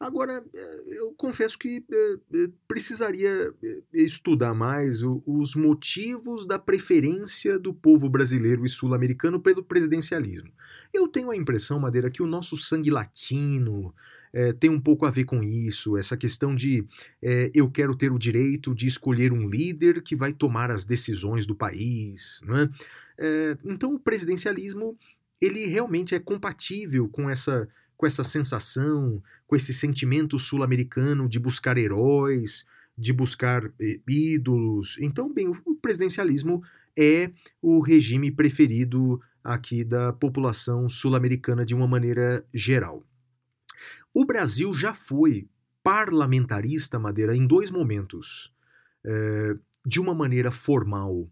Agora, 0.00 0.42
é, 0.54 0.80
eu 0.88 1.12
confesso 1.12 1.58
que 1.58 1.84
é, 1.92 2.14
é, 2.34 2.48
precisaria 2.66 3.52
estudar 3.92 4.54
mais 4.54 5.02
os 5.02 5.54
motivos 5.54 6.46
da 6.46 6.58
preferência 6.58 7.58
do 7.58 7.74
povo 7.74 8.08
brasileiro 8.08 8.64
e 8.64 8.68
sul-americano 8.68 9.38
pelo 9.38 9.62
presidencialismo. 9.62 10.50
Eu 10.90 11.06
tenho 11.06 11.30
a 11.30 11.36
impressão, 11.36 11.78
Madeira, 11.78 12.10
que 12.10 12.22
o 12.22 12.26
nosso 12.26 12.56
sangue 12.56 12.90
latino, 12.90 13.94
é, 14.32 14.54
tem 14.54 14.70
um 14.70 14.80
pouco 14.80 15.04
a 15.04 15.10
ver 15.10 15.24
com 15.24 15.42
isso, 15.42 15.98
essa 15.98 16.16
questão 16.16 16.54
de 16.54 16.86
é, 17.20 17.50
eu 17.52 17.70
quero 17.70 17.94
ter 17.94 18.10
o 18.10 18.18
direito 18.18 18.74
de 18.74 18.86
escolher 18.86 19.32
um 19.32 19.46
líder 19.46 20.02
que 20.02 20.16
vai 20.16 20.32
tomar 20.32 20.70
as 20.70 20.86
decisões 20.86 21.44
do 21.44 21.54
país, 21.54 22.40
não 22.46 22.56
é? 22.56 22.70
É, 23.18 23.58
então 23.64 23.94
o 23.94 23.98
presidencialismo 23.98 24.96
ele 25.40 25.66
realmente 25.66 26.14
é 26.14 26.18
compatível 26.18 27.06
com 27.08 27.28
essa 27.28 27.68
com 28.00 28.06
essa 28.06 28.24
sensação, 28.24 29.22
com 29.50 29.56
esse 29.56 29.74
sentimento 29.74 30.38
sul-americano 30.38 31.28
de 31.28 31.40
buscar 31.40 31.76
heróis, 31.76 32.64
de 32.96 33.12
buscar 33.12 33.64
eh, 33.80 33.98
ídolos. 34.08 34.96
Então, 35.00 35.28
bem, 35.34 35.48
o 35.48 35.74
presidencialismo 35.74 36.62
é 36.96 37.32
o 37.60 37.80
regime 37.80 38.30
preferido 38.30 39.20
aqui 39.42 39.82
da 39.82 40.12
população 40.12 40.88
sul-americana 40.88 41.64
de 41.64 41.74
uma 41.74 41.88
maneira 41.88 42.46
geral. 42.54 43.04
O 44.14 44.24
Brasil 44.24 44.72
já 44.72 44.94
foi 44.94 45.48
parlamentarista, 45.82 47.00
Madeira, 47.00 47.36
em 47.36 47.44
dois 47.44 47.72
momentos. 47.72 48.52
É, 49.04 49.56
de 49.84 49.98
uma 49.98 50.14
maneira 50.14 50.52
formal, 50.52 51.28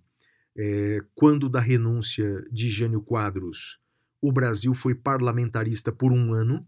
é, 0.57 1.05
quando 1.15 1.49
da 1.49 1.61
renúncia 1.61 2.45
de 2.51 2.69
Jânio 2.69 3.01
Quadros, 3.01 3.79
o 4.21 4.33
Brasil 4.33 4.75
foi 4.75 4.93
parlamentarista 4.93 5.93
por 5.93 6.11
um 6.11 6.33
ano. 6.33 6.67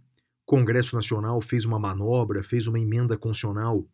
Congresso 0.50 0.96
Nacional 0.96 1.40
fez 1.40 1.64
uma 1.64 1.78
manobra, 1.78 2.42
fez 2.42 2.66
uma 2.66 2.80
emenda 2.80 3.16
constitucional 3.16 3.86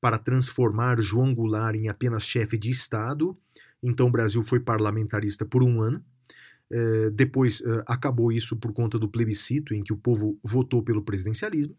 para 0.00 0.16
transformar 0.16 0.98
João 1.02 1.34
Goulart 1.34 1.76
em 1.76 1.90
apenas 1.90 2.24
chefe 2.24 2.56
de 2.56 2.70
Estado. 2.70 3.36
Então 3.82 4.06
o 4.06 4.10
Brasil 4.10 4.42
foi 4.42 4.58
parlamentarista 4.58 5.44
por 5.44 5.62
um 5.62 5.82
ano. 5.82 6.02
É, 6.70 7.10
depois 7.10 7.60
é, 7.60 7.82
acabou 7.86 8.32
isso 8.32 8.56
por 8.56 8.72
conta 8.72 8.98
do 8.98 9.06
plebiscito, 9.06 9.74
em 9.74 9.82
que 9.82 9.92
o 9.92 9.98
povo 9.98 10.38
votou 10.42 10.82
pelo 10.82 11.02
presidencialismo. 11.02 11.76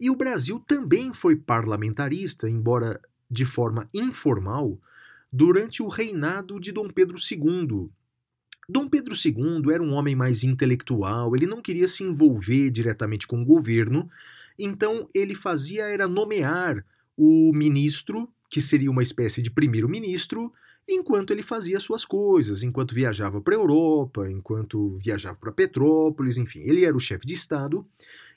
E 0.00 0.10
o 0.10 0.16
Brasil 0.16 0.58
também 0.58 1.14
foi 1.14 1.36
parlamentarista, 1.36 2.50
embora 2.50 3.00
de 3.30 3.44
forma 3.44 3.88
informal, 3.94 4.76
durante 5.32 5.84
o 5.84 5.88
reinado 5.88 6.58
de 6.58 6.72
Dom 6.72 6.88
Pedro 6.88 7.16
II. 7.16 7.88
Dom 8.68 8.88
Pedro 8.88 9.14
II 9.14 9.72
era 9.72 9.82
um 9.82 9.92
homem 9.92 10.14
mais 10.14 10.44
intelectual, 10.44 11.34
ele 11.34 11.46
não 11.46 11.60
queria 11.60 11.88
se 11.88 12.04
envolver 12.04 12.70
diretamente 12.70 13.26
com 13.26 13.42
o 13.42 13.44
governo, 13.44 14.08
então 14.58 15.08
ele 15.14 15.34
fazia 15.34 15.84
era 15.84 16.06
nomear 16.06 16.84
o 17.16 17.52
ministro, 17.54 18.28
que 18.48 18.60
seria 18.60 18.90
uma 18.90 19.02
espécie 19.02 19.42
de 19.42 19.50
primeiro-ministro, 19.50 20.52
enquanto 20.88 21.32
ele 21.32 21.42
fazia 21.42 21.78
suas 21.80 22.04
coisas, 22.04 22.62
enquanto 22.62 22.94
viajava 22.94 23.40
para 23.40 23.54
a 23.54 23.58
Europa, 23.58 24.30
enquanto 24.30 24.96
viajava 24.98 25.38
para 25.38 25.52
Petrópolis, 25.52 26.36
enfim, 26.36 26.60
ele 26.60 26.84
era 26.84 26.96
o 26.96 27.00
chefe 27.00 27.26
de 27.26 27.34
Estado 27.34 27.86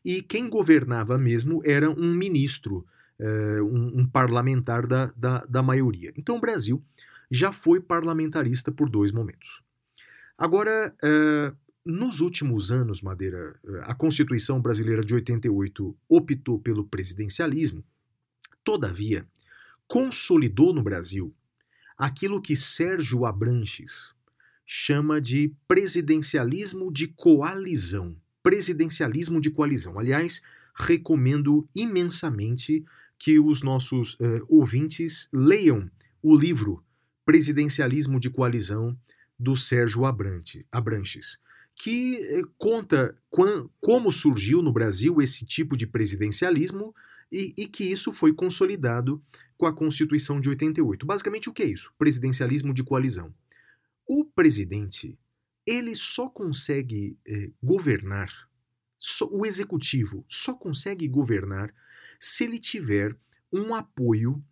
e 0.04 0.22
quem 0.22 0.50
governava 0.50 1.18
mesmo 1.18 1.62
era 1.66 1.90
um 1.90 2.14
ministro, 2.14 2.86
eh, 3.20 3.62
um, 3.62 4.06
parlamentar 4.06 4.86
da, 4.86 5.12
da, 5.16 5.46
da 5.46 5.64
maioria. 5.64 6.14
Então 6.16 6.38
o 6.38 6.42
Brasil 6.42 6.82
já 7.30 7.52
foi 7.52 7.80
parlamentarista 7.80 8.72
por 8.72 8.88
dois 8.88 9.12
momentos. 9.12 9.65
Agora, 10.38 10.94
eh, 11.02 11.54
nos 11.86 12.20
últimos 12.20 12.72
anos, 12.72 13.02
Madeira, 13.02 13.58
eh, 13.64 13.82
a 13.84 13.94
Constituição 13.94 14.62
Brasileira 14.62 15.04
de 15.04 15.14
88 15.14 15.96
optou 16.10 16.60
pelo 16.60 16.86
presidencialismo, 16.86 17.84
todavia, 18.64 19.26
consolidou 19.88 20.74
no 20.74 20.84
Brasil 20.84 21.34
aquilo 21.98 22.42
que 22.42 22.56
Sérgio 22.56 23.26
Abranches 23.26 24.14
chama 24.66 25.22
de 25.22 25.54
presidencialismo 25.68 26.92
de 26.92 27.08
coalizão. 27.08 28.16
Presidencialismo 28.44 29.40
de 29.40 29.50
coalizão. 29.50 29.98
Aliás, 29.98 30.42
recomendo 30.76 31.68
imensamente 31.74 32.84
que 33.18 33.40
os 33.40 33.62
nossos 33.62 34.18
eh, 34.20 34.42
ouvintes 34.50 35.30
leiam 35.32 35.90
o 36.22 36.36
livro 36.36 36.84
Presidencialismo 37.26 38.20
de 38.20 38.30
Coalizão 38.30 38.98
do 39.38 39.56
Sérgio 39.56 40.06
Abrante, 40.06 40.66
Abranches, 40.72 41.38
que 41.76 42.18
eh, 42.18 42.42
conta 42.58 43.18
como 43.82 44.12
surgiu 44.12 44.62
no 44.62 44.72
Brasil 44.72 45.22
esse 45.22 45.46
tipo 45.46 45.76
de 45.76 45.86
presidencialismo 45.86 46.96
e, 47.32 47.54
e 47.58 47.68
que 47.68 47.84
isso 47.84 48.14
foi 48.14 48.34
consolidado 48.34 49.22
com 49.58 49.66
a 49.66 49.74
Constituição 49.74 50.40
de 50.40 50.50
88. 50.50 51.06
Basicamente, 51.06 51.50
o 51.50 51.54
que 51.54 51.64
é 51.64 51.66
isso? 51.66 51.94
Presidencialismo 51.98 52.74
de 52.74 52.84
coalizão. 52.84 53.34
O 54.08 54.24
presidente, 54.24 55.18
ele 55.66 55.96
só 55.96 56.30
consegue 56.30 57.18
eh, 57.26 57.52
governar, 57.62 58.30
o 59.32 59.46
executivo 59.46 60.26
só 60.28 60.54
consegue 60.54 61.08
governar 61.08 61.74
se 62.20 62.44
ele 62.44 62.58
tiver 62.58 63.16
um 63.52 63.74
apoio 63.74 64.44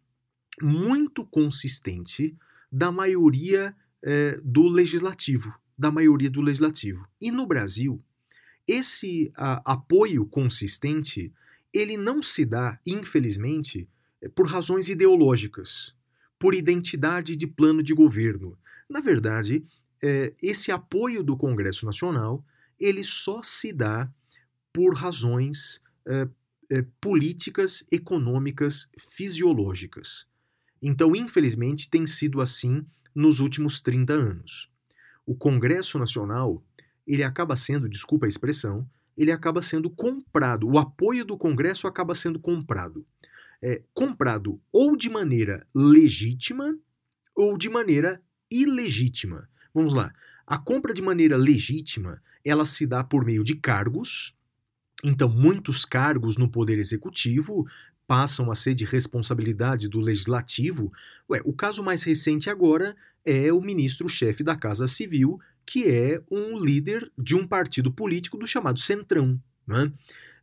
muito 0.62 1.26
consistente 1.26 2.36
da 2.72 2.92
maioria 2.92 3.76
eh, 4.04 4.40
do 4.44 4.68
legislativo, 4.68 5.54
da 5.78 5.90
maioria 5.92 6.30
do 6.30 6.42
legislativo. 6.42 7.08
E 7.20 7.32
no 7.32 7.48
Brasil, 7.48 8.04
esse 8.68 9.32
a, 9.36 9.74
apoio 9.74 10.26
consistente, 10.26 11.34
ele 11.74 11.98
não 11.98 12.22
se 12.22 12.46
dá, 12.46 12.80
infelizmente, 12.86 13.88
eh, 14.22 14.30
por 14.30 14.48
razões 14.48 14.90
ideológicas, 14.90 15.96
por 16.38 16.54
identidade 16.54 17.36
de 17.36 17.48
plano 17.48 17.82
de 17.82 17.94
governo. 17.94 18.58
Na 18.90 19.00
verdade, 19.00 19.66
eh, 20.02 20.34
esse 20.42 20.72
apoio 20.72 21.24
do 21.24 21.38
Congresso 21.38 21.86
Nacional, 21.86 22.46
ele 22.78 23.04
só 23.04 23.42
se 23.42 23.72
dá 23.72 24.12
por 24.74 24.96
razões 24.96 25.82
eh, 26.06 26.28
eh, 26.70 26.86
políticas, 27.00 27.86
econômicas, 27.92 28.90
fisiológicas. 28.98 30.26
Então, 30.82 31.16
infelizmente, 31.16 31.90
tem 31.90 32.06
sido 32.06 32.42
assim 32.42 32.86
nos 33.16 33.40
últimos 33.40 33.82
30 33.82 34.14
anos. 34.14 34.70
O 35.26 35.36
Congresso 35.36 35.98
Nacional, 35.98 36.64
ele 37.06 37.24
acaba 37.24 37.56
sendo, 37.56 37.88
desculpa 37.88 38.26
a 38.26 38.30
expressão, 38.30 38.88
ele 39.18 39.32
acaba 39.32 39.62
sendo 39.62 39.90
comprado, 39.90 40.68
o 40.68 40.78
apoio 40.78 41.24
do 41.24 41.38
Congresso 41.38 41.88
acaba 41.88 42.16
sendo 42.16 42.40
comprado. 42.40 43.06
É, 43.62 43.82
comprado 43.94 44.60
ou 44.72 44.98
de 44.98 45.10
maneira 45.10 45.66
legítima 45.74 46.78
ou 47.34 47.58
de 47.58 47.70
maneira 47.70 48.22
ilegítima. 48.52 49.48
Vamos 49.74 49.94
lá. 49.94 50.14
A 50.46 50.58
compra 50.58 50.94
de 50.94 51.02
maneira 51.02 51.38
legítima, 51.38 52.22
ela 52.44 52.66
se 52.66 52.86
dá 52.86 53.04
por 53.04 53.24
meio 53.24 53.44
de 53.44 53.56
cargos. 53.56 54.36
Então, 55.04 55.30
muitos 55.30 55.86
cargos 55.86 56.38
no 56.38 56.50
poder 56.50 56.78
executivo 56.78 57.66
passam 58.08 58.52
a 58.52 58.56
ser 58.56 58.76
de 58.76 58.86
responsabilidade 58.86 59.88
do 59.88 60.00
legislativo. 60.00 60.92
Ué, 61.30 61.42
o 61.46 61.54
caso 61.54 61.84
mais 61.84 62.04
recente 62.04 62.50
agora 62.50 62.96
é 63.26 63.52
o 63.52 63.62
ministro-chefe 63.62 64.44
da 64.44 64.56
Casa 64.56 64.88
Civil, 64.88 65.40
que 65.66 65.88
é 65.88 66.22
um 66.30 66.58
líder 66.58 67.12
de 67.18 67.36
um 67.36 67.48
partido 67.48 67.92
político 67.92 68.38
do 68.38 68.46
chamado 68.46 68.80
Centrão. 68.80 69.42
Né? 69.66 69.92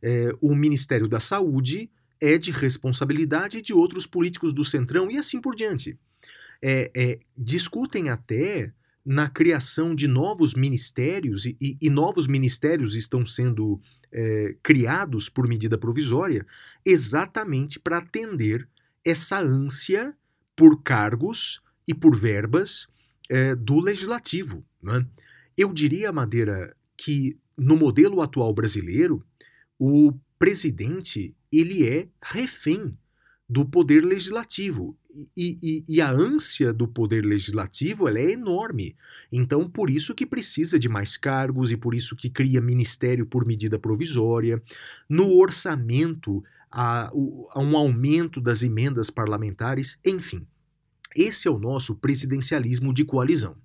É, 0.01 0.35
o 0.41 0.55
Ministério 0.55 1.07
da 1.07 1.19
Saúde 1.19 1.89
é 2.19 2.37
de 2.37 2.51
responsabilidade 2.51 3.61
de 3.61 3.73
outros 3.73 4.05
políticos 4.05 4.53
do 4.53 4.63
Centrão 4.63 5.09
e 5.09 5.17
assim 5.17 5.39
por 5.39 5.55
diante. 5.55 5.97
É, 6.61 6.91
é, 6.95 7.19
discutem 7.37 8.09
até 8.09 8.71
na 9.03 9.27
criação 9.27 9.95
de 9.95 10.07
novos 10.07 10.53
ministérios, 10.53 11.45
e, 11.45 11.57
e, 11.59 11.77
e 11.81 11.89
novos 11.89 12.27
ministérios 12.27 12.93
estão 12.93 13.25
sendo 13.25 13.81
é, 14.11 14.55
criados 14.61 15.29
por 15.29 15.47
medida 15.47 15.77
provisória, 15.77 16.45
exatamente 16.85 17.79
para 17.79 17.97
atender 17.97 18.67
essa 19.03 19.39
ânsia 19.39 20.15
por 20.55 20.81
cargos 20.83 21.61
e 21.87 21.93
por 21.93 22.15
verbas 22.15 22.87
é, 23.29 23.55
do 23.55 23.79
legislativo. 23.79 24.65
Né? 24.81 25.05
Eu 25.57 25.73
diria, 25.73 26.11
Madeira, 26.11 26.75
que 26.97 27.37
no 27.57 27.75
modelo 27.75 28.21
atual 28.21 28.53
brasileiro, 28.53 29.23
o 29.77 30.13
presidente 30.37 31.35
ele 31.51 31.87
é 31.87 32.07
refém 32.21 32.97
do 33.51 33.65
poder 33.65 34.05
legislativo. 34.05 34.97
E, 35.13 35.57
e, 35.61 35.83
e, 35.95 35.99
a 35.99 36.09
ânsia 36.09 36.71
do 36.71 36.87
poder 36.87 37.25
legislativo 37.25 38.07
ela 38.07 38.17
é 38.17 38.31
enorme. 38.31 38.95
Então, 39.29 39.69
por 39.69 39.89
isso 39.89 40.15
que 40.15 40.25
precisa 40.25 40.79
de 40.79 40.87
mais 40.87 41.17
cargos 41.17 41.69
e 41.69 41.75
por 41.75 41.93
isso 41.93 42.15
que 42.15 42.29
cria 42.29 42.61
ministério 42.61 43.25
por 43.25 43.45
medida 43.45 43.77
provisória. 43.77 44.63
No 45.09 45.37
orçamento, 45.37 46.41
há, 46.71 47.09
há 47.09 47.59
um 47.59 47.75
aumento 47.75 48.39
das 48.39 48.63
emendas 48.63 49.09
parlamentares, 49.09 49.99
enfim. 50.05 50.47
Esse 51.13 51.49
é 51.49 51.51
o 51.51 51.59
nosso 51.59 51.93
presidencialismo 51.93 52.93
de 52.93 53.03
coalizão. 53.03 53.57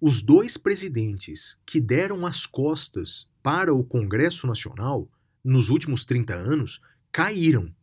Os 0.00 0.22
dois 0.22 0.56
presidentes 0.56 1.58
que 1.66 1.80
deram 1.80 2.24
as 2.24 2.46
costas 2.46 3.26
para 3.42 3.74
o 3.74 3.82
Congresso 3.82 4.46
Nacional 4.46 5.10
nos 5.42 5.70
últimos 5.70 6.04
30 6.04 6.34
anos 6.34 6.80
caíram. 7.10 7.74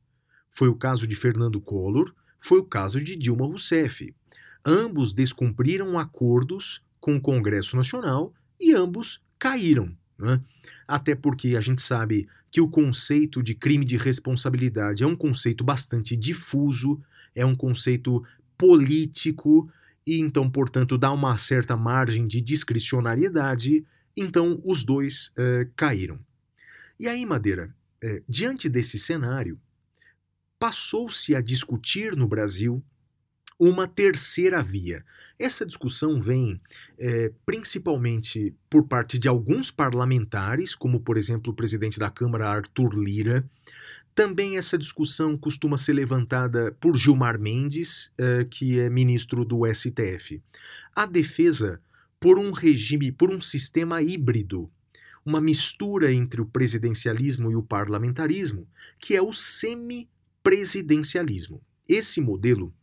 Foi 0.51 0.67
o 0.67 0.75
caso 0.75 1.07
de 1.07 1.15
Fernando 1.15 1.59
Collor, 1.61 2.13
foi 2.39 2.59
o 2.59 2.63
caso 2.63 3.01
de 3.01 3.15
Dilma 3.15 3.45
Rousseff. 3.45 4.13
Ambos 4.65 5.13
descumpriram 5.13 5.97
acordos 5.97 6.83
com 6.99 7.15
o 7.15 7.21
Congresso 7.21 7.75
Nacional 7.75 8.33
e 8.59 8.73
ambos 8.73 9.21
caíram. 9.37 9.95
Né? 10.17 10.41
Até 10.87 11.15
porque 11.15 11.55
a 11.55 11.61
gente 11.61 11.81
sabe 11.81 12.27
que 12.51 12.59
o 12.59 12.67
conceito 12.67 13.41
de 13.41 13.55
crime 13.55 13.85
de 13.85 13.95
responsabilidade 13.95 15.03
é 15.03 15.07
um 15.07 15.15
conceito 15.15 15.63
bastante 15.63 16.15
difuso, 16.15 17.01
é 17.35 17.45
um 17.45 17.55
conceito 17.55 18.23
político 18.57 19.71
e 20.05 20.19
então, 20.19 20.49
portanto, 20.49 20.97
dá 20.97 21.11
uma 21.11 21.37
certa 21.37 21.77
margem 21.77 22.25
de 22.27 22.41
discricionariedade. 22.41 23.85
Então, 24.17 24.59
os 24.65 24.83
dois 24.83 25.31
eh, 25.37 25.67
caíram. 25.75 26.19
E 26.99 27.07
aí, 27.07 27.25
Madeira, 27.25 27.73
eh, 28.01 28.23
diante 28.27 28.67
desse 28.67 28.97
cenário, 28.97 29.59
passou-se 30.59 31.33
a 31.33 31.41
discutir 31.41 32.15
no 32.15 32.27
Brasil 32.27 32.83
uma 33.57 33.87
terceira 33.87 34.61
via. 34.61 35.03
Essa 35.37 35.65
discussão 35.65 36.21
vem 36.21 36.61
é, 36.97 37.31
principalmente 37.45 38.53
por 38.69 38.87
parte 38.87 39.17
de 39.17 39.27
alguns 39.27 39.71
parlamentares, 39.71 40.75
como 40.75 40.99
por 40.99 41.17
exemplo 41.17 41.51
o 41.51 41.55
presidente 41.55 41.97
da 41.97 42.09
Câmara 42.09 42.49
Arthur 42.49 42.93
Lira, 42.93 43.49
também 44.19 44.57
essa 44.57 44.77
discussão 44.77 45.37
costuma 45.37 45.77
ser 45.77 45.93
levantada 45.93 46.75
por 46.79 46.97
Gilmar 46.97 47.39
Mendes, 47.39 48.11
eh, 48.17 48.45
que 48.49 48.77
é 48.77 48.89
ministro 48.89 49.45
do 49.45 49.65
STF. 49.65 50.41
A 50.93 51.05
defesa 51.05 51.79
por 52.19 52.37
um 52.37 52.51
regime, 52.51 53.13
por 53.13 53.31
um 53.31 53.39
sistema 53.39 54.01
híbrido, 54.01 54.69
uma 55.25 55.39
mistura 55.39 56.11
entre 56.11 56.41
o 56.41 56.45
presidencialismo 56.45 57.49
e 57.49 57.55
o 57.55 57.63
parlamentarismo, 57.63 58.67
que 58.99 59.15
é 59.15 59.21
o 59.21 59.31
semipresidencialismo. 60.49 61.61
Esse 61.87 62.19
modelo 62.19 62.73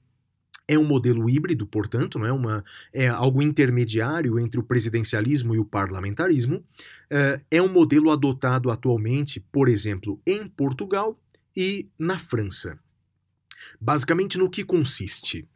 é 0.68 0.76
um 0.78 0.84
modelo 0.84 1.30
híbrido, 1.30 1.66
portanto, 1.66 2.18
não 2.18 2.26
é, 2.26 2.32
uma, 2.32 2.64
é 2.92 3.06
algo 3.06 3.40
intermediário 3.40 4.38
entre 4.38 4.58
o 4.58 4.64
presidencialismo 4.64 5.54
e 5.54 5.58
o 5.58 5.64
parlamentarismo. 5.64 6.64
Eh, 7.08 7.40
é 7.52 7.62
um 7.62 7.72
modelo 7.72 8.10
adotado 8.10 8.70
atualmente, 8.70 9.38
por 9.52 9.68
exemplo, 9.68 10.20
em 10.26 10.48
Portugal 10.48 11.20
e 11.56 11.88
na 11.96 12.18
França. 12.18 12.78
Basicamente, 13.80 14.38
no 14.38 14.50
que 14.50 14.64
consiste? 14.64 15.48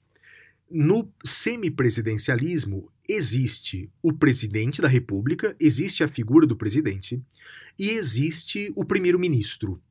No 0.70 1.12
semipresidencialismo, 1.24 2.88
existe 3.08 3.90
o 4.00 4.12
presidente 4.12 4.80
da 4.80 4.86
República, 4.86 5.56
existe 5.58 6.04
a 6.04 6.08
figura 6.08 6.46
do 6.46 6.56
presidente 6.56 7.20
e 7.76 7.90
existe 7.90 8.72
o 8.76 8.84
primeiro-ministro. 8.84 9.82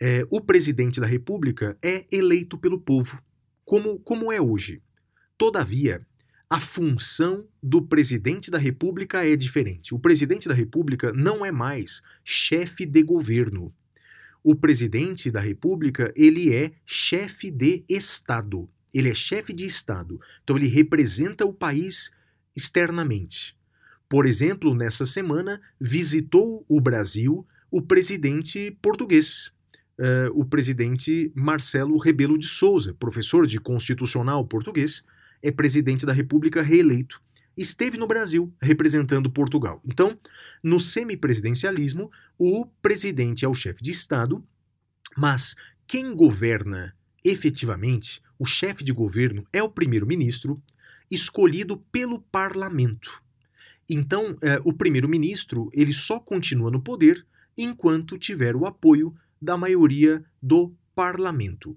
É, 0.00 0.26
o 0.30 0.40
presidente 0.40 1.00
da 1.00 1.06
República 1.06 1.76
é 1.82 2.06
eleito 2.10 2.58
pelo 2.58 2.80
povo, 2.80 3.22
como, 3.64 3.98
como 4.00 4.32
é 4.32 4.40
hoje. 4.40 4.82
Todavia, 5.38 6.06
a 6.50 6.60
função 6.60 7.46
do 7.62 7.82
presidente 7.82 8.50
da 8.50 8.58
República 8.58 9.26
é 9.26 9.36
diferente. 9.36 9.94
O 9.94 9.98
presidente 9.98 10.48
da 10.48 10.54
República 10.54 11.12
não 11.12 11.44
é 11.44 11.50
mais 11.50 12.00
chefe 12.24 12.84
de 12.84 13.02
governo 13.02 13.72
o 14.44 14.54
presidente 14.54 15.30
da 15.30 15.40
República, 15.40 16.12
ele 16.14 16.54
é 16.54 16.72
chefe 16.84 17.50
de 17.50 17.82
Estado. 17.88 18.68
Ele 18.92 19.08
é 19.08 19.14
chefe 19.14 19.54
de 19.54 19.64
Estado. 19.64 20.20
Então 20.42 20.56
ele 20.58 20.68
representa 20.68 21.46
o 21.46 21.52
país 21.52 22.10
externamente. 22.54 23.56
Por 24.06 24.26
exemplo, 24.26 24.74
nessa 24.74 25.06
semana 25.06 25.60
visitou 25.80 26.64
o 26.68 26.78
Brasil 26.78 27.46
o 27.70 27.80
presidente 27.80 28.78
português, 28.82 29.50
uh, 29.98 30.30
o 30.38 30.44
presidente 30.44 31.32
Marcelo 31.34 31.96
Rebelo 31.98 32.38
de 32.38 32.46
Souza, 32.46 32.94
professor 32.94 33.46
de 33.46 33.58
constitucional 33.60 34.46
português, 34.46 35.02
é 35.42 35.50
presidente 35.50 36.06
da 36.06 36.12
República 36.12 36.62
reeleito 36.62 37.22
esteve 37.56 37.96
no 37.96 38.06
Brasil 38.06 38.52
representando 38.60 39.30
Portugal. 39.30 39.80
Então, 39.84 40.18
no 40.62 40.80
semipresidencialismo, 40.80 42.10
o 42.36 42.66
presidente 42.82 43.44
é 43.44 43.48
o 43.48 43.54
chefe 43.54 43.82
de 43.82 43.92
Estado, 43.92 44.44
mas 45.16 45.54
quem 45.86 46.14
governa 46.14 46.94
efetivamente, 47.24 48.22
o 48.38 48.44
chefe 48.44 48.84
de 48.84 48.92
governo, 48.92 49.46
é 49.52 49.62
o 49.62 49.68
primeiro-ministro, 49.68 50.62
escolhido 51.10 51.78
pelo 51.90 52.20
parlamento. 52.20 53.22
Então, 53.88 54.36
eh, 54.42 54.60
o 54.64 54.72
primeiro-ministro 54.72 55.70
ele 55.72 55.92
só 55.92 56.20
continua 56.20 56.70
no 56.70 56.82
poder 56.82 57.26
enquanto 57.56 58.18
tiver 58.18 58.56
o 58.56 58.66
apoio 58.66 59.14
da 59.44 59.56
maioria 59.56 60.24
do 60.42 60.74
parlamento. 60.94 61.76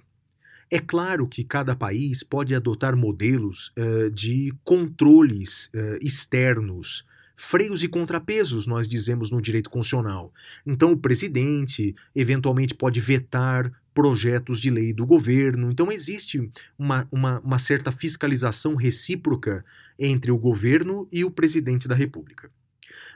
É 0.70 0.80
claro 0.80 1.28
que 1.28 1.44
cada 1.44 1.76
país 1.76 2.24
pode 2.24 2.54
adotar 2.54 2.96
modelos 2.96 3.72
uh, 3.78 4.12
de 4.12 4.54
controles 4.66 5.68
uh, 5.68 5.98
externos, 6.02 7.06
freios 7.38 7.84
e 7.84 7.88
contrapesos, 7.88 8.68
nós 8.68 8.88
dizemos 8.88 9.32
no 9.32 9.42
direito 9.42 9.70
constitucional. 9.70 10.34
Então, 10.66 10.92
o 10.92 10.98
presidente 10.98 11.96
eventualmente 12.14 12.74
pode 12.74 13.00
vetar 13.00 13.72
projetos 13.94 14.60
de 14.60 14.70
lei 14.70 14.92
do 14.92 15.06
governo. 15.06 15.72
Então, 15.72 15.90
existe 15.90 16.52
uma, 16.78 17.08
uma, 17.12 17.40
uma 17.40 17.60
certa 17.60 17.92
fiscalização 17.92 18.76
recíproca 18.76 19.64
entre 19.98 20.32
o 20.32 20.38
governo 20.38 21.08
e 21.12 21.24
o 21.24 21.32
presidente 21.32 21.88
da 21.88 21.96
República. 21.96 22.52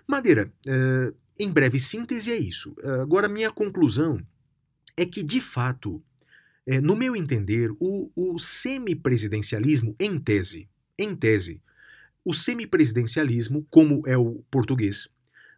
Madeira, 0.07 0.51
uh, 0.67 1.13
em 1.37 1.49
breve 1.49 1.79
síntese, 1.79 2.31
é 2.31 2.37
isso. 2.37 2.75
agora, 3.01 3.27
minha 3.27 3.51
conclusão 3.51 4.21
é 4.95 5.05
que, 5.05 5.23
de 5.23 5.39
fato, 5.39 6.01
é, 6.65 6.79
no 6.79 6.95
meu 6.95 7.15
entender, 7.15 7.71
o, 7.79 8.11
o 8.15 8.37
semipresidencialismo, 8.37 9.95
em 9.99 10.19
tese, 10.19 10.69
em 10.97 11.15
tese, 11.15 11.61
o 12.23 12.33
semipresidencialismo, 12.33 13.65
como 13.69 14.03
é 14.05 14.17
o 14.17 14.43
português, 14.51 15.09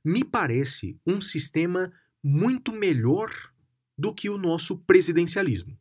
me 0.03 0.23
parece 0.23 0.97
um 1.05 1.19
sistema 1.19 1.91
muito 2.23 2.71
melhor 2.71 3.31
do 3.97 4.13
que 4.13 4.29
o 4.29 4.37
nosso 4.37 4.77
presidencialismo. 4.77 5.77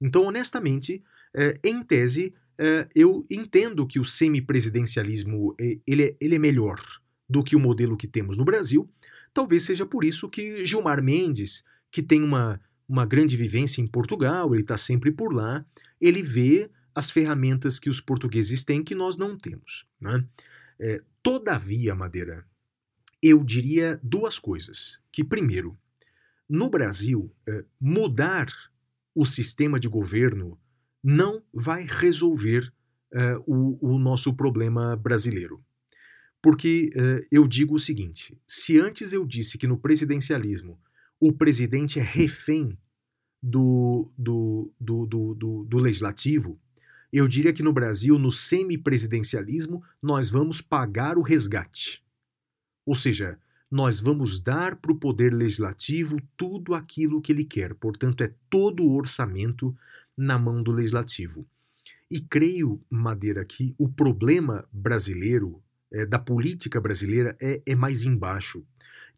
Então, 0.00 0.24
honestamente, 0.24 1.02
é, 1.34 1.58
em 1.64 1.82
tese, 1.82 2.34
é, 2.58 2.88
eu 2.94 3.24
entendo 3.30 3.86
que 3.86 3.98
o 3.98 4.04
semipresidencialismo 4.04 5.54
é, 5.60 5.78
ele, 5.86 6.04
é, 6.04 6.16
ele 6.20 6.34
é 6.36 6.38
melhor 6.38 6.80
do 7.28 7.42
que 7.42 7.56
o 7.56 7.60
modelo 7.60 7.96
que 7.96 8.06
temos 8.06 8.36
no 8.36 8.44
Brasil. 8.44 8.88
Talvez 9.32 9.62
seja 9.64 9.86
por 9.86 10.04
isso 10.04 10.28
que 10.28 10.64
Gilmar 10.64 11.02
Mendes, 11.02 11.64
que 11.90 12.02
tem 12.02 12.22
uma 12.22 12.60
uma 12.88 13.06
grande 13.06 13.36
vivência 13.36 13.80
em 13.80 13.86
Portugal, 13.86 14.54
ele 14.54 14.62
está 14.62 14.76
sempre 14.76 15.10
por 15.10 15.32
lá, 15.32 15.64
ele 16.00 16.22
vê 16.22 16.70
as 16.94 17.10
ferramentas 17.10 17.78
que 17.78 17.90
os 17.90 18.00
portugueses 18.00 18.62
têm 18.62 18.82
que 18.82 18.94
nós 18.94 19.16
não 19.16 19.36
temos. 19.36 19.86
Né? 20.00 20.24
É, 20.78 21.02
todavia, 21.22 21.94
Madeira, 21.94 22.46
eu 23.22 23.42
diria 23.42 23.98
duas 24.02 24.38
coisas. 24.38 24.98
Que, 25.10 25.24
primeiro, 25.24 25.76
no 26.48 26.68
Brasil, 26.68 27.34
é, 27.48 27.64
mudar 27.80 28.46
o 29.14 29.24
sistema 29.24 29.80
de 29.80 29.88
governo 29.88 30.58
não 31.02 31.42
vai 31.52 31.86
resolver 31.88 32.72
é, 33.12 33.36
o, 33.46 33.78
o 33.80 33.98
nosso 33.98 34.34
problema 34.34 34.96
brasileiro. 34.96 35.64
Porque 36.44 36.90
eh, 36.94 37.26
eu 37.30 37.48
digo 37.48 37.74
o 37.74 37.78
seguinte: 37.78 38.38
se 38.46 38.78
antes 38.78 39.14
eu 39.14 39.24
disse 39.24 39.56
que 39.56 39.66
no 39.66 39.78
presidencialismo 39.78 40.78
o 41.26 41.32
presidente 41.32 41.98
é 41.98 42.02
refém 42.02 42.76
do, 43.42 44.10
do, 44.16 44.70
do, 44.78 45.06
do, 45.06 45.34
do, 45.34 45.64
do 45.64 45.78
legislativo, 45.78 46.60
eu 47.10 47.26
diria 47.26 47.52
que 47.52 47.62
no 47.62 47.72
Brasil, 47.72 48.18
no 48.18 48.30
semipresidencialismo, 48.30 49.82
nós 50.02 50.28
vamos 50.28 50.60
pagar 50.60 51.16
o 51.16 51.22
resgate. 51.22 52.04
Ou 52.84 52.94
seja, 52.94 53.38
nós 53.70 54.00
vamos 54.00 54.38
dar 54.38 54.76
para 54.76 54.92
o 54.92 54.98
poder 54.98 55.32
legislativo 55.32 56.18
tudo 56.36 56.74
aquilo 56.74 57.22
que 57.22 57.32
ele 57.32 57.44
quer. 57.44 57.72
Portanto, 57.74 58.22
é 58.22 58.34
todo 58.50 58.82
o 58.82 58.94
orçamento 58.94 59.74
na 60.16 60.38
mão 60.38 60.62
do 60.62 60.72
legislativo. 60.72 61.46
E 62.10 62.20
creio, 62.20 62.80
Madeira, 62.90 63.44
que 63.44 63.74
o 63.78 63.88
problema 63.88 64.68
brasileiro, 64.70 65.62
é, 65.90 66.04
da 66.04 66.18
política 66.18 66.80
brasileira, 66.80 67.36
é, 67.40 67.62
é, 67.64 67.74
mais 67.74 68.04
embaixo. 68.04 68.62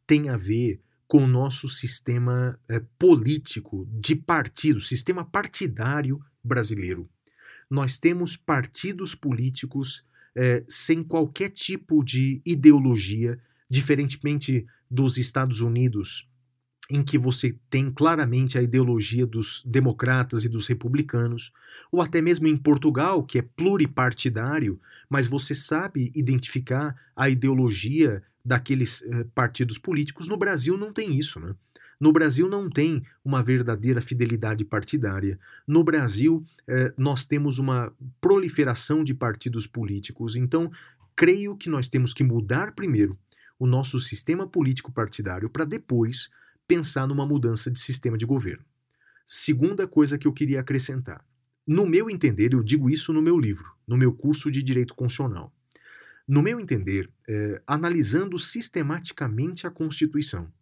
Tem 0.06 0.28
a 0.28 0.36
ver 0.36 0.80
com 1.06 1.24
o 1.24 1.26
nosso 1.26 1.68
sistema 1.68 2.58
é, 2.68 2.80
político 2.98 3.86
de 3.92 4.16
partido, 4.16 4.80
sistema 4.80 5.24
partidário 5.24 6.20
brasileiro. 6.42 7.08
Nós 7.70 7.98
temos 7.98 8.36
partidos 8.36 9.14
políticos 9.14 10.04
é, 10.34 10.64
sem 10.68 11.02
qualquer 11.02 11.50
tipo 11.50 12.04
de 12.04 12.40
ideologia, 12.44 13.38
diferentemente 13.68 14.66
dos 14.90 15.16
Estados 15.16 15.60
Unidos, 15.60 16.28
em 16.88 17.02
que 17.02 17.18
você 17.18 17.58
tem 17.68 17.90
claramente 17.90 18.56
a 18.56 18.62
ideologia 18.62 19.26
dos 19.26 19.62
democratas 19.66 20.44
e 20.44 20.48
dos 20.48 20.66
republicanos, 20.66 21.52
ou 21.90 22.00
até 22.00 22.20
mesmo 22.20 22.46
em 22.46 22.56
Portugal, 22.56 23.24
que 23.24 23.38
é 23.38 23.42
pluripartidário, 23.42 24.80
mas 25.08 25.26
você 25.26 25.54
sabe 25.54 26.12
identificar 26.14 26.94
a 27.14 27.28
ideologia 27.28 28.22
daqueles 28.46 29.02
eh, 29.02 29.26
partidos 29.34 29.76
políticos. 29.76 30.28
No 30.28 30.36
Brasil 30.36 30.78
não 30.78 30.92
tem 30.92 31.18
isso, 31.18 31.40
né? 31.40 31.52
No 31.98 32.12
Brasil 32.12 32.48
não 32.48 32.70
tem 32.70 33.02
uma 33.24 33.42
verdadeira 33.42 34.00
fidelidade 34.00 34.64
partidária. 34.64 35.36
No 35.66 35.82
Brasil, 35.82 36.44
eh, 36.68 36.94
nós 36.96 37.26
temos 37.26 37.58
uma 37.58 37.92
proliferação 38.20 39.02
de 39.02 39.12
partidos 39.12 39.66
políticos. 39.66 40.36
Então, 40.36 40.70
creio 41.16 41.56
que 41.56 41.68
nós 41.68 41.88
temos 41.88 42.14
que 42.14 42.22
mudar 42.22 42.72
primeiro 42.72 43.18
o 43.58 43.66
nosso 43.66 43.98
sistema 43.98 44.46
político 44.46 44.92
partidário 44.92 45.50
para 45.50 45.64
depois 45.64 46.28
pensar 46.68 47.08
numa 47.08 47.26
mudança 47.26 47.68
de 47.68 47.80
sistema 47.80 48.16
de 48.16 48.26
governo. 48.26 48.64
Segunda 49.24 49.88
coisa 49.88 50.16
que 50.16 50.28
eu 50.28 50.32
queria 50.32 50.60
acrescentar. 50.60 51.24
No 51.66 51.84
meu 51.84 52.08
entender, 52.08 52.52
eu 52.52 52.62
digo 52.62 52.88
isso 52.88 53.12
no 53.12 53.20
meu 53.20 53.40
livro, 53.40 53.66
no 53.88 53.96
meu 53.96 54.12
curso 54.12 54.52
de 54.52 54.62
Direito 54.62 54.94
Constitucional. 54.94 55.52
No 56.26 56.42
meu 56.42 56.58
entender, 56.58 57.08
é, 57.28 57.62
analisando 57.66 58.36
sistematicamente 58.36 59.66
a 59.66 59.70
Constituição, 59.70 60.52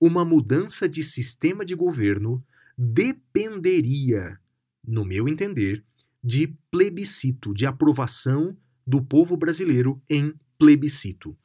uma 0.00 0.24
mudança 0.24 0.88
de 0.88 1.02
sistema 1.02 1.64
de 1.64 1.74
governo 1.74 2.42
dependeria, 2.78 4.38
no 4.86 5.04
meu 5.04 5.28
entender, 5.28 5.84
de 6.22 6.56
plebiscito, 6.70 7.52
de 7.52 7.66
aprovação 7.66 8.56
do 8.86 9.02
povo 9.02 9.36
brasileiro 9.36 10.00
em 10.08 10.32
plebiscito. 10.58 11.36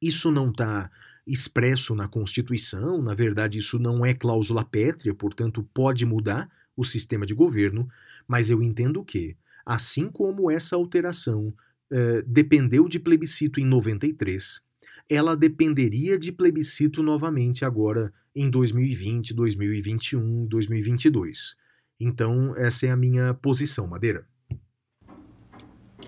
Isso 0.00 0.30
não 0.30 0.50
está 0.50 0.90
expresso 1.26 1.94
na 1.94 2.08
Constituição, 2.08 3.00
na 3.00 3.14
verdade, 3.14 3.58
isso 3.58 3.78
não 3.78 4.04
é 4.04 4.12
cláusula 4.12 4.64
pétrea, 4.64 5.14
portanto, 5.14 5.62
pode 5.72 6.04
mudar 6.04 6.50
o 6.76 6.84
sistema 6.84 7.24
de 7.24 7.34
governo, 7.34 7.88
mas 8.26 8.50
eu 8.50 8.62
entendo 8.62 9.04
que, 9.04 9.36
assim 9.64 10.08
como 10.08 10.50
essa 10.50 10.76
alteração 10.76 11.54
eh, 11.92 12.22
dependeu 12.26 12.88
de 12.88 12.98
plebiscito 12.98 13.60
em 13.60 13.64
93, 13.64 14.60
ela 15.08 15.36
dependeria 15.36 16.16
de 16.18 16.30
plebiscito 16.30 17.02
novamente 17.02 17.64
agora 17.64 18.12
em 18.34 18.48
2020, 18.48 19.34
2021, 19.34 20.46
2022. 20.46 21.56
Então, 21.98 22.56
essa 22.56 22.86
é 22.86 22.90
a 22.90 22.96
minha 22.96 23.34
posição, 23.34 23.86
Madeira. 23.86 24.24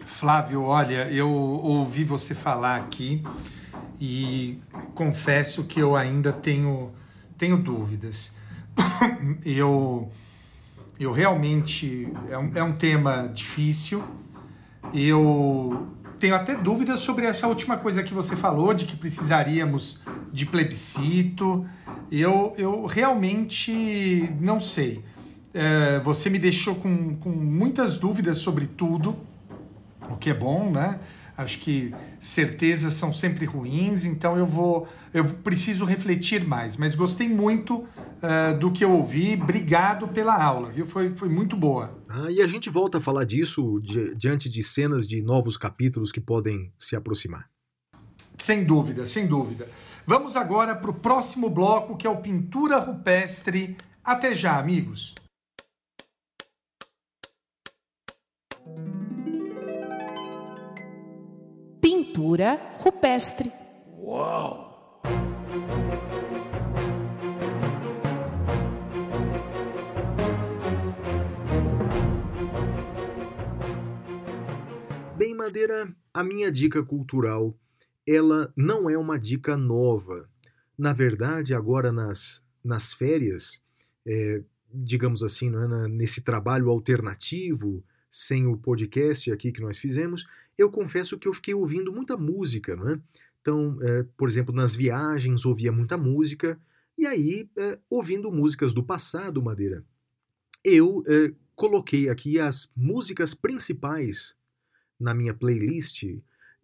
Flávio, 0.07 0.63
olha, 0.63 1.11
eu 1.11 1.29
ouvi 1.29 2.05
você 2.05 2.35
falar 2.35 2.77
aqui 2.77 3.23
e 4.01 4.59
confesso 4.95 5.65
que 5.65 5.81
eu 5.81 5.97
ainda 5.97 6.33
tenho, 6.33 6.93
tenho 7.37 7.57
dúvidas. 7.57 8.35
Eu, 9.45 10.11
eu 10.99 11.13
realmente. 11.13 12.09
É 12.31 12.39
um, 12.39 12.53
é 12.55 12.63
um 12.63 12.73
tema 12.73 13.29
difícil. 13.35 14.03
Eu 14.95 15.89
tenho 16.19 16.35
até 16.35 16.55
dúvidas 16.55 17.01
sobre 17.01 17.27
essa 17.27 17.49
última 17.49 17.77
coisa 17.77 18.03
que 18.03 18.13
você 18.13 18.37
falou, 18.37 18.75
de 18.75 18.85
que 18.85 18.95
precisaríamos 18.97 20.01
de 20.33 20.47
plebiscito. 20.47 21.67
Eu, 22.11 22.53
eu 22.57 22.87
realmente 22.87 24.33
não 24.41 24.61
sei. 24.61 25.03
É, 25.55 25.99
você 26.01 26.31
me 26.31 26.39
deixou 26.39 26.75
com, 26.75 27.17
com 27.17 27.31
muitas 27.31 27.99
dúvidas 27.99 28.39
sobre 28.39 28.67
tudo, 28.67 29.17
o 30.09 30.17
que 30.17 30.31
é 30.31 30.35
bom, 30.35 30.71
né? 30.71 30.99
Acho 31.37 31.59
que 31.61 31.95
certezas 32.21 32.93
são 32.95 33.13
sempre 33.13 33.47
ruins, 33.47 34.05
então 34.05 34.37
eu 34.37 34.47
vou, 34.47 34.87
eu 35.15 35.25
preciso 35.25 35.85
refletir 35.85 36.47
mais. 36.47 36.77
Mas 36.77 36.95
gostei 36.95 37.29
muito 37.29 37.77
uh, 37.79 38.59
do 38.59 38.71
que 38.71 38.85
eu 38.85 38.93
ouvi. 38.93 39.39
Obrigado 39.41 40.07
pela 40.09 40.41
aula, 40.41 40.71
viu? 40.71 40.87
Foi, 40.87 41.17
foi 41.17 41.29
muito 41.29 41.57
boa. 41.57 41.99
Ah, 42.09 42.31
e 42.31 42.43
a 42.43 42.47
gente 42.47 42.69
volta 42.69 42.99
a 42.99 43.01
falar 43.01 43.25
disso 43.25 43.81
di 43.83 44.15
diante 44.15 44.49
de 44.49 44.63
cenas 44.63 45.07
de 45.07 45.23
novos 45.23 45.57
capítulos 45.57 46.13
que 46.13 46.21
podem 46.21 46.71
se 46.79 46.95
aproximar. 46.95 47.49
Sem 48.37 48.65
dúvida, 48.65 49.07
sem 49.07 49.27
dúvida. 49.27 49.69
Vamos 50.07 50.37
agora 50.37 50.75
para 50.75 50.91
o 50.91 50.95
próximo 50.95 51.49
bloco, 51.49 51.97
que 51.97 52.07
é 52.07 52.11
o 52.11 52.17
Pintura 52.17 52.79
Rupestre. 52.79 53.77
Até 54.05 54.35
já, 54.35 54.59
amigos! 54.59 55.15
Pintura 62.13 62.61
rupestre. 62.79 63.51
Uau! 63.99 65.01
Bem, 75.17 75.35
Madeira, 75.35 75.95
a 76.13 76.23
minha 76.23 76.53
dica 76.53 76.83
cultural, 76.83 77.57
ela 78.07 78.53
não 78.55 78.91
é 78.91 78.99
uma 78.99 79.19
dica 79.19 79.57
nova. 79.57 80.29
Na 80.77 80.93
verdade, 80.93 81.55
agora 81.55 81.91
nas, 81.91 82.45
nas 82.63 82.93
férias, 82.93 83.63
é, 84.07 84.43
digamos 84.71 85.23
assim, 85.23 85.51
é, 85.51 85.89
nesse 85.89 86.21
trabalho 86.21 86.69
alternativo, 86.69 87.83
sem 88.11 88.47
o 88.47 88.59
podcast 88.59 89.33
aqui 89.33 89.51
que 89.51 89.63
nós 89.63 89.79
fizemos, 89.79 90.27
eu 90.57 90.71
confesso 90.71 91.19
que 91.19 91.27
eu 91.27 91.35
fiquei 91.35 91.55
ouvindo 91.55 91.93
muita 91.93 92.17
música, 92.17 92.77
não 92.77 92.89
é? 92.89 93.01
Então, 93.41 93.77
é, 93.81 94.05
por 94.17 94.29
exemplo, 94.29 94.55
nas 94.55 94.75
viagens 94.75 95.45
ouvia 95.45 95.73
muita 95.73 95.99
música, 95.99 96.59
e 96.97 97.07
aí, 97.07 97.49
é, 97.57 97.79
ouvindo 97.91 98.31
músicas 98.31 98.73
do 98.73 98.83
passado, 98.83 99.43
Madeira, 99.43 99.85
eu 100.65 101.03
é, 101.09 101.33
coloquei 101.55 102.09
aqui 102.09 102.39
as 102.39 102.71
músicas 102.77 103.35
principais 103.35 104.37
na 104.99 105.13
minha 105.13 105.35
playlist 105.35 106.05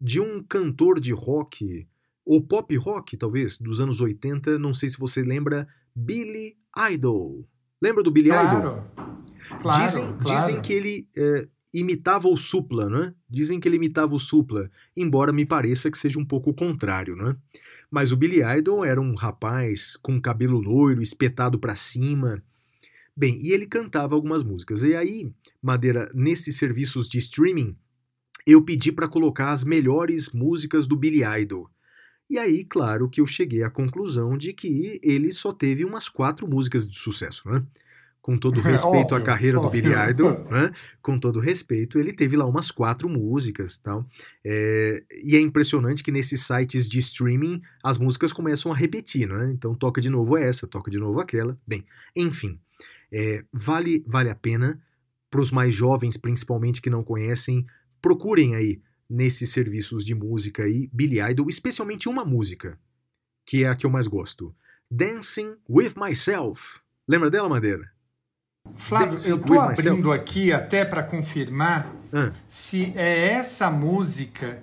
de 0.00 0.20
um 0.20 0.42
cantor 0.42 1.00
de 1.00 1.12
rock, 1.12 1.88
ou 2.24 2.40
pop 2.40 2.76
rock, 2.76 3.16
talvez, 3.16 3.58
dos 3.58 3.80
anos 3.80 4.00
80, 4.00 4.58
não 4.58 4.72
sei 4.72 4.88
se 4.88 4.98
você 4.98 5.22
lembra, 5.22 5.66
Billy 5.94 6.56
Idol. 6.92 7.44
Lembra 7.80 8.02
do 8.04 8.10
Billy 8.10 8.28
claro, 8.28 8.58
Idol? 8.58 8.84
Claro, 9.60 9.84
dizem, 9.84 10.16
claro. 10.18 10.38
dizem 10.38 10.60
que 10.60 10.72
ele 10.72 11.08
é, 11.16 11.48
imitava 11.72 12.28
o 12.28 12.36
Supla, 12.36 12.88
né? 12.88 13.14
Dizem 13.28 13.60
que 13.60 13.68
ele 13.68 13.76
imitava 13.76 14.14
o 14.14 14.18
Supla, 14.18 14.70
embora 14.96 15.32
me 15.32 15.44
pareça 15.44 15.90
que 15.90 15.98
seja 15.98 16.18
um 16.18 16.24
pouco 16.24 16.50
o 16.50 16.54
contrário, 16.54 17.14
né? 17.14 17.36
Mas 17.90 18.12
o 18.12 18.16
Billy 18.16 18.40
Idol 18.58 18.84
era 18.84 19.00
um 19.00 19.14
rapaz 19.14 19.96
com 19.96 20.20
cabelo 20.20 20.60
loiro, 20.60 21.02
espetado 21.02 21.58
para 21.58 21.74
cima. 21.74 22.42
Bem, 23.16 23.38
e 23.42 23.52
ele 23.52 23.66
cantava 23.66 24.14
algumas 24.14 24.42
músicas. 24.42 24.82
E 24.82 24.94
aí, 24.94 25.30
Madeira, 25.62 26.10
nesses 26.14 26.56
serviços 26.56 27.08
de 27.08 27.18
streaming, 27.18 27.76
eu 28.46 28.62
pedi 28.62 28.92
para 28.92 29.08
colocar 29.08 29.50
as 29.50 29.64
melhores 29.64 30.30
músicas 30.30 30.86
do 30.86 30.96
Billy 30.96 31.22
Idol. 31.40 31.68
E 32.30 32.38
aí, 32.38 32.64
claro 32.64 33.08
que 33.08 33.20
eu 33.20 33.26
cheguei 33.26 33.62
à 33.62 33.70
conclusão 33.70 34.36
de 34.36 34.52
que 34.52 35.00
ele 35.02 35.32
só 35.32 35.50
teve 35.50 35.84
umas 35.84 36.08
quatro 36.08 36.46
músicas 36.46 36.86
de 36.86 36.98
sucesso, 36.98 37.48
né? 37.48 37.64
Com 38.20 38.36
todo 38.36 38.60
respeito 38.62 39.14
à 39.14 39.16
Óbvio, 39.16 39.24
carreira 39.24 39.60
do. 39.60 39.70
Billy 39.70 39.92
Idol, 40.10 40.44
né? 40.50 40.72
com 41.00 41.18
todo 41.18 41.40
respeito, 41.40 41.98
ele 41.98 42.12
teve 42.12 42.36
lá 42.36 42.46
umas 42.46 42.70
quatro 42.70 43.08
músicas 43.08 43.78
tal. 43.78 44.06
É, 44.44 45.02
e 45.22 45.36
é 45.36 45.40
impressionante 45.40 46.02
que 46.02 46.12
nesses 46.12 46.42
sites 46.42 46.88
de 46.88 46.98
streaming 46.98 47.62
as 47.82 47.98
músicas 47.98 48.32
começam 48.32 48.72
a 48.72 48.74
repetir, 48.74 49.28
né? 49.28 49.50
Então 49.52 49.74
toca 49.74 50.00
de 50.00 50.10
novo 50.10 50.36
essa, 50.36 50.66
toca 50.66 50.90
de 50.90 50.98
novo 50.98 51.20
aquela. 51.20 51.58
Bem, 51.66 51.84
enfim, 52.14 52.58
é, 53.12 53.44
vale, 53.52 54.04
vale 54.06 54.30
a 54.30 54.34
pena 54.34 54.80
para 55.30 55.40
os 55.40 55.50
mais 55.50 55.74
jovens, 55.74 56.16
principalmente 56.16 56.80
que 56.80 56.90
não 56.90 57.02
conhecem, 57.02 57.66
procurem 58.00 58.54
aí 58.54 58.80
nesses 59.08 59.50
serviços 59.50 60.04
de 60.04 60.14
música 60.14 60.64
aí, 60.64 60.88
Billy 60.92 61.20
Idol, 61.20 61.48
especialmente 61.48 62.08
uma 62.08 62.24
música, 62.24 62.78
que 63.46 63.64
é 63.64 63.68
a 63.68 63.76
que 63.76 63.86
eu 63.86 63.90
mais 63.90 64.06
gosto. 64.06 64.54
Dancing 64.90 65.54
with 65.68 65.94
Myself. 65.96 66.80
Lembra 67.06 67.30
dela, 67.30 67.48
Madeira? 67.48 67.90
Flávio, 68.74 69.18
eu 69.26 69.38
tô 69.38 69.52
with 69.52 69.58
abrindo 69.58 70.12
aqui 70.12 70.52
até 70.52 70.84
para 70.84 71.02
confirmar 71.02 71.92
Ah, 72.12 72.30
se 72.48 72.92
é 72.96 73.32
essa 73.34 73.70
música 73.70 74.62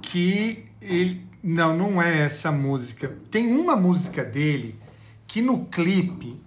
que 0.00 0.66
ele. 0.80 1.26
Não, 1.42 1.76
não 1.76 2.02
é 2.02 2.18
essa 2.22 2.50
música. 2.50 3.12
Tem 3.30 3.52
uma 3.52 3.76
música 3.76 4.24
dele 4.24 4.76
que 5.26 5.40
no 5.40 5.66
clipe 5.66 6.40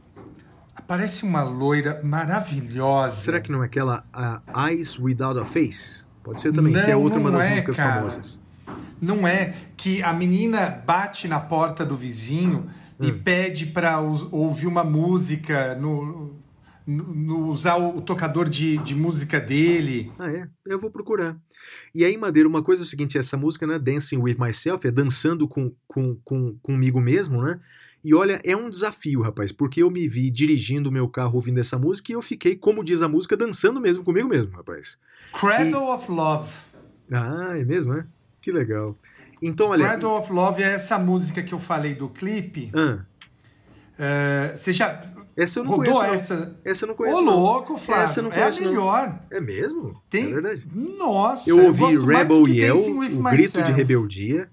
aparece 0.75 1.23
uma 1.23 1.41
loira 1.43 2.01
maravilhosa. 2.03 3.15
será 3.15 3.39
que 3.39 3.51
não 3.51 3.61
é 3.63 3.67
aquela 3.67 4.03
a 4.11 4.41
Eyes 4.69 4.97
Without 4.99 5.39
a 5.39 5.45
Face? 5.45 6.05
Pode 6.23 6.41
ser 6.41 6.51
também, 6.51 6.73
que 6.73 6.79
é 6.79 6.93
Não, 6.93 7.01
outra 7.03 7.19
uma 7.19 7.31
não 7.31 7.37
das 7.37 7.47
é, 7.47 7.51
músicas 7.51 7.77
cara. 7.77 7.93
famosas. 7.95 8.39
Não 9.01 9.25
é 9.25 9.53
que 9.77 10.03
a 10.03 10.11
menina 10.11 10.69
bate 10.85 11.27
na 11.27 11.39
porta 11.39 11.85
do 11.85 11.95
vizinho 11.95 12.69
e 12.99 13.11
Hum. 13.11 13.21
pede 13.23 13.67
para 13.67 14.01
ouvir 14.01 14.67
uma 14.67 14.83
música 14.83 15.75
no, 15.75 16.33
no- 16.89 17.13
no- 17.13 17.47
usar 17.47 17.77
o, 17.77 18.01
tocador 18.01 18.49
de, 18.49 18.77
de 18.79 18.95
música 18.95 19.39
dele. 19.39 20.11
Ah, 20.17 20.31
é? 20.31 20.47
Eu 20.65 20.79
vou 20.79 20.89
procurar. 20.89 21.37
E 21.93 22.03
aí, 22.05 22.17
Madeira, 22.17 22.47
uma 22.49 22.63
coisa 22.63 22.81
é 22.81 22.85
o 22.85 22.87
seguinte, 22.87 23.17
essa 23.17 23.37
música, 23.37 23.67
né, 23.67 23.77
Dancing 23.77 24.17
With 24.17 24.37
Myself, 24.39 24.87
é 24.87 24.91
dançando 24.91 25.47
com, 25.47 25.71
com, 25.87 26.15
com, 26.23 26.55
comigo 26.61 26.99
mesmo, 27.01 27.41
né? 27.41 27.59
E 28.03 28.13
olha, 28.15 28.39
é 28.45 28.55
um 28.55 28.69
desafio, 28.69 29.21
rapaz, 29.21 29.51
porque 29.51 29.83
eu 29.83 29.91
me 29.91 30.07
vi 30.07 30.29
dirigindo 30.31 30.89
o 30.89 30.91
meu 30.91 31.07
carro 31.09 31.35
ouvindo 31.35 31.59
essa 31.59 31.77
música 31.77 32.11
e 32.11 32.15
eu 32.15 32.21
fiquei, 32.21 32.55
como 32.55 32.83
diz 32.83 33.01
a 33.01 33.09
música, 33.09 33.35
dançando 33.35 33.81
mesmo 33.81 34.03
comigo 34.05 34.27
mesmo, 34.29 34.51
rapaz. 34.55 34.97
Cradle 35.37 35.93
of 35.93 36.09
Love. 36.09 36.49
Ah, 37.11 37.57
é 37.57 37.65
mesmo, 37.65 37.93
é? 37.93 38.05
Que 38.41 38.51
legal. 38.53 38.97
Então, 39.41 39.67
olha... 39.67 39.85
Cradle 39.85 40.17
of 40.17 40.31
Love 40.31 40.63
é 40.63 40.73
essa 40.73 40.97
música 40.97 41.43
que 41.43 41.53
eu 41.53 41.59
falei 41.59 41.93
do 41.93 42.07
clipe. 42.07 42.71
Ah, 42.73 42.99
É, 43.97 44.53
você 44.55 44.71
já 44.71 45.01
essa 45.43 45.59
eu 45.59 45.63
não 45.63 45.71
rodou 45.71 45.93
conheço, 45.93 46.05
não. 46.05 46.13
essa? 46.43 46.59
Essa 46.63 46.83
eu 46.85 46.87
não 46.87 46.93
Ô, 46.93 46.97
conheço, 46.97 47.21
não. 47.21 47.39
louco, 47.39 47.77
Flávio. 47.77 48.03
Essa 48.03 48.19
eu 48.19 48.23
não 48.23 48.31
é 48.31 48.35
a 48.35 48.39
conheço, 48.39 48.61
não. 48.63 48.69
melhor. 48.71 49.19
É 49.31 49.41
mesmo? 49.41 50.01
Tem... 50.09 50.25
É 50.25 50.33
verdade. 50.33 50.67
Nossa, 50.73 51.49
Eu 51.49 51.65
ouvi 51.65 51.95
do 51.95 52.05
Rebel 52.05 52.47
Yell, 52.47 52.77
o 52.77 53.23
grito 53.31 53.61
de 53.63 53.71
rebeldia. 53.71 54.49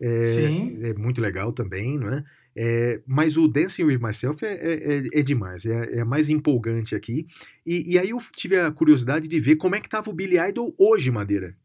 É, 0.00 0.22
Sim. 0.22 0.78
é 0.82 0.94
muito 0.94 1.20
legal 1.20 1.52
também, 1.52 1.96
não 1.98 2.08
é? 2.12 2.24
É, 2.54 3.00
mas 3.06 3.36
o 3.38 3.48
Dancing 3.48 3.84
With 3.84 3.98
Myself 3.98 4.44
é, 4.44 4.52
é, 4.52 4.98
é- 4.98 5.20
é 5.20 5.22
demais, 5.22 5.64
é, 5.64 6.00
é 6.00 6.04
mais 6.04 6.28
empolgante 6.28 6.94
aqui. 6.94 7.26
E, 7.64 7.92
e 7.94 7.98
aí 7.98 8.10
eu 8.10 8.18
tive 8.36 8.58
a 8.58 8.70
curiosidade 8.70 9.26
de 9.26 9.40
ver 9.40 9.56
como 9.56 9.74
é 9.74 9.80
que 9.80 9.88
tava 9.88 10.10
o 10.10 10.12
Billy 10.12 10.36
Idol 10.38 10.74
hoje, 10.76 11.10
Madeira. 11.10 11.56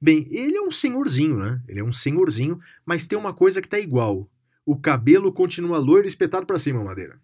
Bem, 0.00 0.26
ele 0.30 0.56
é 0.56 0.62
um 0.62 0.70
senhorzinho, 0.70 1.36
né? 1.36 1.60
Ele 1.68 1.80
é 1.80 1.84
um 1.84 1.92
senhorzinho, 1.92 2.58
mas 2.86 3.06
tem 3.06 3.18
uma 3.18 3.34
coisa 3.34 3.60
que 3.60 3.68
tá 3.68 3.78
igual. 3.78 4.26
O 4.64 4.76
cabelo 4.76 5.30
continua 5.32 5.76
loiro 5.78 6.06
e 6.06 6.08
espetado 6.08 6.46
pra 6.46 6.58
cima, 6.58 6.82
Madeira. 6.82 7.18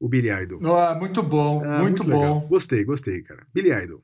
O 0.00 0.08
Billy 0.08 0.30
Idol. 0.30 0.60
Ah, 0.74 0.94
muito 0.98 1.22
bom, 1.22 1.62
Ah, 1.62 1.80
muito, 1.82 2.02
legal. 2.08 2.40
bom. 2.40 2.48
Gostei, 2.48 2.82
gostei, 2.84 3.22
cara. 3.22 3.46
Billy 3.52 3.70
Idol. 3.70 4.02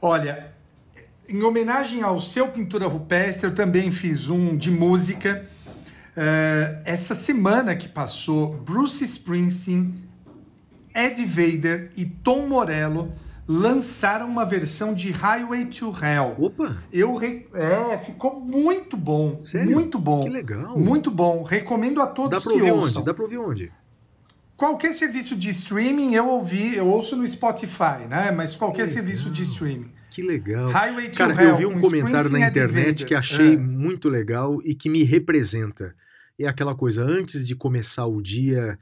Olha, 0.00 0.52
em 1.28 1.42
homenagem 1.42 2.02
ao 2.02 2.20
seu 2.20 2.48
pintura 2.48 2.86
rupestre, 2.86 3.46
eu 3.48 3.54
também 3.54 3.90
fiz 3.90 4.28
um 4.28 4.54
de 4.56 4.70
música. 4.70 5.46
Eh, 6.16 6.82
essa 6.84 7.14
semana 7.14 7.74
que 7.74 7.88
passou, 7.88 8.52
Bruce 8.58 9.02
Springsteen, 9.04 9.94
Ed 10.94 11.24
Vader 11.24 11.90
e 11.96 12.04
Tom 12.04 12.46
Morello 12.46 13.12
lançaram 13.46 14.26
uma 14.28 14.44
versão 14.44 14.92
de 14.92 15.10
Highway 15.10 15.64
to 15.66 15.86
Hell. 16.02 16.34
Opa, 16.38 16.76
Eu 16.92 17.14
re... 17.16 17.46
é, 17.54 17.96
ficou 17.98 18.38
muito 18.40 18.96
bom, 18.96 19.42
Sério? 19.42 19.70
muito 19.72 19.98
bom, 19.98 20.22
que 20.24 20.28
legal. 20.28 20.76
muito 20.78 21.10
bom. 21.10 21.42
Recomendo 21.42 22.02
a 22.02 22.06
Dá 22.06 22.10
todos 22.12 22.42
pra 22.44 22.52
que 22.52 22.58
ouvir 22.58 22.72
ouçam. 22.72 22.96
onde? 22.98 23.06
Dá 23.06 23.14
pra 23.14 23.22
ouvir 23.22 23.38
onde? 23.38 23.72
Qualquer 24.58 24.92
serviço 24.92 25.36
de 25.36 25.48
streaming 25.50 26.14
eu 26.14 26.28
ouvi, 26.28 26.74
eu 26.74 26.86
ouço 26.88 27.16
no 27.16 27.26
Spotify, 27.26 28.06
né? 28.10 28.32
Mas 28.32 28.54
qualquer 28.56 28.82
Legal. 28.82 28.94
serviço 28.94 29.30
de 29.30 29.42
streaming. 29.42 29.92
Que 30.10 30.20
legal. 30.20 30.68
Highway 30.70 31.10
to 31.10 31.16
Cara, 31.16 31.32
Hell. 31.40 31.50
eu 31.50 31.56
vi 31.56 31.66
um 31.66 31.74
com 31.74 31.80
comentário 31.80 32.28
na 32.28 32.40
internet 32.40 33.04
que 33.06 33.14
achei 33.14 33.54
É. 33.54 33.56
muito 33.56 34.08
legal 34.08 34.60
e 34.64 34.74
que 34.74 34.90
me 34.90 35.04
representa. 35.04 35.94
É 36.36 36.48
aquela 36.48 36.74
coisa, 36.74 37.04
antes 37.04 37.46
de 37.46 37.54
começar 37.54 38.06
o 38.06 38.20
dia, 38.20 38.76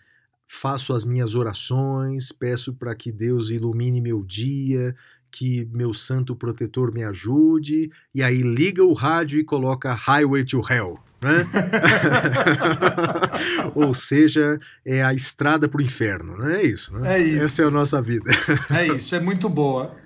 faço 0.49 0.95
as 0.95 1.05
minhas 1.05 1.35
orações, 1.35 2.33
peço 2.33 2.73
para 2.73 2.95
que 2.95 3.13
Deus 3.13 3.51
ilumine 3.51 4.01
meu 4.01 4.23
dia, 4.25 4.97
que 5.31 5.69
meu 5.71 5.93
santo 5.93 6.35
protetor 6.35 6.91
me 6.91 7.03
ajude, 7.05 7.91
e 8.15 8.23
aí 8.23 8.41
liga 8.41 8.83
o 8.83 8.95
rádio 8.95 9.39
e 9.39 9.45
coloca 9.45 9.93
Highway 9.93 10.45
to 10.45 10.63
Hell, 10.71 10.99
né? 11.21 11.47
Ou 13.75 13.95
seja, 13.95 14.59
é 14.85 15.03
a 15.03 15.15
estrada 15.15 15.69
pro 15.69 15.83
inferno, 15.83 16.37
não 16.37 16.47
é 16.47 16.63
isso, 16.63 16.93
né? 16.99 17.17
É 17.17 17.23
isso. 17.23 17.45
Essa 17.45 17.63
é 17.63 17.65
a 17.67 17.71
nossa 17.71 18.03
vida. 18.03 18.31
É 18.71 18.87
isso, 18.87 19.15
é 19.15 19.21
muito 19.21 19.49
boa. 19.49 19.97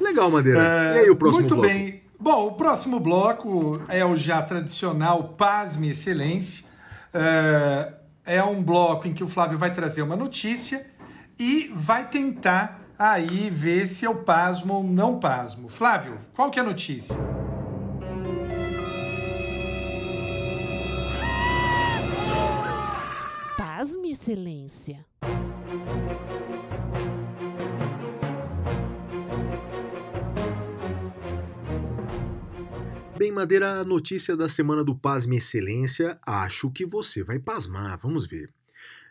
Legal, 0.00 0.30
Madeira. 0.30 0.60
É, 0.60 0.96
e 0.96 0.98
aí 1.00 1.10
o 1.10 1.16
próximo 1.16 1.40
muito 1.40 1.54
bloco? 1.54 1.68
bem. 1.68 2.02
Bom, 2.18 2.46
o 2.46 2.52
próximo 2.52 3.00
bloco 3.00 3.80
é 3.88 4.04
o 4.04 4.16
já 4.16 4.42
tradicional 4.42 5.34
Pasme 5.36 5.90
Excelência. 5.90 6.64
É, 7.12 7.92
é 8.24 8.42
um 8.42 8.62
bloco 8.62 9.06
em 9.06 9.12
que 9.12 9.24
o 9.24 9.28
Flávio 9.28 9.58
vai 9.58 9.72
trazer 9.72 10.02
uma 10.02 10.16
notícia 10.16 10.86
e 11.38 11.70
vai 11.74 12.08
tentar 12.08 12.80
aí 12.98 13.50
ver 13.50 13.86
se 13.86 14.04
eu 14.04 14.14
pasmo 14.14 14.74
ou 14.74 14.84
não 14.84 15.20
pasmo. 15.20 15.68
Flávio, 15.68 16.18
qual 16.34 16.50
que 16.50 16.58
é 16.58 16.62
a 16.62 16.64
notícia? 16.64 17.16
Pasme, 23.86 24.10
excelência. 24.10 25.06
Bem, 33.16 33.30
Madeira, 33.30 33.78
a 33.78 33.84
notícia 33.84 34.36
da 34.36 34.48
semana 34.48 34.82
do 34.82 34.96
Pasme 34.96 35.36
Excelência, 35.36 36.18
acho 36.26 36.68
que 36.72 36.84
você 36.84 37.22
vai 37.22 37.38
pasmar, 37.38 37.96
vamos 37.96 38.26
ver. 38.26 38.52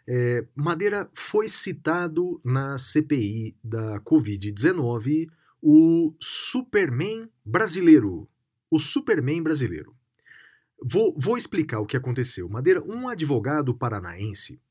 É, 0.05 0.45
Madeira 0.53 1.09
foi 1.13 1.47
citado 1.47 2.41
na 2.43 2.77
CPI 2.77 3.55
da 3.63 4.01
Covid-19 4.01 5.29
o 5.61 6.13
Superman 6.19 7.29
brasileiro. 7.45 8.27
O 8.69 8.77
Superman 8.77 9.41
brasileiro. 9.41 9.95
Vou, 10.87 11.15
vou 11.17 11.35
explicar 11.35 11.79
o 11.79 11.85
que 11.87 11.97
aconteceu. 11.97 12.47
Madeira, 12.47 12.79
um 12.83 13.07
advogado 13.07 13.73
paranaense 13.73 14.61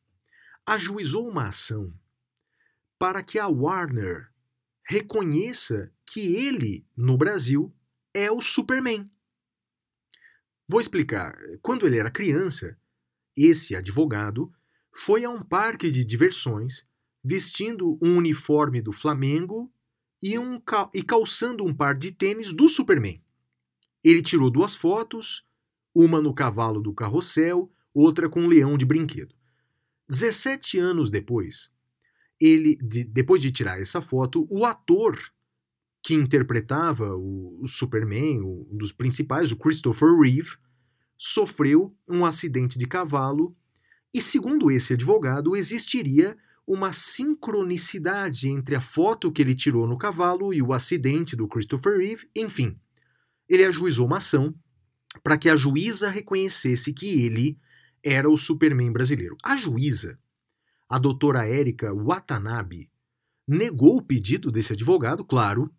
ajuizou 0.65 1.29
uma 1.29 1.49
ação 1.49 1.93
para 2.97 3.21
que 3.21 3.37
a 3.37 3.49
Warner 3.49 4.31
reconheça 4.85 5.93
que 6.07 6.37
ele, 6.37 6.87
no 6.97 7.19
Brasil, 7.19 7.75
é 8.15 8.31
o 8.31 8.41
Superman. 8.41 9.11
Vou 10.69 10.81
explicar. 10.81 11.37
Quando 11.61 11.85
ele 11.85 11.99
era 11.99 12.12
criança, 12.12 12.79
esse 13.37 13.75
advogado 13.75 14.53
foi 14.93 15.25
a 15.25 15.31
um 15.31 15.43
parque 15.43 15.91
de 15.91 16.05
diversões 16.05 16.87
vestindo 17.25 17.99
um 18.01 18.17
uniforme 18.17 18.81
do 18.81 18.93
Flamengo 18.93 19.69
e, 20.23 20.39
um, 20.39 20.62
e 20.95 21.03
calçando 21.03 21.65
um 21.65 21.75
par 21.75 21.97
de 21.97 22.12
tênis 22.12 22.53
do 22.53 22.69
Superman. 22.69 23.21
Ele 24.05 24.23
tirou 24.23 24.49
duas 24.49 24.77
fotos, 24.77 25.45
uma 25.95 26.20
no 26.20 26.34
cavalo 26.34 26.80
do 26.80 26.92
carrossel, 26.92 27.70
outra 27.92 28.28
com 28.28 28.40
um 28.42 28.47
leão 28.49 28.76
de 28.76 28.84
brinquedo. 28.84 29.34
17 30.09 30.78
anos 30.78 31.09
depois, 31.11 31.70
ele, 32.40 32.76
de- 32.76 33.05
depois 33.05 33.40
de 33.40 33.51
tirar 33.53 33.80
essa 33.80 34.01
foto, 34.03 34.47
o 34.51 34.64
ator 34.64 35.18
que 36.03 36.14
interpretava 36.14 37.14
o, 37.16 37.61
o 37.62 37.66
Superman, 37.66 38.40
o- 38.42 38.68
um 38.70 38.76
dos 38.76 38.92
principais, 38.92 39.53
o 39.53 39.57
Christopher 39.57 40.14
Reeve, 40.18 40.57
sofreu 41.16 41.97
um 42.09 42.26
acidente 42.26 42.78
de 42.78 42.86
cavalo 42.86 43.57
e, 44.12 44.20
segundo 44.20 44.70
esse 44.70 44.92
advogado, 44.95 45.57
existiria 45.57 46.36
uma 46.66 46.92
sincronicidade 46.92 48.49
entre 48.49 48.74
a 48.74 48.80
foto 48.80 49.30
que 49.30 49.40
ele 49.42 49.55
tirou 49.55 49.86
no 49.86 49.97
cavalo 49.99 50.53
e 50.53 50.61
o 50.62 50.72
acidente 50.72 51.36
do 51.36 51.47
Christopher 51.49 51.99
Reeve. 51.99 52.28
Enfim, 52.34 52.78
ele 53.49 53.64
ajuizou 53.64 54.07
uma 54.07 54.16
ação 54.16 54.55
para 55.23 55.39
que 55.39 55.49
a 55.49 55.57
juíza 55.57 56.11
reconhecesse 56.11 56.93
que 56.93 57.25
ele 57.25 57.59
era 58.03 58.29
o 58.29 58.37
Superman 58.37 58.93
brasileiro. 58.93 59.37
A 59.43 59.57
juíza, 59.57 60.19
a 60.89 60.99
doutora 60.99 61.47
Érica 61.47 61.93
Watanabe, 61.95 62.91
negou 63.47 63.97
o 63.97 64.03
pedido 64.03 64.51
desse 64.51 64.73
advogado, 64.73 65.25
claro, 65.25 65.73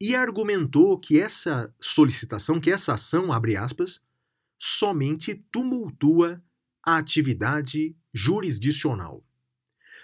e 0.00 0.14
argumentou 0.14 0.98
que 0.98 1.20
essa 1.20 1.72
solicitação, 1.78 2.60
que 2.60 2.70
essa 2.70 2.94
ação, 2.94 3.32
abre 3.32 3.56
aspas, 3.56 4.00
somente 4.58 5.34
tumultua 5.52 6.42
a 6.82 6.96
atividade 6.96 7.94
jurisdicional. 8.12 9.24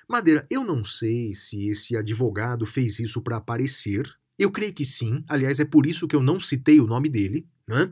Madeira, 0.08 0.46
eu 0.50 0.62
não 0.62 0.84
sei 0.84 1.34
se 1.34 1.68
esse 1.68 1.96
advogado 1.96 2.64
fez 2.66 3.00
isso 3.00 3.22
para 3.22 3.38
aparecer, 3.38 4.06
Eu 4.38 4.50
creio 4.52 4.72
que 4.72 4.84
sim. 4.84 5.24
Aliás, 5.28 5.60
é 5.60 5.64
por 5.64 5.86
isso 5.86 6.06
que 6.06 6.14
eu 6.14 6.22
não 6.22 6.38
citei 6.38 6.78
o 6.78 6.86
nome 6.86 7.08
dele, 7.08 7.48
né? 7.66 7.90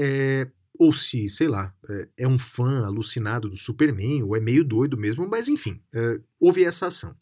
É, 0.00 0.48
ou 0.78 0.92
se, 0.92 1.28
sei 1.28 1.48
lá, 1.48 1.74
é, 1.88 2.08
é 2.18 2.28
um 2.28 2.38
fã 2.38 2.86
alucinado 2.86 3.48
do 3.48 3.56
Superman, 3.56 4.22
ou 4.22 4.36
é 4.36 4.40
meio 4.40 4.62
doido 4.62 4.96
mesmo, 4.96 5.26
mas 5.28 5.48
enfim, 5.48 5.82
é, 5.92 6.20
houve 6.38 6.64
essa 6.64 6.86
ação. 6.86 7.16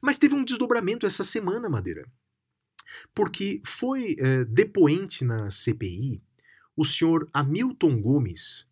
Mas 0.00 0.16
teve 0.16 0.36
um 0.36 0.44
desdobramento 0.44 1.04
essa 1.04 1.24
semana, 1.24 1.68
Madeira. 1.68 2.06
Porque 3.12 3.60
foi 3.64 4.16
é, 4.18 4.44
depoente 4.44 5.24
na 5.24 5.50
CPI 5.50 6.22
o 6.76 6.84
senhor 6.84 7.28
Hamilton 7.32 8.00
Gomes, 8.00 8.66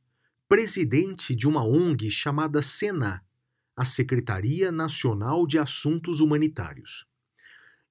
presidente 0.49 1.35
de 1.35 1.49
uma 1.49 1.65
ONG 1.65 2.09
chamada 2.11 2.63
SENA, 2.63 3.23
a 3.77 3.85
Secretaria 3.85 4.71
Nacional 4.71 5.47
de 5.47 5.59
Assuntos 5.59 6.21
Humanitários. 6.21 7.07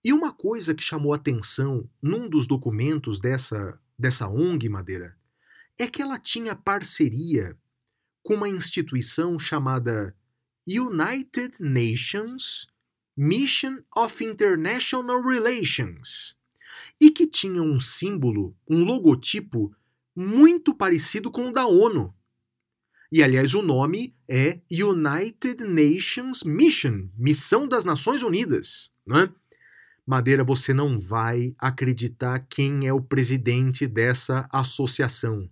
E 0.03 0.13
uma 0.13 0.34
coisa 0.34 0.74
que 0.74 0.82
chamou 0.82 1.13
atenção 1.13 1.89
num 2.01 2.30
dos 2.30 2.47
documentos 2.47 3.20
dessa, 3.20 3.78
dessa 3.99 4.28
ONG 4.28 4.70
Madeira 4.70 5.16
é 5.78 5.88
que 5.88 6.01
ela 6.01 6.17
tinha 6.17 6.55
parceria 6.55 7.57
com 8.23 8.36
uma 8.36 8.49
instituição 8.49 9.38
chamada 9.38 10.15
United 10.67 11.61
Nations 11.61 12.67
Mission 13.15 13.80
of 13.95 14.23
International 14.23 15.21
Relations 15.21 16.36
e 16.99 17.09
que 17.09 17.25
tinha 17.25 17.61
um 17.61 17.80
símbolo, 17.80 18.55
um 18.69 18.84
logotipo 18.84 19.73
muito 20.15 20.73
parecido 20.73 21.32
com 21.32 21.49
o 21.49 21.51
da 21.51 21.65
ONU. 21.65 22.13
E 23.11 23.23
aliás, 23.23 23.53
o 23.53 23.61
nome 23.61 24.13
é 24.28 24.59
United 24.69 25.63
Nations 25.63 26.43
Mission, 26.43 27.07
Missão 27.17 27.67
das 27.67 27.86
Nações 27.86 28.21
Unidas, 28.21 28.91
né? 29.05 29.30
Madeira, 30.05 30.43
você 30.43 30.73
não 30.73 30.99
vai 30.99 31.55
acreditar 31.57 32.39
quem 32.49 32.88
é 32.88 32.93
o 32.93 33.01
presidente 33.01 33.88
dessa 33.88 34.47
associação. 34.51 35.49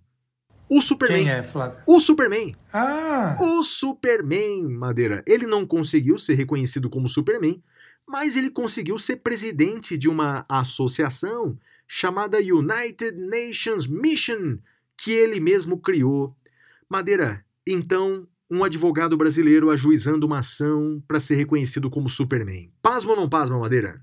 O 0.68 0.80
Superman. 0.80 1.24
Quem 1.24 1.32
é, 1.32 1.42
Flávio? 1.42 1.78
O 1.86 2.00
Superman. 2.00 2.54
Ah, 2.72 3.36
O 3.40 3.62
Superman, 3.62 4.64
Madeira. 4.68 5.22
Ele 5.26 5.46
não 5.46 5.66
conseguiu 5.66 6.18
ser 6.18 6.34
reconhecido 6.34 6.90
como 6.90 7.08
Superman, 7.08 7.62
mas 8.06 8.36
ele 8.36 8.50
conseguiu 8.50 8.98
ser 8.98 9.16
presidente 9.16 9.96
de 9.96 10.08
uma 10.08 10.44
associação 10.48 11.58
chamada 11.86 12.38
United 12.38 13.12
Nations 13.12 13.86
Mission, 13.86 14.58
que 14.96 15.12
ele 15.12 15.38
mesmo 15.40 15.78
criou. 15.78 16.36
Madeira, 16.88 17.44
então, 17.66 18.26
um 18.50 18.62
advogado 18.64 19.16
brasileiro 19.16 19.70
ajuizando 19.70 20.26
uma 20.26 20.38
ação 20.38 21.02
para 21.06 21.20
ser 21.20 21.34
reconhecido 21.36 21.90
como 21.90 22.08
Superman. 22.08 22.70
Pasma 22.82 23.12
ou 23.12 23.16
não 23.16 23.28
pasma, 23.28 23.58
Madeira? 23.58 24.00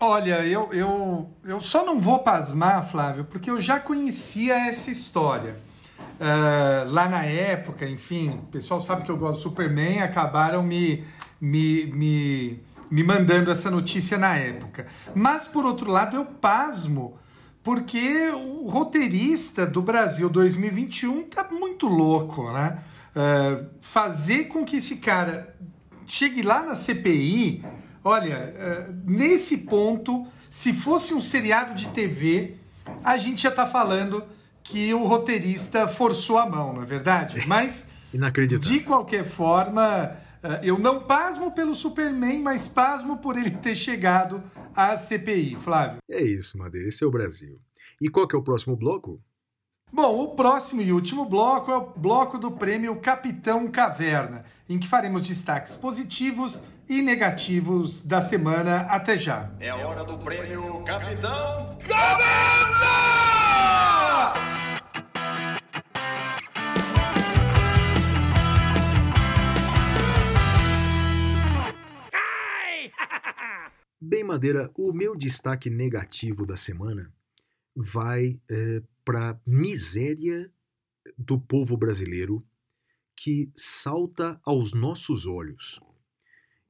Olha, 0.00 0.44
eu, 0.46 0.72
eu, 0.72 1.30
eu 1.44 1.60
só 1.60 1.84
não 1.84 2.00
vou 2.00 2.20
pasmar, 2.20 2.88
Flávio, 2.90 3.24
porque 3.24 3.50
eu 3.50 3.60
já 3.60 3.80
conhecia 3.80 4.54
essa 4.68 4.90
história. 4.90 5.56
Ah, 6.20 6.84
lá 6.88 7.08
na 7.08 7.24
época, 7.24 7.88
enfim, 7.88 8.30
o 8.30 8.46
pessoal 8.46 8.80
sabe 8.80 9.02
que 9.02 9.10
eu 9.10 9.16
gosto 9.16 9.38
do 9.38 9.42
Superman, 9.42 10.00
acabaram 10.00 10.62
me, 10.62 11.04
me, 11.40 11.86
me, 11.86 12.60
me 12.90 13.02
mandando 13.02 13.50
essa 13.50 13.70
notícia 13.70 14.16
na 14.16 14.36
época. 14.36 14.86
Mas, 15.14 15.46
por 15.46 15.64
outro 15.66 15.90
lado, 15.90 16.16
eu 16.16 16.24
pasmo, 16.24 17.18
porque 17.62 18.30
o 18.30 18.68
roteirista 18.68 19.66
do 19.66 19.82
Brasil 19.82 20.28
2021 20.28 21.24
tá 21.24 21.48
muito 21.50 21.86
louco, 21.86 22.50
né? 22.52 22.78
Ah, 23.14 23.64
fazer 23.80 24.44
com 24.44 24.64
que 24.64 24.76
esse 24.76 24.96
cara 24.96 25.54
chegue 26.06 26.42
lá 26.42 26.62
na 26.62 26.74
CPI, 26.74 27.64
olha, 28.06 28.54
ah, 28.56 28.94
nesse 29.04 29.58
ponto, 29.58 30.26
se 30.48 30.72
fosse 30.72 31.12
um 31.12 31.20
seriado 31.20 31.74
de 31.74 31.88
TV, 31.88 32.56
a 33.02 33.16
gente 33.16 33.42
já 33.42 33.50
tá 33.50 33.66
falando 33.66 34.22
que 34.62 34.94
o 34.94 35.04
roteirista 35.04 35.88
forçou 35.88 36.38
a 36.38 36.48
mão, 36.48 36.72
não 36.72 36.82
é 36.82 36.86
verdade? 36.86 37.44
Mas, 37.46 37.88
de 38.60 38.80
qualquer 38.80 39.24
forma, 39.24 40.16
eh, 40.42 40.60
eu 40.62 40.78
não 40.78 41.02
pasmo 41.02 41.52
pelo 41.52 41.74
Superman, 41.74 42.40
mas 42.40 42.66
pasmo 42.66 43.18
por 43.18 43.36
ele 43.36 43.50
ter 43.50 43.74
chegado 43.74 44.42
à 44.74 44.96
CPI, 44.96 45.56
Flávio. 45.56 45.98
É 46.08 46.22
isso, 46.22 46.56
Madeira. 46.56 46.88
Esse 46.88 47.04
é 47.04 47.06
o 47.06 47.10
Brasil. 47.10 47.60
E 48.00 48.08
qual 48.08 48.26
que 48.26 48.34
é 48.34 48.38
o 48.38 48.42
próximo 48.42 48.76
bloco? 48.76 49.20
Bom, 49.92 50.22
o 50.22 50.28
próximo 50.34 50.82
e 50.82 50.92
último 50.92 51.24
bloco 51.24 51.70
é 51.70 51.76
o 51.76 51.90
bloco 51.96 52.38
do 52.38 52.50
prêmio 52.50 52.96
Capitão 52.96 53.68
Caverna, 53.68 54.44
em 54.68 54.78
que 54.78 54.88
faremos 54.88 55.22
destaques 55.22 55.76
positivos 55.76 56.62
e 56.88 57.02
negativos 57.02 58.02
da 58.02 58.20
semana. 58.20 58.80
Até 58.82 59.16
já. 59.16 59.50
É 59.60 59.70
a 59.70 59.76
hora 59.76 60.04
do 60.04 60.18
prêmio 60.18 60.82
Capitão 60.84 61.76
Bem, 74.00 74.22
Madeira, 74.22 74.70
o 74.76 74.92
meu 74.92 75.16
destaque 75.16 75.68
negativo 75.68 76.46
da 76.46 76.56
semana 76.56 77.12
vai 77.74 78.38
para 79.04 79.38
miséria 79.44 80.48
do 81.18 81.40
povo 81.40 81.76
brasileiro 81.76 82.46
que 83.16 83.50
salta 83.56 84.40
aos 84.44 84.72
nossos 84.72 85.26
olhos. 85.26 85.80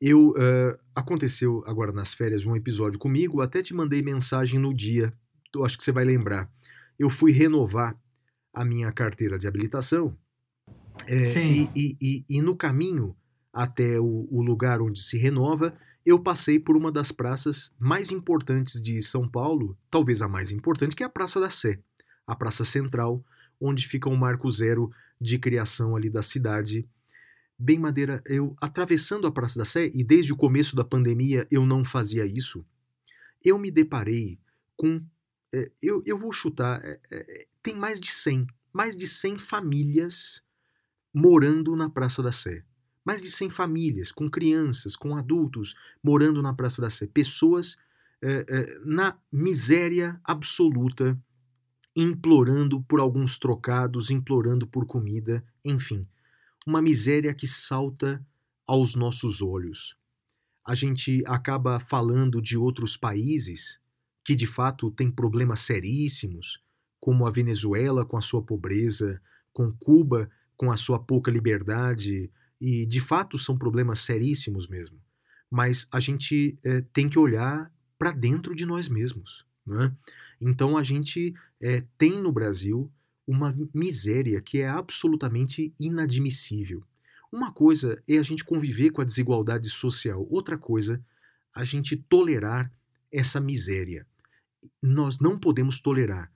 Eu 0.00 0.34
eh, 0.36 0.78
aconteceu 0.94 1.62
agora 1.66 1.92
nas 1.92 2.12
férias 2.12 2.44
um 2.44 2.54
episódio 2.54 2.98
comigo, 2.98 3.40
até 3.40 3.62
te 3.62 3.72
mandei 3.74 4.02
mensagem 4.02 4.58
no 4.60 4.74
dia. 4.74 5.12
Eu 5.54 5.64
acho 5.64 5.76
que 5.78 5.84
você 5.84 5.92
vai 5.92 6.04
lembrar. 6.04 6.50
Eu 6.98 7.08
fui 7.08 7.32
renovar 7.32 7.96
a 8.52 8.64
minha 8.64 8.90
carteira 8.92 9.38
de 9.38 9.46
habilitação 9.46 10.16
é, 11.06 11.24
Sim. 11.26 11.70
E, 11.74 11.80
e- 11.80 11.96
e- 12.00 12.24
e 12.38 12.42
no 12.42 12.56
caminho 12.56 13.14
até 13.52 13.98
o, 14.00 14.26
o 14.30 14.42
lugar 14.42 14.80
onde 14.80 15.02
se 15.02 15.16
renova, 15.16 15.74
eu 16.04 16.18
passei 16.18 16.58
por 16.58 16.76
uma 16.76 16.90
das 16.92 17.10
praças 17.12 17.74
mais 17.78 18.10
importantes 18.10 18.80
de 18.80 19.00
São 19.02 19.28
Paulo, 19.28 19.76
talvez 19.90 20.22
a 20.22 20.28
mais 20.28 20.50
importante, 20.50 20.94
que 20.96 21.02
é 21.02 21.06
a 21.06 21.10
Praça 21.10 21.40
da 21.40 21.50
Sé, 21.50 21.78
a 22.26 22.34
Praça 22.34 22.64
Central, 22.64 23.24
onde 23.60 23.86
fica 23.86 24.08
o 24.08 24.16
marco 24.16 24.50
zero 24.50 24.90
de 25.20 25.38
criação 25.38 25.96
ali 25.96 26.08
da 26.10 26.22
cidade. 26.22 26.86
Bem, 27.58 27.78
Madeira, 27.78 28.22
eu 28.26 28.54
atravessando 28.60 29.26
a 29.26 29.32
Praça 29.32 29.58
da 29.58 29.64
Sé, 29.64 29.90
e 29.94 30.04
desde 30.04 30.32
o 30.32 30.36
começo 30.36 30.76
da 30.76 30.84
pandemia 30.84 31.46
eu 31.50 31.64
não 31.64 31.84
fazia 31.84 32.26
isso, 32.26 32.64
eu 33.42 33.58
me 33.58 33.70
deparei 33.70 34.38
com. 34.76 35.02
é, 35.52 35.70
eu, 35.80 36.02
eu 36.04 36.18
vou 36.18 36.32
chutar, 36.32 36.84
é, 36.84 37.00
é, 37.10 37.46
tem 37.62 37.74
mais 37.74 37.98
de 37.98 38.10
100, 38.10 38.46
mais 38.72 38.96
de 38.96 39.06
100 39.06 39.38
famílias 39.38 40.42
morando 41.14 41.74
na 41.74 41.88
Praça 41.88 42.22
da 42.22 42.30
Sé. 42.30 42.62
Mais 43.02 43.22
de 43.22 43.30
100 43.30 43.48
famílias, 43.48 44.12
com 44.12 44.28
crianças, 44.28 44.94
com 44.94 45.16
adultos, 45.16 45.74
morando 46.02 46.42
na 46.42 46.52
Praça 46.52 46.82
da 46.82 46.90
Sé. 46.90 47.06
Pessoas 47.06 47.78
é, 48.20 48.44
é, 48.48 48.78
na 48.84 49.16
miséria 49.32 50.20
absoluta, 50.22 51.18
implorando 51.94 52.82
por 52.82 53.00
alguns 53.00 53.38
trocados, 53.38 54.10
implorando 54.10 54.66
por 54.66 54.84
comida, 54.84 55.42
enfim. 55.64 56.06
Uma 56.66 56.82
miséria 56.82 57.32
que 57.32 57.46
salta 57.46 58.26
aos 58.66 58.94
nossos 58.94 59.40
olhos. 59.40 59.96
A 60.66 60.74
gente 60.74 61.22
acaba 61.26 61.78
falando 61.78 62.42
de 62.42 62.58
outros 62.58 62.96
países 62.96 63.80
que 64.24 64.34
de 64.34 64.46
fato 64.46 64.90
têm 64.90 65.08
problemas 65.08 65.60
seríssimos, 65.60 66.60
como 66.98 67.24
a 67.24 67.30
Venezuela 67.30 68.04
com 68.04 68.16
a 68.16 68.20
sua 68.20 68.42
pobreza, 68.42 69.22
com 69.52 69.72
Cuba 69.72 70.28
com 70.56 70.72
a 70.72 70.76
sua 70.76 70.98
pouca 70.98 71.30
liberdade, 71.30 72.30
e 72.60 72.86
de 72.86 73.00
fato 73.00 73.38
são 73.38 73.56
problemas 73.56 74.00
seríssimos 74.00 74.66
mesmo. 74.66 74.98
Mas 75.50 75.86
a 75.92 76.00
gente 76.00 76.58
eh, 76.64 76.82
tem 76.92 77.08
que 77.08 77.18
olhar 77.18 77.70
para 77.98 78.10
dentro 78.10 78.54
de 78.54 78.64
nós 78.64 78.88
mesmos. 78.88 79.46
Né? 79.64 79.94
Então 80.40 80.76
a 80.76 80.82
gente 80.82 81.34
eh, 81.60 81.84
tem 81.98 82.20
no 82.20 82.32
Brasil 82.32 82.90
uma 83.26 83.54
miséria 83.74 84.40
que 84.40 84.60
é 84.60 84.68
absolutamente 84.68 85.74
inadmissível. 85.78 86.82
Uma 87.32 87.52
coisa 87.52 88.02
é 88.06 88.18
a 88.18 88.22
gente 88.22 88.44
conviver 88.44 88.90
com 88.90 89.00
a 89.02 89.04
desigualdade 89.04 89.68
social, 89.68 90.26
outra 90.30 90.56
coisa, 90.56 91.02
a 91.54 91.64
gente 91.64 91.96
tolerar 91.96 92.70
essa 93.10 93.40
miséria. 93.40 94.06
Nós 94.82 95.18
não 95.18 95.36
podemos 95.38 95.80
tolerar. 95.80 96.30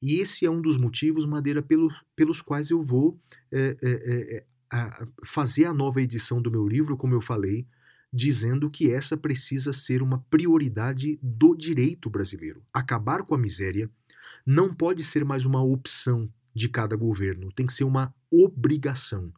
E 0.00 0.16
esse 0.20 0.44
é 0.44 0.50
um 0.50 0.60
dos 0.60 0.76
motivos, 0.76 1.24
Madeira, 1.24 1.62
pelo, 1.62 1.90
pelos 2.14 2.42
quais 2.42 2.70
eu 2.70 2.82
vou 2.82 3.18
é, 3.50 3.76
é, 3.82 4.36
é, 4.36 4.44
a- 4.70 5.06
fazer 5.24 5.64
a 5.64 5.72
nova 5.72 6.02
edição 6.02 6.40
do 6.42 6.50
meu 6.50 6.68
livro, 6.68 6.96
como 6.96 7.14
eu 7.14 7.20
falei, 7.20 7.66
dizendo 8.12 8.70
que 8.70 8.90
essa 8.92 9.16
precisa 9.16 9.72
ser 9.72 10.02
uma 10.02 10.18
prioridade 10.30 11.18
do 11.22 11.54
direito 11.56 12.08
brasileiro. 12.10 12.62
Acabar 12.72 13.22
com 13.24 13.34
a 13.34 13.38
miséria 13.38 13.90
não 14.46 14.72
pode 14.72 15.02
ser 15.02 15.24
mais 15.24 15.44
uma 15.44 15.60
opção 15.60 16.32
de 16.54 16.68
cada 16.68 16.94
governo, 16.94 17.50
tem 17.52 17.66
que 17.66 17.72
ser 17.72 17.84
uma 17.84 18.14
obrigação. 18.30 19.32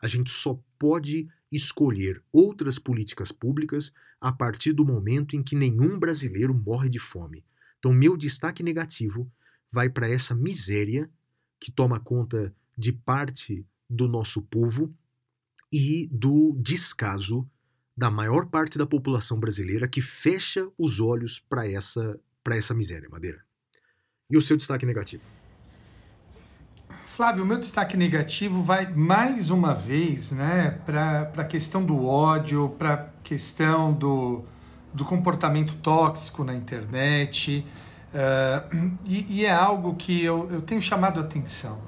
A 0.00 0.06
gente 0.06 0.30
só 0.30 0.58
pode 0.78 1.28
escolher 1.50 2.22
outras 2.32 2.78
políticas 2.78 3.32
públicas 3.32 3.92
a 4.20 4.30
partir 4.32 4.72
do 4.72 4.84
momento 4.84 5.36
em 5.36 5.42
que 5.42 5.56
nenhum 5.56 5.98
brasileiro 5.98 6.54
morre 6.54 6.88
de 6.88 6.98
fome. 6.98 7.44
Então, 7.78 7.92
meu 7.92 8.16
destaque 8.16 8.62
negativo 8.62 9.30
vai 9.70 9.90
para 9.90 10.08
essa 10.08 10.34
miséria 10.34 11.10
que 11.60 11.72
toma 11.72 11.98
conta 11.98 12.54
de 12.78 12.92
parte 12.92 13.66
do 13.90 14.06
nosso 14.08 14.42
povo 14.42 14.94
e 15.72 16.08
do 16.12 16.56
descaso 16.62 17.48
da 17.96 18.10
maior 18.10 18.46
parte 18.46 18.78
da 18.78 18.86
população 18.86 19.38
brasileira 19.38 19.88
que 19.88 20.00
fecha 20.00 20.68
os 20.78 21.00
olhos 21.00 21.40
para 21.40 21.68
essa, 21.68 22.18
essa 22.48 22.72
miséria, 22.72 23.08
Madeira. 23.08 23.44
E 24.32 24.36
o 24.36 24.40
seu 24.40 24.56
destaque 24.56 24.86
negativo? 24.86 25.22
Flávio, 27.04 27.44
o 27.44 27.46
meu 27.46 27.58
destaque 27.58 27.98
negativo 27.98 28.62
vai 28.62 28.90
mais 28.90 29.50
uma 29.50 29.74
vez 29.74 30.32
né, 30.32 30.78
para 30.86 31.30
a 31.36 31.44
questão 31.44 31.84
do 31.84 32.06
ódio, 32.06 32.70
para 32.78 32.94
a 32.94 32.96
questão 33.22 33.92
do, 33.92 34.42
do 34.94 35.04
comportamento 35.04 35.74
tóxico 35.74 36.42
na 36.44 36.54
internet. 36.54 37.66
uh, 38.14 38.96
e, 39.04 39.40
e 39.40 39.44
é 39.44 39.52
algo 39.52 39.94
que 39.96 40.24
eu, 40.24 40.48
eu 40.50 40.62
tenho 40.62 40.80
chamado 40.80 41.20
a 41.20 41.22
atenção. 41.22 41.78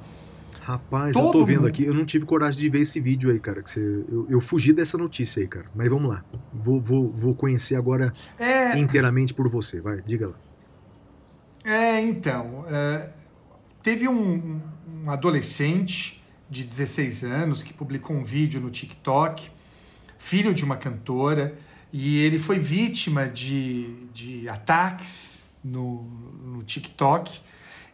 Rapaz, 0.61 1.17
eu 1.17 1.23
Todo 1.23 1.33
tô 1.33 1.45
vendo 1.47 1.57
mundo. 1.61 1.69
aqui, 1.69 1.85
eu 1.85 1.95
não 1.95 2.05
tive 2.05 2.27
coragem 2.27 2.61
de 2.61 2.69
ver 2.69 2.81
esse 2.81 3.01
vídeo 3.01 3.31
aí, 3.31 3.41
cara. 3.41 3.63
Que 3.63 3.71
você, 3.71 3.81
eu, 3.81 4.27
eu 4.29 4.41
fugi 4.43 4.73
dessa 4.75 4.99
notícia 4.99 5.41
aí, 5.41 5.49
cara. 5.49 5.67
Mas 5.75 5.89
vamos 5.89 6.11
lá. 6.11 6.23
Vou, 6.53 6.81
vou, 6.81 7.11
vou 7.11 7.35
conhecer 7.35 7.77
agora 7.77 8.13
É, 8.39 8.79
inteiramente 8.79 9.33
por 9.33 9.49
você. 9.49 9.81
Vai, 9.81 10.03
diga 10.03 10.29
lá. 10.29 10.35
É, 11.65 11.99
então, 11.99 12.67
é, 12.69 13.09
teve 13.83 14.07
um, 14.07 14.61
um 15.03 15.11
adolescente 15.11 16.23
de 16.51 16.63
16 16.63 17.25
anos 17.25 17.63
que 17.63 17.73
publicou 17.73 18.15
um 18.15 18.23
vídeo 18.23 18.61
no 18.61 18.71
TikTok, 18.71 19.51
filho 20.19 20.53
de 20.53 20.63
uma 20.63 20.77
cantora, 20.77 21.57
e 21.91 22.19
ele 22.19 22.39
foi 22.39 22.59
vítima 22.59 23.27
de, 23.27 24.07
de 24.13 24.47
ataques 24.47 25.47
no, 25.65 26.03
no 26.45 26.63
TikTok. 26.63 27.41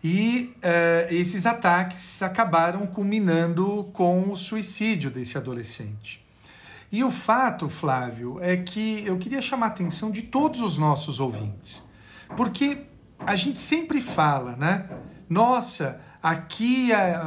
E 0.02 0.52
é, 0.62 1.06
esses 1.10 1.46
ataques 1.46 2.22
acabaram 2.22 2.86
culminando 2.88 3.88
com 3.92 4.32
o 4.32 4.36
suicídio 4.36 5.10
desse 5.10 5.38
adolescente. 5.38 6.26
E 6.90 7.04
o 7.04 7.10
fato, 7.10 7.68
Flávio, 7.68 8.38
é 8.40 8.56
que 8.56 9.04
eu 9.06 9.16
queria 9.16 9.40
chamar 9.40 9.66
a 9.66 9.68
atenção 9.68 10.10
de 10.10 10.22
todos 10.22 10.60
os 10.60 10.76
nossos 10.76 11.20
ouvintes. 11.20 11.84
Porque 12.36 12.89
a 13.24 13.36
gente 13.36 13.58
sempre 13.58 14.00
fala, 14.00 14.56
né? 14.56 14.86
Nossa, 15.28 16.00
aqui, 16.22 16.92
é- 16.92 17.18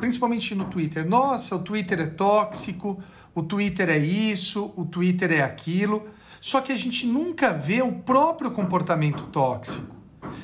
principalmente 0.00 0.54
no 0.54 0.64
Twitter, 0.66 1.06
nossa, 1.08 1.56
o 1.56 1.60
Twitter 1.60 2.00
é 2.00 2.06
tóxico, 2.06 3.00
o 3.34 3.42
Twitter 3.42 3.88
é 3.88 3.98
isso, 3.98 4.72
o 4.76 4.84
Twitter 4.84 5.32
é 5.32 5.42
aquilo. 5.42 6.08
Só 6.40 6.60
que 6.60 6.72
a 6.72 6.76
gente 6.76 7.06
nunca 7.06 7.52
vê 7.52 7.80
o 7.80 7.90
próprio 7.90 8.50
comportamento 8.50 9.24
tóxico. 9.24 9.94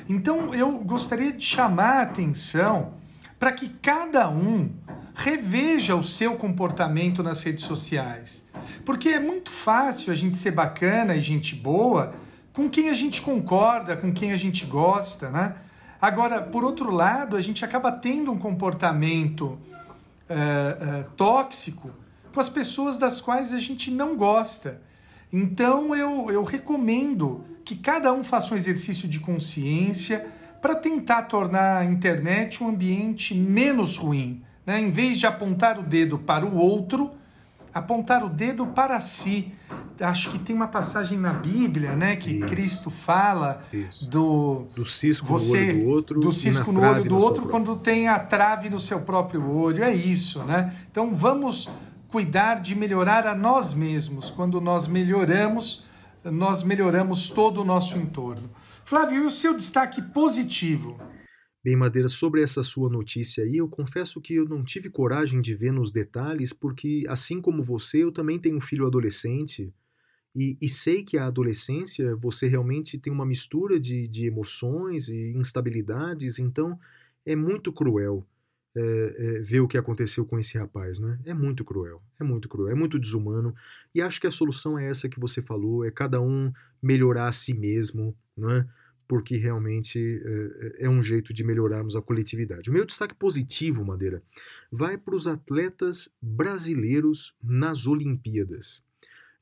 Então 0.09 0.53
eu 0.53 0.79
gostaria 0.79 1.31
de 1.31 1.43
chamar 1.43 1.99
a 1.99 2.01
atenção 2.01 2.93
para 3.37 3.51
que 3.51 3.69
cada 3.81 4.29
um 4.29 4.69
reveja 5.13 5.95
o 5.95 6.03
seu 6.03 6.35
comportamento 6.35 7.21
nas 7.21 7.43
redes 7.43 7.65
sociais. 7.65 8.43
Porque 8.85 9.09
é 9.09 9.19
muito 9.19 9.51
fácil 9.51 10.11
a 10.11 10.15
gente 10.15 10.37
ser 10.37 10.51
bacana 10.51 11.15
e 11.15 11.21
gente 11.21 11.55
boa 11.55 12.13
com 12.53 12.69
quem 12.69 12.89
a 12.89 12.93
gente 12.93 13.21
concorda, 13.21 13.95
com 13.95 14.11
quem 14.11 14.31
a 14.31 14.37
gente 14.37 14.65
gosta, 14.65 15.29
né? 15.29 15.55
Agora, 16.01 16.41
por 16.41 16.63
outro 16.63 16.89
lado, 16.89 17.37
a 17.37 17.41
gente 17.41 17.63
acaba 17.63 17.91
tendo 17.91 18.31
um 18.31 18.37
comportamento 18.37 19.59
eh, 20.27 20.77
eh, 20.81 21.05
tóxico 21.15 21.91
com 22.33 22.39
as 22.39 22.49
pessoas 22.49 22.97
das 22.97 23.21
quais 23.21 23.53
a 23.53 23.59
gente 23.59 23.91
não 23.91 24.15
gosta. 24.15 24.81
Então, 25.31 25.95
eu, 25.95 26.31
eu 26.31 26.43
recomendo 26.43 27.45
que 27.63 27.75
cada 27.75 28.11
um 28.11 28.23
faça 28.23 28.53
um 28.53 28.57
exercício 28.57 29.07
de 29.07 29.19
consciência 29.19 30.27
para 30.61 30.75
tentar 30.75 31.23
tornar 31.23 31.77
a 31.77 31.85
internet 31.85 32.63
um 32.63 32.69
ambiente 32.69 33.33
menos 33.33 33.97
ruim. 33.97 34.41
Né? 34.65 34.79
Em 34.79 34.91
vez 34.91 35.19
de 35.19 35.27
apontar 35.27 35.79
o 35.79 35.83
dedo 35.83 36.17
para 36.17 36.45
o 36.45 36.55
outro, 36.55 37.11
apontar 37.73 38.23
o 38.23 38.29
dedo 38.29 38.67
para 38.67 38.99
si. 38.99 39.53
Acho 40.01 40.31
que 40.31 40.39
tem 40.39 40.55
uma 40.55 40.67
passagem 40.67 41.17
na 41.17 41.31
Bíblia, 41.31 41.95
né, 41.95 42.15
que 42.15 42.31
Isso. 42.31 42.47
Cristo 42.47 42.89
fala 42.89 43.63
Isso. 43.71 44.09
do 44.09 44.67
Do 44.75 44.85
cisco 44.85 45.27
você 45.27 45.73
no 45.73 45.79
olho 45.79 45.83
do 45.83 45.89
outro. 45.89 46.19
do 46.19 46.31
cisco 46.31 46.71
no 46.71 46.81
olho 46.81 47.03
do 47.03 47.17
outro 47.17 47.47
quando 47.47 47.75
tem 47.75 48.07
a 48.07 48.19
trave 48.19 48.69
no 48.69 48.79
seu 48.79 49.01
próprio 49.01 49.47
olho. 49.49 49.83
É 49.83 49.93
isso, 49.93 50.43
né? 50.43 50.75
Então 50.89 51.13
vamos 51.13 51.69
cuidar 52.07 52.55
de 52.61 52.75
melhorar 52.75 53.25
a 53.25 53.35
nós 53.35 53.73
mesmos. 53.73 54.29
Quando 54.29 54.59
nós 54.59 54.87
melhoramos, 54.87 55.85
nós 56.23 56.63
melhoramos 56.63 57.29
todo 57.29 57.61
o 57.61 57.65
nosso 57.65 57.97
entorno. 57.97 58.49
Flávio, 58.83 59.23
e 59.23 59.25
o 59.25 59.31
seu 59.31 59.55
destaque 59.55 60.01
positivo? 60.01 60.99
Bem, 61.63 61.75
Madeira, 61.75 62.07
sobre 62.07 62.41
essa 62.41 62.63
sua 62.63 62.89
notícia 62.89 63.43
aí, 63.43 63.57
eu 63.57 63.67
confesso 63.67 64.19
que 64.19 64.33
eu 64.33 64.45
não 64.45 64.63
tive 64.63 64.89
coragem 64.89 65.39
de 65.41 65.53
ver 65.53 65.71
nos 65.71 65.91
detalhes, 65.91 66.51
porque, 66.51 67.05
assim 67.07 67.39
como 67.39 67.63
você, 67.63 68.03
eu 68.03 68.11
também 68.11 68.39
tenho 68.39 68.57
um 68.57 68.61
filho 68.61 68.87
adolescente 68.87 69.71
e, 70.35 70.57
e 70.61 70.69
sei 70.69 71.03
que 71.03 71.17
a 71.17 71.27
adolescência 71.27 72.15
você 72.15 72.47
realmente 72.47 72.97
tem 72.97 73.11
uma 73.11 73.25
mistura 73.25 73.79
de, 73.79 74.07
de 74.07 74.25
emoções 74.25 75.09
e 75.09 75.33
instabilidades, 75.35 76.39
então 76.39 76.79
é 77.25 77.35
muito 77.35 77.71
cruel 77.71 78.25
é, 78.75 78.81
é, 79.17 79.41
ver 79.41 79.59
o 79.59 79.67
que 79.67 79.77
aconteceu 79.77 80.25
com 80.25 80.39
esse 80.39 80.57
rapaz, 80.57 80.97
né? 80.97 81.19
É 81.25 81.33
muito 81.33 81.65
cruel, 81.65 82.01
é 82.19 82.23
muito 82.23 82.47
cruel, 82.47 82.71
é 82.71 82.75
muito 82.75 82.97
desumano 82.97 83.53
e 83.93 84.01
acho 84.01 84.21
que 84.21 84.27
a 84.27 84.31
solução 84.31 84.79
é 84.79 84.89
essa 84.89 85.09
que 85.09 85.19
você 85.19 85.41
falou, 85.41 85.83
é 85.83 85.91
cada 85.91 86.21
um 86.21 86.51
melhorar 86.81 87.27
a 87.27 87.31
si 87.31 87.53
mesmo, 87.53 88.15
né? 88.35 88.67
porque 89.11 89.35
realmente 89.35 90.21
é, 90.79 90.85
é 90.85 90.89
um 90.89 91.03
jeito 91.03 91.33
de 91.33 91.43
melhorarmos 91.43 91.97
a 91.97 92.01
coletividade. 92.01 92.69
O 92.69 92.73
meu 92.73 92.85
destaque 92.85 93.13
positivo, 93.13 93.83
Madeira, 93.83 94.23
vai 94.71 94.97
para 94.97 95.13
os 95.13 95.27
atletas 95.27 96.09
brasileiros 96.21 97.35
nas 97.43 97.87
Olimpíadas. 97.87 98.81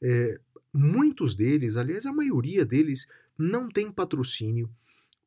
É, 0.02 0.40
muitos 0.74 1.36
deles, 1.36 1.76
aliás, 1.76 2.06
a 2.06 2.14
maioria 2.14 2.66
deles, 2.66 3.08
não 3.38 3.70
tem 3.70 3.92
patrocínio. 3.92 4.70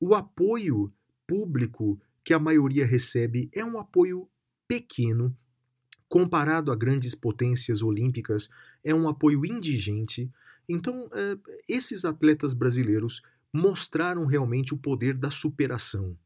O 0.00 0.14
apoio 0.14 0.92
público 1.26 2.00
que 2.24 2.34
a 2.34 2.38
maioria 2.38 2.86
recebe 2.86 3.48
é 3.52 3.64
um 3.64 3.78
apoio 3.78 4.28
pequeno. 4.68 5.36
Comparado 6.08 6.70
a 6.70 6.76
grandes 6.76 7.14
potências 7.14 7.82
olímpicas, 7.82 8.48
é 8.84 8.94
um 8.94 9.08
apoio 9.08 9.44
indigente. 9.46 10.30
Então, 10.68 11.08
é, 11.12 11.38
esses 11.68 12.04
atletas 12.04 12.52
brasileiros 12.52 13.22
mostraram 13.52 14.26
realmente 14.26 14.72
o 14.72 14.78
poder 14.78 15.14
da 15.14 15.30
superação. 15.30 16.16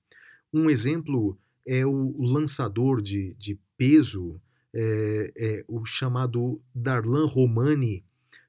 Um 0.52 0.70
exemplo 0.70 1.38
é 1.66 1.84
o 1.84 2.16
lançador 2.22 3.02
de, 3.02 3.34
de 3.34 3.58
peso, 3.76 4.40
é, 4.72 5.32
é 5.36 5.64
o 5.66 5.84
chamado 5.84 6.60
Darlan 6.74 7.26
Romani, 7.26 8.04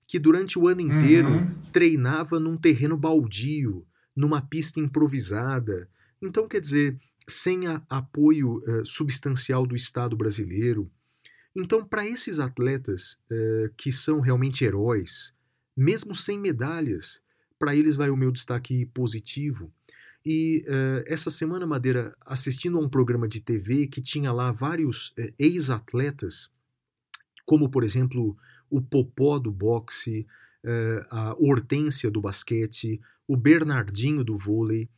que 0.07 0.17
durante 0.19 0.57
o 0.57 0.67
ano 0.67 0.81
inteiro 0.81 1.29
Uhum. 1.29 1.61
treinava 1.73 2.39
num 2.39 2.55
terreno 2.57 2.95
baldio, 2.97 3.85
numa 4.15 4.41
pista 4.41 4.79
improvisada. 4.79 5.89
Então, 6.21 6.47
quer 6.47 6.61
dizer, 6.61 6.97
sem 7.27 7.67
a- 7.67 7.81
apoio 7.89 8.61
eh, 8.65 8.81
substancial 8.85 9.65
do 9.67 9.75
Estado 9.75 10.15
brasileiro. 10.15 10.89
Então, 11.55 11.83
para 11.85 12.07
esses 12.07 12.39
atletas 12.39 13.17
eh, 13.29 13.69
que 13.75 13.91
são 13.91 14.19
realmente 14.21 14.63
heróis, 14.63 15.33
mesmo 15.75 16.15
sem 16.15 16.39
medalhas, 16.39 17.21
para 17.59 17.75
eles 17.75 17.95
vai 17.95 18.09
o 18.09 18.15
meu 18.17 18.31
destaque 18.31 18.85
positivo. 18.87 19.71
E 20.25 20.63
eh, 20.67 21.03
essa 21.07 21.29
semana, 21.29 21.65
Madeira, 21.67 22.15
assistindo 22.25 22.77
a 22.77 22.81
um 22.81 22.89
programa 22.89 23.27
de 23.27 23.41
TV 23.41 23.87
que 23.87 24.01
tinha 24.01 24.31
lá 24.31 24.51
vários 24.51 25.13
ex-atletas, 25.37 26.49
como 27.45 27.69
por 27.69 27.83
exemplo 27.83 28.37
o 28.69 28.81
Popó 28.81 29.39
do 29.39 29.51
boxe, 29.51 30.25
eh, 30.63 31.05
a 31.09 31.35
Hortência 31.39 32.09
do 32.11 32.21
basquete, 32.21 32.99
o 33.27 33.35
Bernardinho 33.37 34.23
do 34.23 34.37
vôlei, 34.37 34.89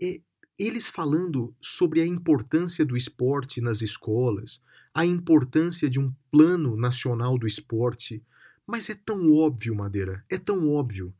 e- 0.00 0.22
eles 0.58 0.90
falando 0.90 1.54
sobre 1.60 2.02
a 2.02 2.06
importância 2.06 2.84
do 2.84 2.96
esporte 2.96 3.62
nas 3.62 3.80
escolas, 3.80 4.60
a 4.92 5.06
importância 5.06 5.88
de 5.88 5.98
um 5.98 6.12
plano 6.30 6.76
nacional 6.76 7.38
do 7.38 7.46
esporte. 7.46 8.22
Mas 8.66 8.90
é 8.90 8.94
tão 8.94 9.32
óbvio, 9.32 9.74
Madeira, 9.74 10.22
é 10.28 10.36
tão 10.36 10.68
óbvio 10.68 11.14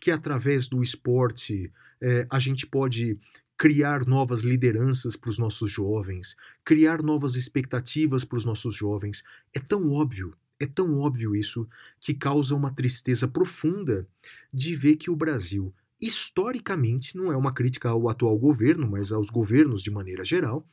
que 0.00 0.10
através 0.10 0.66
do 0.66 0.82
esporte 0.82 1.70
eh, 2.00 2.26
a 2.30 2.38
gente 2.38 2.66
pode 2.66 3.18
criar 3.56 4.06
novas 4.06 4.42
lideranças 4.42 5.16
para 5.16 5.30
os 5.30 5.38
nossos 5.38 5.70
jovens, 5.70 6.36
criar 6.64 7.02
novas 7.02 7.36
expectativas 7.36 8.24
para 8.24 8.36
os 8.36 8.44
nossos 8.44 8.74
jovens. 8.74 9.22
É 9.54 9.60
tão 9.60 9.90
óbvio, 9.92 10.34
é 10.58 10.66
tão 10.66 10.98
óbvio 10.98 11.34
isso 11.34 11.68
que 12.00 12.14
causa 12.14 12.54
uma 12.54 12.72
tristeza 12.72 13.28
profunda 13.28 14.06
de 14.52 14.74
ver 14.74 14.96
que 14.96 15.10
o 15.10 15.16
Brasil, 15.16 15.74
historicamente, 16.00 17.16
não 17.16 17.32
é 17.32 17.36
uma 17.36 17.52
crítica 17.52 17.88
ao 17.88 18.08
atual 18.08 18.38
governo, 18.38 18.88
mas 18.88 19.12
aos 19.12 19.30
governos 19.30 19.82
de 19.82 19.90
maneira 19.90 20.24
geral, 20.24 20.66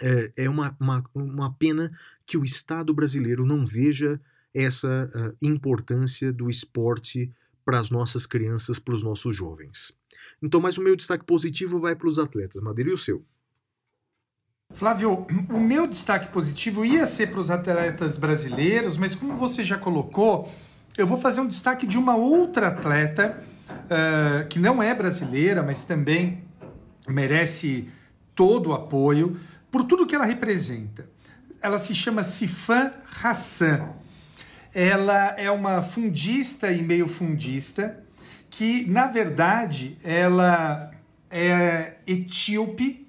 é, 0.00 0.32
é 0.36 0.50
uma, 0.50 0.76
uma, 0.80 1.04
uma 1.14 1.52
pena 1.54 1.96
que 2.26 2.36
o 2.36 2.44
Estado 2.44 2.92
brasileiro 2.92 3.46
não 3.46 3.64
veja 3.64 4.20
essa 4.52 5.10
ah, 5.14 5.34
importância 5.42 6.32
do 6.32 6.48
esporte 6.48 7.32
para 7.64 7.78
as 7.78 7.90
nossas 7.90 8.26
crianças, 8.26 8.78
para 8.78 8.94
os 8.94 9.02
nossos 9.02 9.34
jovens. 9.34 9.92
Então, 10.42 10.60
mais 10.60 10.78
o 10.78 10.82
meu 10.82 10.94
destaque 10.94 11.24
positivo 11.24 11.80
vai 11.80 11.96
para 11.96 12.08
os 12.08 12.18
atletas. 12.18 12.62
Madeira, 12.62 12.90
e 12.90 12.94
o 12.94 12.98
seu? 12.98 13.24
Flávio, 14.74 15.24
o 15.50 15.60
meu 15.60 15.86
destaque 15.86 16.28
positivo 16.32 16.84
ia 16.84 17.06
ser 17.06 17.30
para 17.30 17.38
os 17.38 17.48
atletas 17.48 18.18
brasileiros, 18.18 18.98
mas 18.98 19.14
como 19.14 19.36
você 19.36 19.64
já 19.64 19.78
colocou, 19.78 20.52
eu 20.98 21.06
vou 21.06 21.16
fazer 21.16 21.40
um 21.40 21.46
destaque 21.46 21.86
de 21.86 21.96
uma 21.96 22.16
outra 22.16 22.68
atleta 22.68 23.40
uh, 23.70 24.48
que 24.48 24.58
não 24.58 24.82
é 24.82 24.92
brasileira, 24.92 25.62
mas 25.62 25.84
também 25.84 26.42
merece 27.06 27.88
todo 28.34 28.70
o 28.70 28.72
apoio 28.72 29.38
por 29.70 29.84
tudo 29.84 30.06
que 30.06 30.14
ela 30.14 30.24
representa. 30.24 31.08
Ela 31.62 31.78
se 31.78 31.94
chama 31.94 32.24
Sifan 32.24 32.92
Hassan. 33.22 33.90
Ela 34.74 35.36
é 35.38 35.52
uma 35.52 35.82
fundista 35.82 36.72
e 36.72 36.82
meio 36.82 37.06
fundista 37.06 38.02
que, 38.50 38.84
na 38.90 39.06
verdade, 39.06 39.96
ela 40.02 40.90
é 41.30 41.94
etíope 42.08 43.03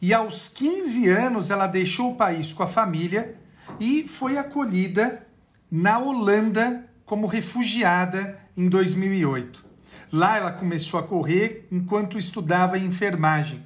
e 0.00 0.14
aos 0.14 0.48
15 0.48 1.08
anos 1.08 1.50
ela 1.50 1.66
deixou 1.66 2.12
o 2.12 2.16
país 2.16 2.52
com 2.52 2.62
a 2.62 2.66
família 2.66 3.34
e 3.80 4.06
foi 4.06 4.38
acolhida 4.38 5.26
na 5.70 5.98
Holanda 5.98 6.84
como 7.04 7.26
refugiada 7.26 8.38
em 8.56 8.68
2008. 8.68 9.64
Lá 10.12 10.36
ela 10.36 10.52
começou 10.52 10.98
a 10.98 11.02
correr 11.02 11.66
enquanto 11.70 12.18
estudava 12.18 12.78
enfermagem. 12.78 13.62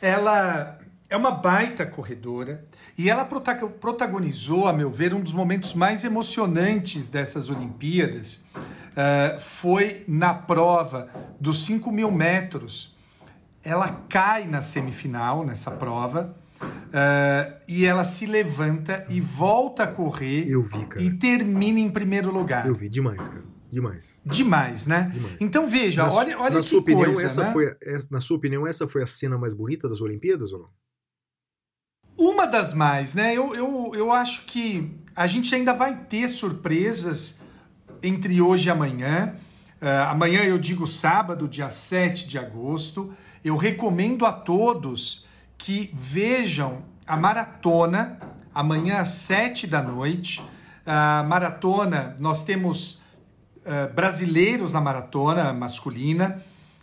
Ela 0.00 0.78
é 1.08 1.16
uma 1.16 1.30
baita 1.30 1.86
corredora 1.86 2.64
e 2.96 3.08
ela 3.08 3.24
protagonizou, 3.24 4.66
a 4.66 4.72
meu 4.72 4.90
ver, 4.90 5.14
um 5.14 5.20
dos 5.20 5.32
momentos 5.32 5.74
mais 5.74 6.04
emocionantes 6.04 7.08
dessas 7.08 7.48
Olimpíadas. 7.48 8.42
Uh, 8.92 9.40
foi 9.40 10.04
na 10.06 10.34
prova 10.34 11.08
dos 11.40 11.64
5 11.64 11.90
mil 11.90 12.10
metros. 12.10 12.94
Ela 13.62 13.90
cai 14.08 14.46
na 14.46 14.60
semifinal 14.60 15.44
nessa 15.44 15.70
prova. 15.70 16.36
Uh, 16.62 17.58
e 17.66 17.84
ela 17.84 18.04
se 18.04 18.24
levanta 18.24 19.04
e 19.08 19.20
volta 19.20 19.82
a 19.82 19.86
correr 19.86 20.46
Eu 20.48 20.62
vi, 20.62 20.86
cara. 20.86 21.02
e 21.02 21.10
termina 21.10 21.80
em 21.80 21.90
primeiro 21.90 22.32
lugar. 22.32 22.66
Eu 22.66 22.74
vi 22.74 22.88
demais, 22.88 23.28
cara. 23.28 23.42
Demais. 23.72 24.20
Demais, 24.24 24.86
né? 24.86 25.10
Demais. 25.12 25.36
Então 25.40 25.66
veja, 25.66 26.04
na, 26.04 26.12
olha, 26.12 26.38
olha 26.38 26.54
na 26.56 26.60
que 26.60 26.66
sua 26.66 26.80
opinião, 26.80 27.06
coisa, 27.06 27.26
essa 27.26 27.44
né? 27.44 27.52
foi, 27.52 27.74
é, 27.82 27.98
na 28.10 28.20
sua 28.20 28.36
opinião, 28.36 28.66
essa 28.66 28.86
foi 28.86 29.02
a 29.02 29.06
cena 29.06 29.38
mais 29.38 29.54
bonita 29.54 29.88
das 29.88 30.02
Olimpíadas 30.02 30.52
ou 30.52 30.60
não? 30.60 30.68
Uma 32.18 32.46
das 32.46 32.74
mais, 32.74 33.14
né? 33.14 33.34
Eu, 33.34 33.54
eu, 33.54 33.92
eu 33.94 34.12
acho 34.12 34.44
que 34.44 34.94
a 35.16 35.26
gente 35.26 35.54
ainda 35.54 35.72
vai 35.72 35.96
ter 36.04 36.28
surpresas 36.28 37.36
entre 38.02 38.42
hoje 38.42 38.68
e 38.68 38.70
amanhã. 38.70 39.34
Uh, 39.80 40.10
amanhã 40.10 40.44
eu 40.44 40.58
digo 40.58 40.86
sábado, 40.86 41.48
dia 41.48 41.70
7 41.70 42.28
de 42.28 42.38
agosto. 42.38 43.12
Eu 43.44 43.56
recomendo 43.56 44.24
a 44.24 44.30
todos 44.30 45.24
que 45.58 45.90
vejam 45.92 46.82
a 47.04 47.16
maratona 47.16 48.20
amanhã 48.54 48.98
às 48.98 49.08
7 49.08 49.66
da 49.66 49.82
noite. 49.82 50.40
A 50.86 51.24
maratona, 51.24 52.14
nós 52.20 52.44
temos 52.44 53.02
uh, 53.66 53.92
brasileiros 53.92 54.72
na 54.72 54.80
maratona 54.80 55.52
masculina 55.52 56.40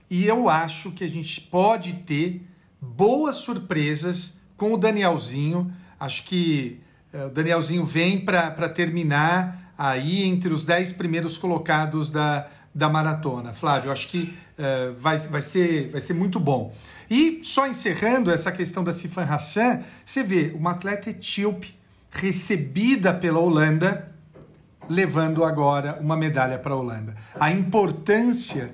e 0.10 0.26
eu 0.26 0.50
acho 0.50 0.92
que 0.92 1.04
a 1.06 1.08
gente 1.08 1.40
pode 1.40 1.94
ter 1.94 2.46
boas 2.82 3.38
surpresas 3.38 4.38
com 4.58 4.74
o 4.74 4.78
Danielzinho. 4.78 5.72
Acho 5.98 6.26
que 6.26 6.82
uh, 7.14 7.28
o 7.28 7.30
Danielzinho 7.30 7.86
vem 7.86 8.20
para 8.20 8.68
terminar 8.68 9.74
aí 9.78 10.26
entre 10.26 10.52
os 10.52 10.66
10 10.66 10.92
primeiros 10.92 11.38
colocados 11.38 12.10
da, 12.10 12.50
da 12.74 12.90
maratona. 12.90 13.54
Flávio, 13.54 13.92
acho 13.92 14.08
que 14.08 14.38
uh, 14.58 14.96
vai, 15.00 15.18
vai, 15.18 15.42
ser, 15.42 15.90
vai 15.90 16.02
ser 16.02 16.14
muito 16.14 16.40
bom. 16.40 16.74
E 17.10 17.42
só 17.44 17.68
encerrando 17.68 18.32
essa 18.32 18.52
questão 18.52 18.84
da 18.84 18.94
Sifan 18.94 19.24
Hassan, 19.24 19.82
você 20.06 20.24
vê 20.24 20.54
uma 20.56 20.72
atleta 20.72 21.10
etíope 21.10 21.78
recebida 22.12 23.14
pela 23.14 23.40
Holanda, 23.40 24.12
levando 24.88 25.44
agora 25.44 25.98
uma 26.00 26.16
medalha 26.16 26.58
para 26.58 26.74
a 26.74 26.78
Holanda. 26.78 27.16
A 27.40 27.52
importância 27.52 28.74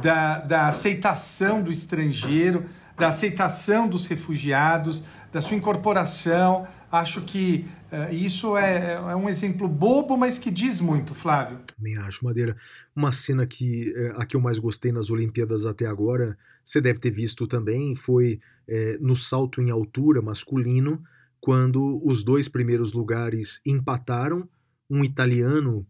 da, 0.00 0.40
da 0.40 0.66
aceitação 0.68 1.62
do 1.62 1.70
estrangeiro, 1.70 2.66
da 2.96 3.08
aceitação 3.08 3.88
dos 3.88 4.06
refugiados, 4.06 5.04
da 5.32 5.40
sua 5.40 5.56
incorporação. 5.56 6.66
Acho 6.92 7.22
que 7.22 7.64
uh, 7.90 8.14
isso 8.14 8.54
é, 8.54 8.92
é, 8.96 9.16
um 9.16 9.26
exemplo 9.26 9.66
bobo, 9.66 10.14
mas 10.14 10.38
que 10.38 10.50
diz 10.50 10.78
muito, 10.78 11.14
Flávio. 11.14 11.58
Também 11.74 11.96
acho, 11.96 12.22
Madeira. 12.22 12.54
Uma 12.94 13.10
cena 13.10 13.46
que 13.46 13.94
é, 13.96 14.12
a 14.14 14.26
que 14.26 14.36
eu 14.36 14.40
mais 14.42 14.58
gostei 14.58 14.92
nas 14.92 15.08
Olimpíadas 15.08 15.64
até 15.64 15.86
agora, 15.86 16.36
você 16.62 16.82
deve 16.82 16.98
ter 16.98 17.10
visto 17.10 17.46
também, 17.46 17.94
foi 17.94 18.40
é, 18.68 18.98
no 19.00 19.16
salto 19.16 19.62
em 19.62 19.70
altura 19.70 20.20
masculino, 20.20 21.02
quando 21.40 21.98
os 22.04 22.22
dois 22.22 22.46
primeiros 22.46 22.92
lugares 22.92 23.62
empataram, 23.64 24.46
um 24.90 25.02
italiano 25.02 25.86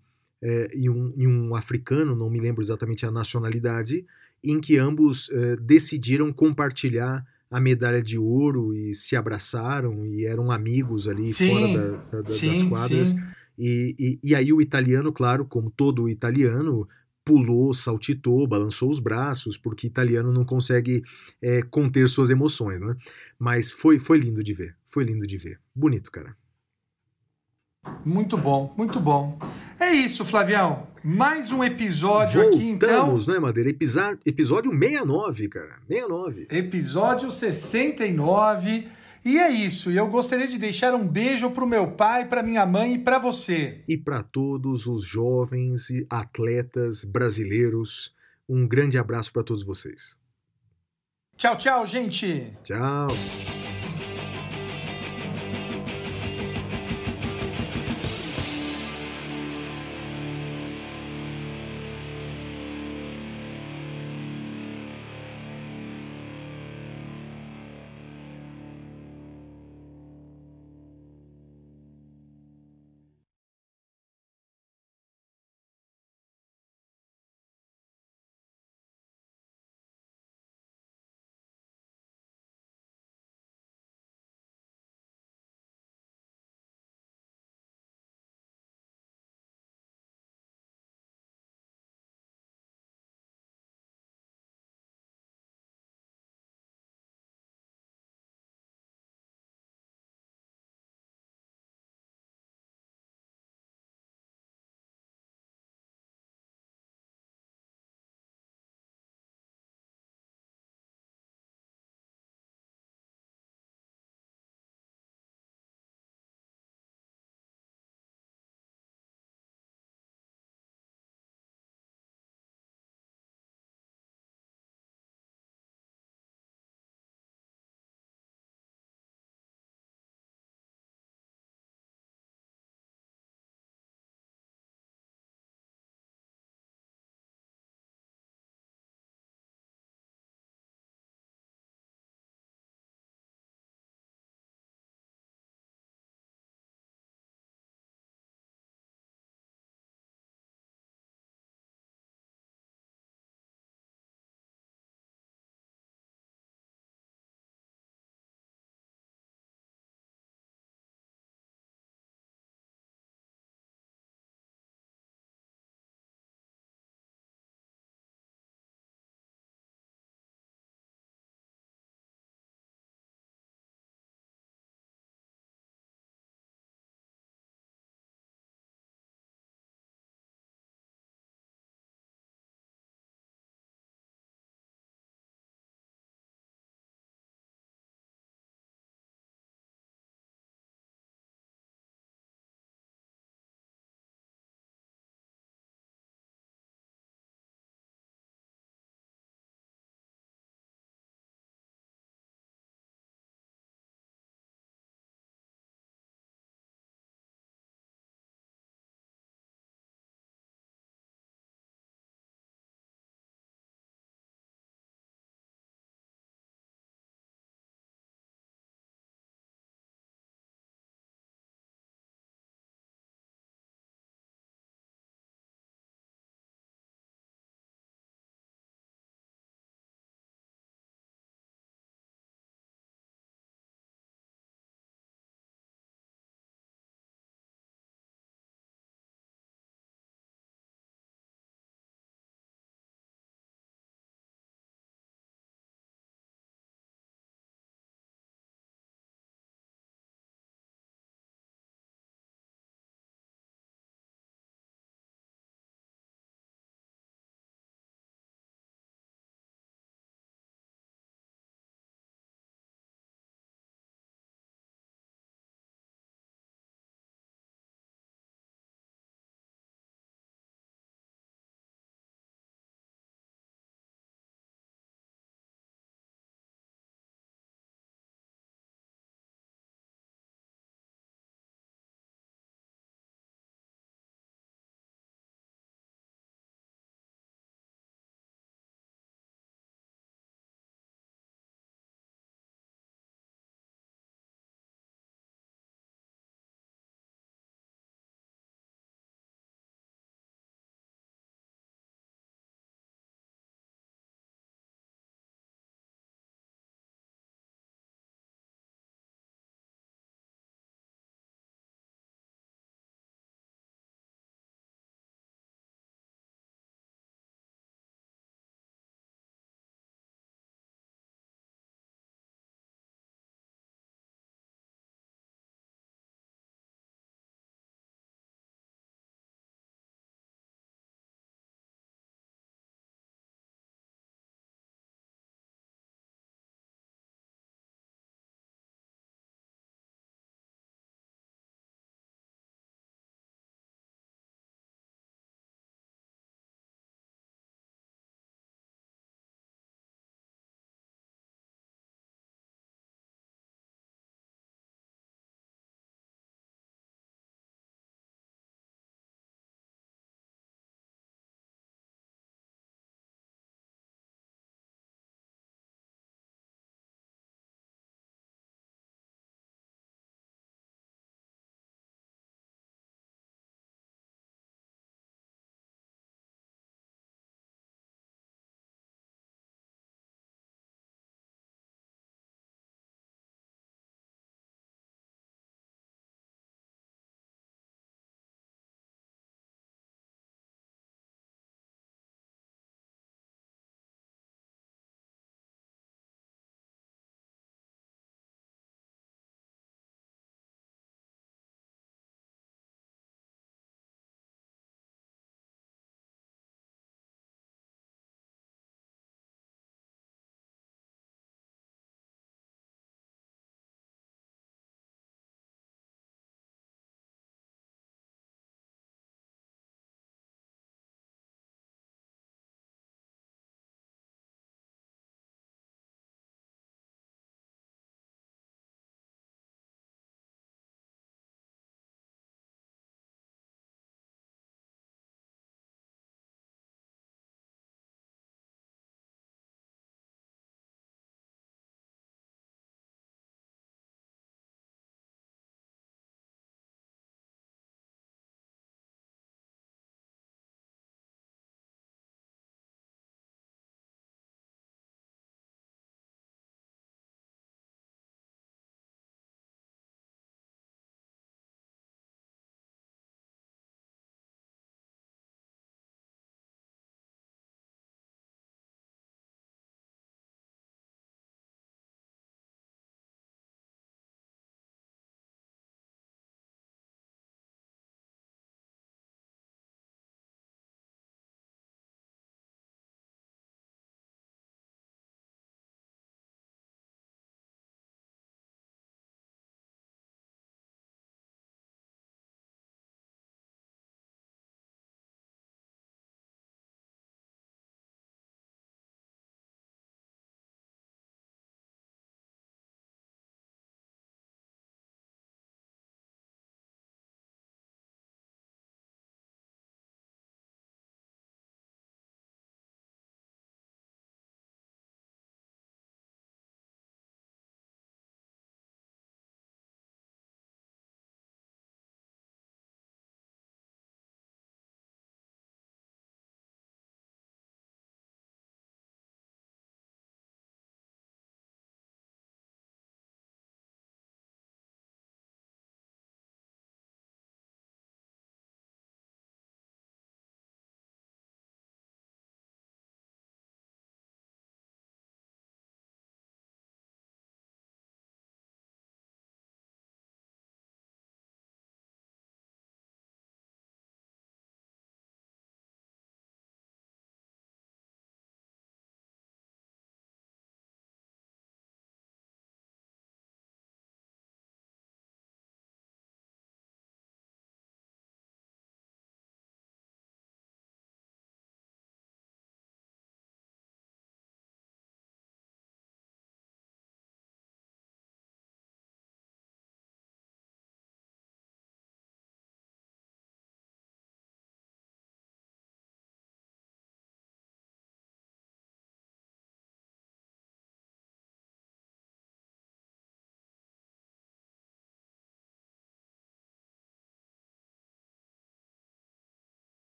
e, 0.73 0.89
um, 0.89 1.13
e, 1.17 1.27
um, 1.27 1.55
africano, 1.55 2.17
não 2.17 2.31
me 2.31 2.41
lembro 2.41 2.63
exatamente 2.63 3.05
a 3.05 3.11
nacionalidade, 3.11 4.07
em 4.43 4.61
que 4.61 4.79
ambos 4.79 5.31
decidiram 5.61 6.33
compartilhar 6.33 7.25
a 7.53 7.61
medalha 7.61 8.03
de 8.03 8.19
ouro 8.19 8.75
e 8.75 8.95
se 8.95 9.15
abraçaram 9.15 10.07
e 10.07 10.25
eram 10.25 10.51
amigos 10.51 11.07
ali 11.07 11.29
sim, 11.29 11.49
fora 11.49 11.69
da, 12.11 12.21
da, 12.23 12.25
sim, 12.25 12.49
das 12.49 12.63
quadras. 12.63 13.15
E, 13.59 13.95
e, 13.99 14.31
e, 14.31 14.35
aí 14.35 14.51
o 14.55 14.63
italiano, 14.63 15.13
claro, 15.13 15.45
como 15.45 15.71
todo 15.71 16.09
italiano, 16.09 16.89
pulou, 17.23 17.75
saltitou, 17.75 18.47
balançou 18.47 18.89
os 18.89 18.99
braços, 18.99 19.59
porque 19.59 19.87
italiano 19.87 20.33
não 20.33 20.47
consegue 20.47 21.03
é, 21.43 21.61
conter 21.61 22.09
suas 22.09 22.31
emoções, 22.31 22.81
né? 22.81 22.97
Mas 23.39 23.71
foi, 23.71 23.99
foi 23.99 24.19
lindo 24.19 24.43
de 24.43 24.55
ver, 24.55 24.75
foi 24.89 25.05
lindo 25.05 25.27
de 25.27 25.37
ver. 25.37 25.61
Bonito, 25.75 26.11
cara. 26.11 26.35
Muito 28.05 28.37
bom, 28.37 28.73
muito 28.77 29.01
bom. 29.01 29.39
É 29.79 29.91
isso, 29.91 30.25
Flavião. 30.25 30.87
Mais 31.03 31.51
um 31.51 31.65
episódio 31.65 32.41
Voltamos, 32.43 32.57
aqui, 32.57 32.69
então. 32.69 33.19
né, 33.27 33.39
Madeira? 33.41 33.71
Episódio, 33.71 34.21
episódio 34.25 34.71
69, 34.71 35.49
cara. 35.49 35.79
69. 35.89 36.49
Episódio 36.51 37.31
69. 37.31 38.89
E 39.25 39.39
é 39.39 39.51
isso. 39.51 39.91
E 39.91 39.97
eu 39.97 40.07
gostaria 40.07 40.47
de 40.47 40.59
deixar 40.59 40.95
um 40.95 41.07
beijo 41.07 41.51
pro 41.51 41.67
meu 41.67 41.93
pai, 41.93 42.29
pra 42.29 42.43
minha 42.43 42.65
mãe 42.67 42.95
e 42.95 42.99
pra 42.99 43.19
você. 43.19 43.83
E 43.89 43.97
para 43.97 44.23
todos 44.23 44.87
os 44.87 45.05
jovens 45.05 45.91
e 45.91 46.07
atletas 46.09 47.05
brasileiros, 47.05 48.15
um 48.49 48.67
grande 48.67 48.99
abraço 48.99 49.33
para 49.33 49.43
todos 49.45 49.65
vocês. 49.65 50.17
Tchau, 51.37 51.57
tchau, 51.57 51.87
gente. 51.87 52.53
Tchau. 52.63 53.09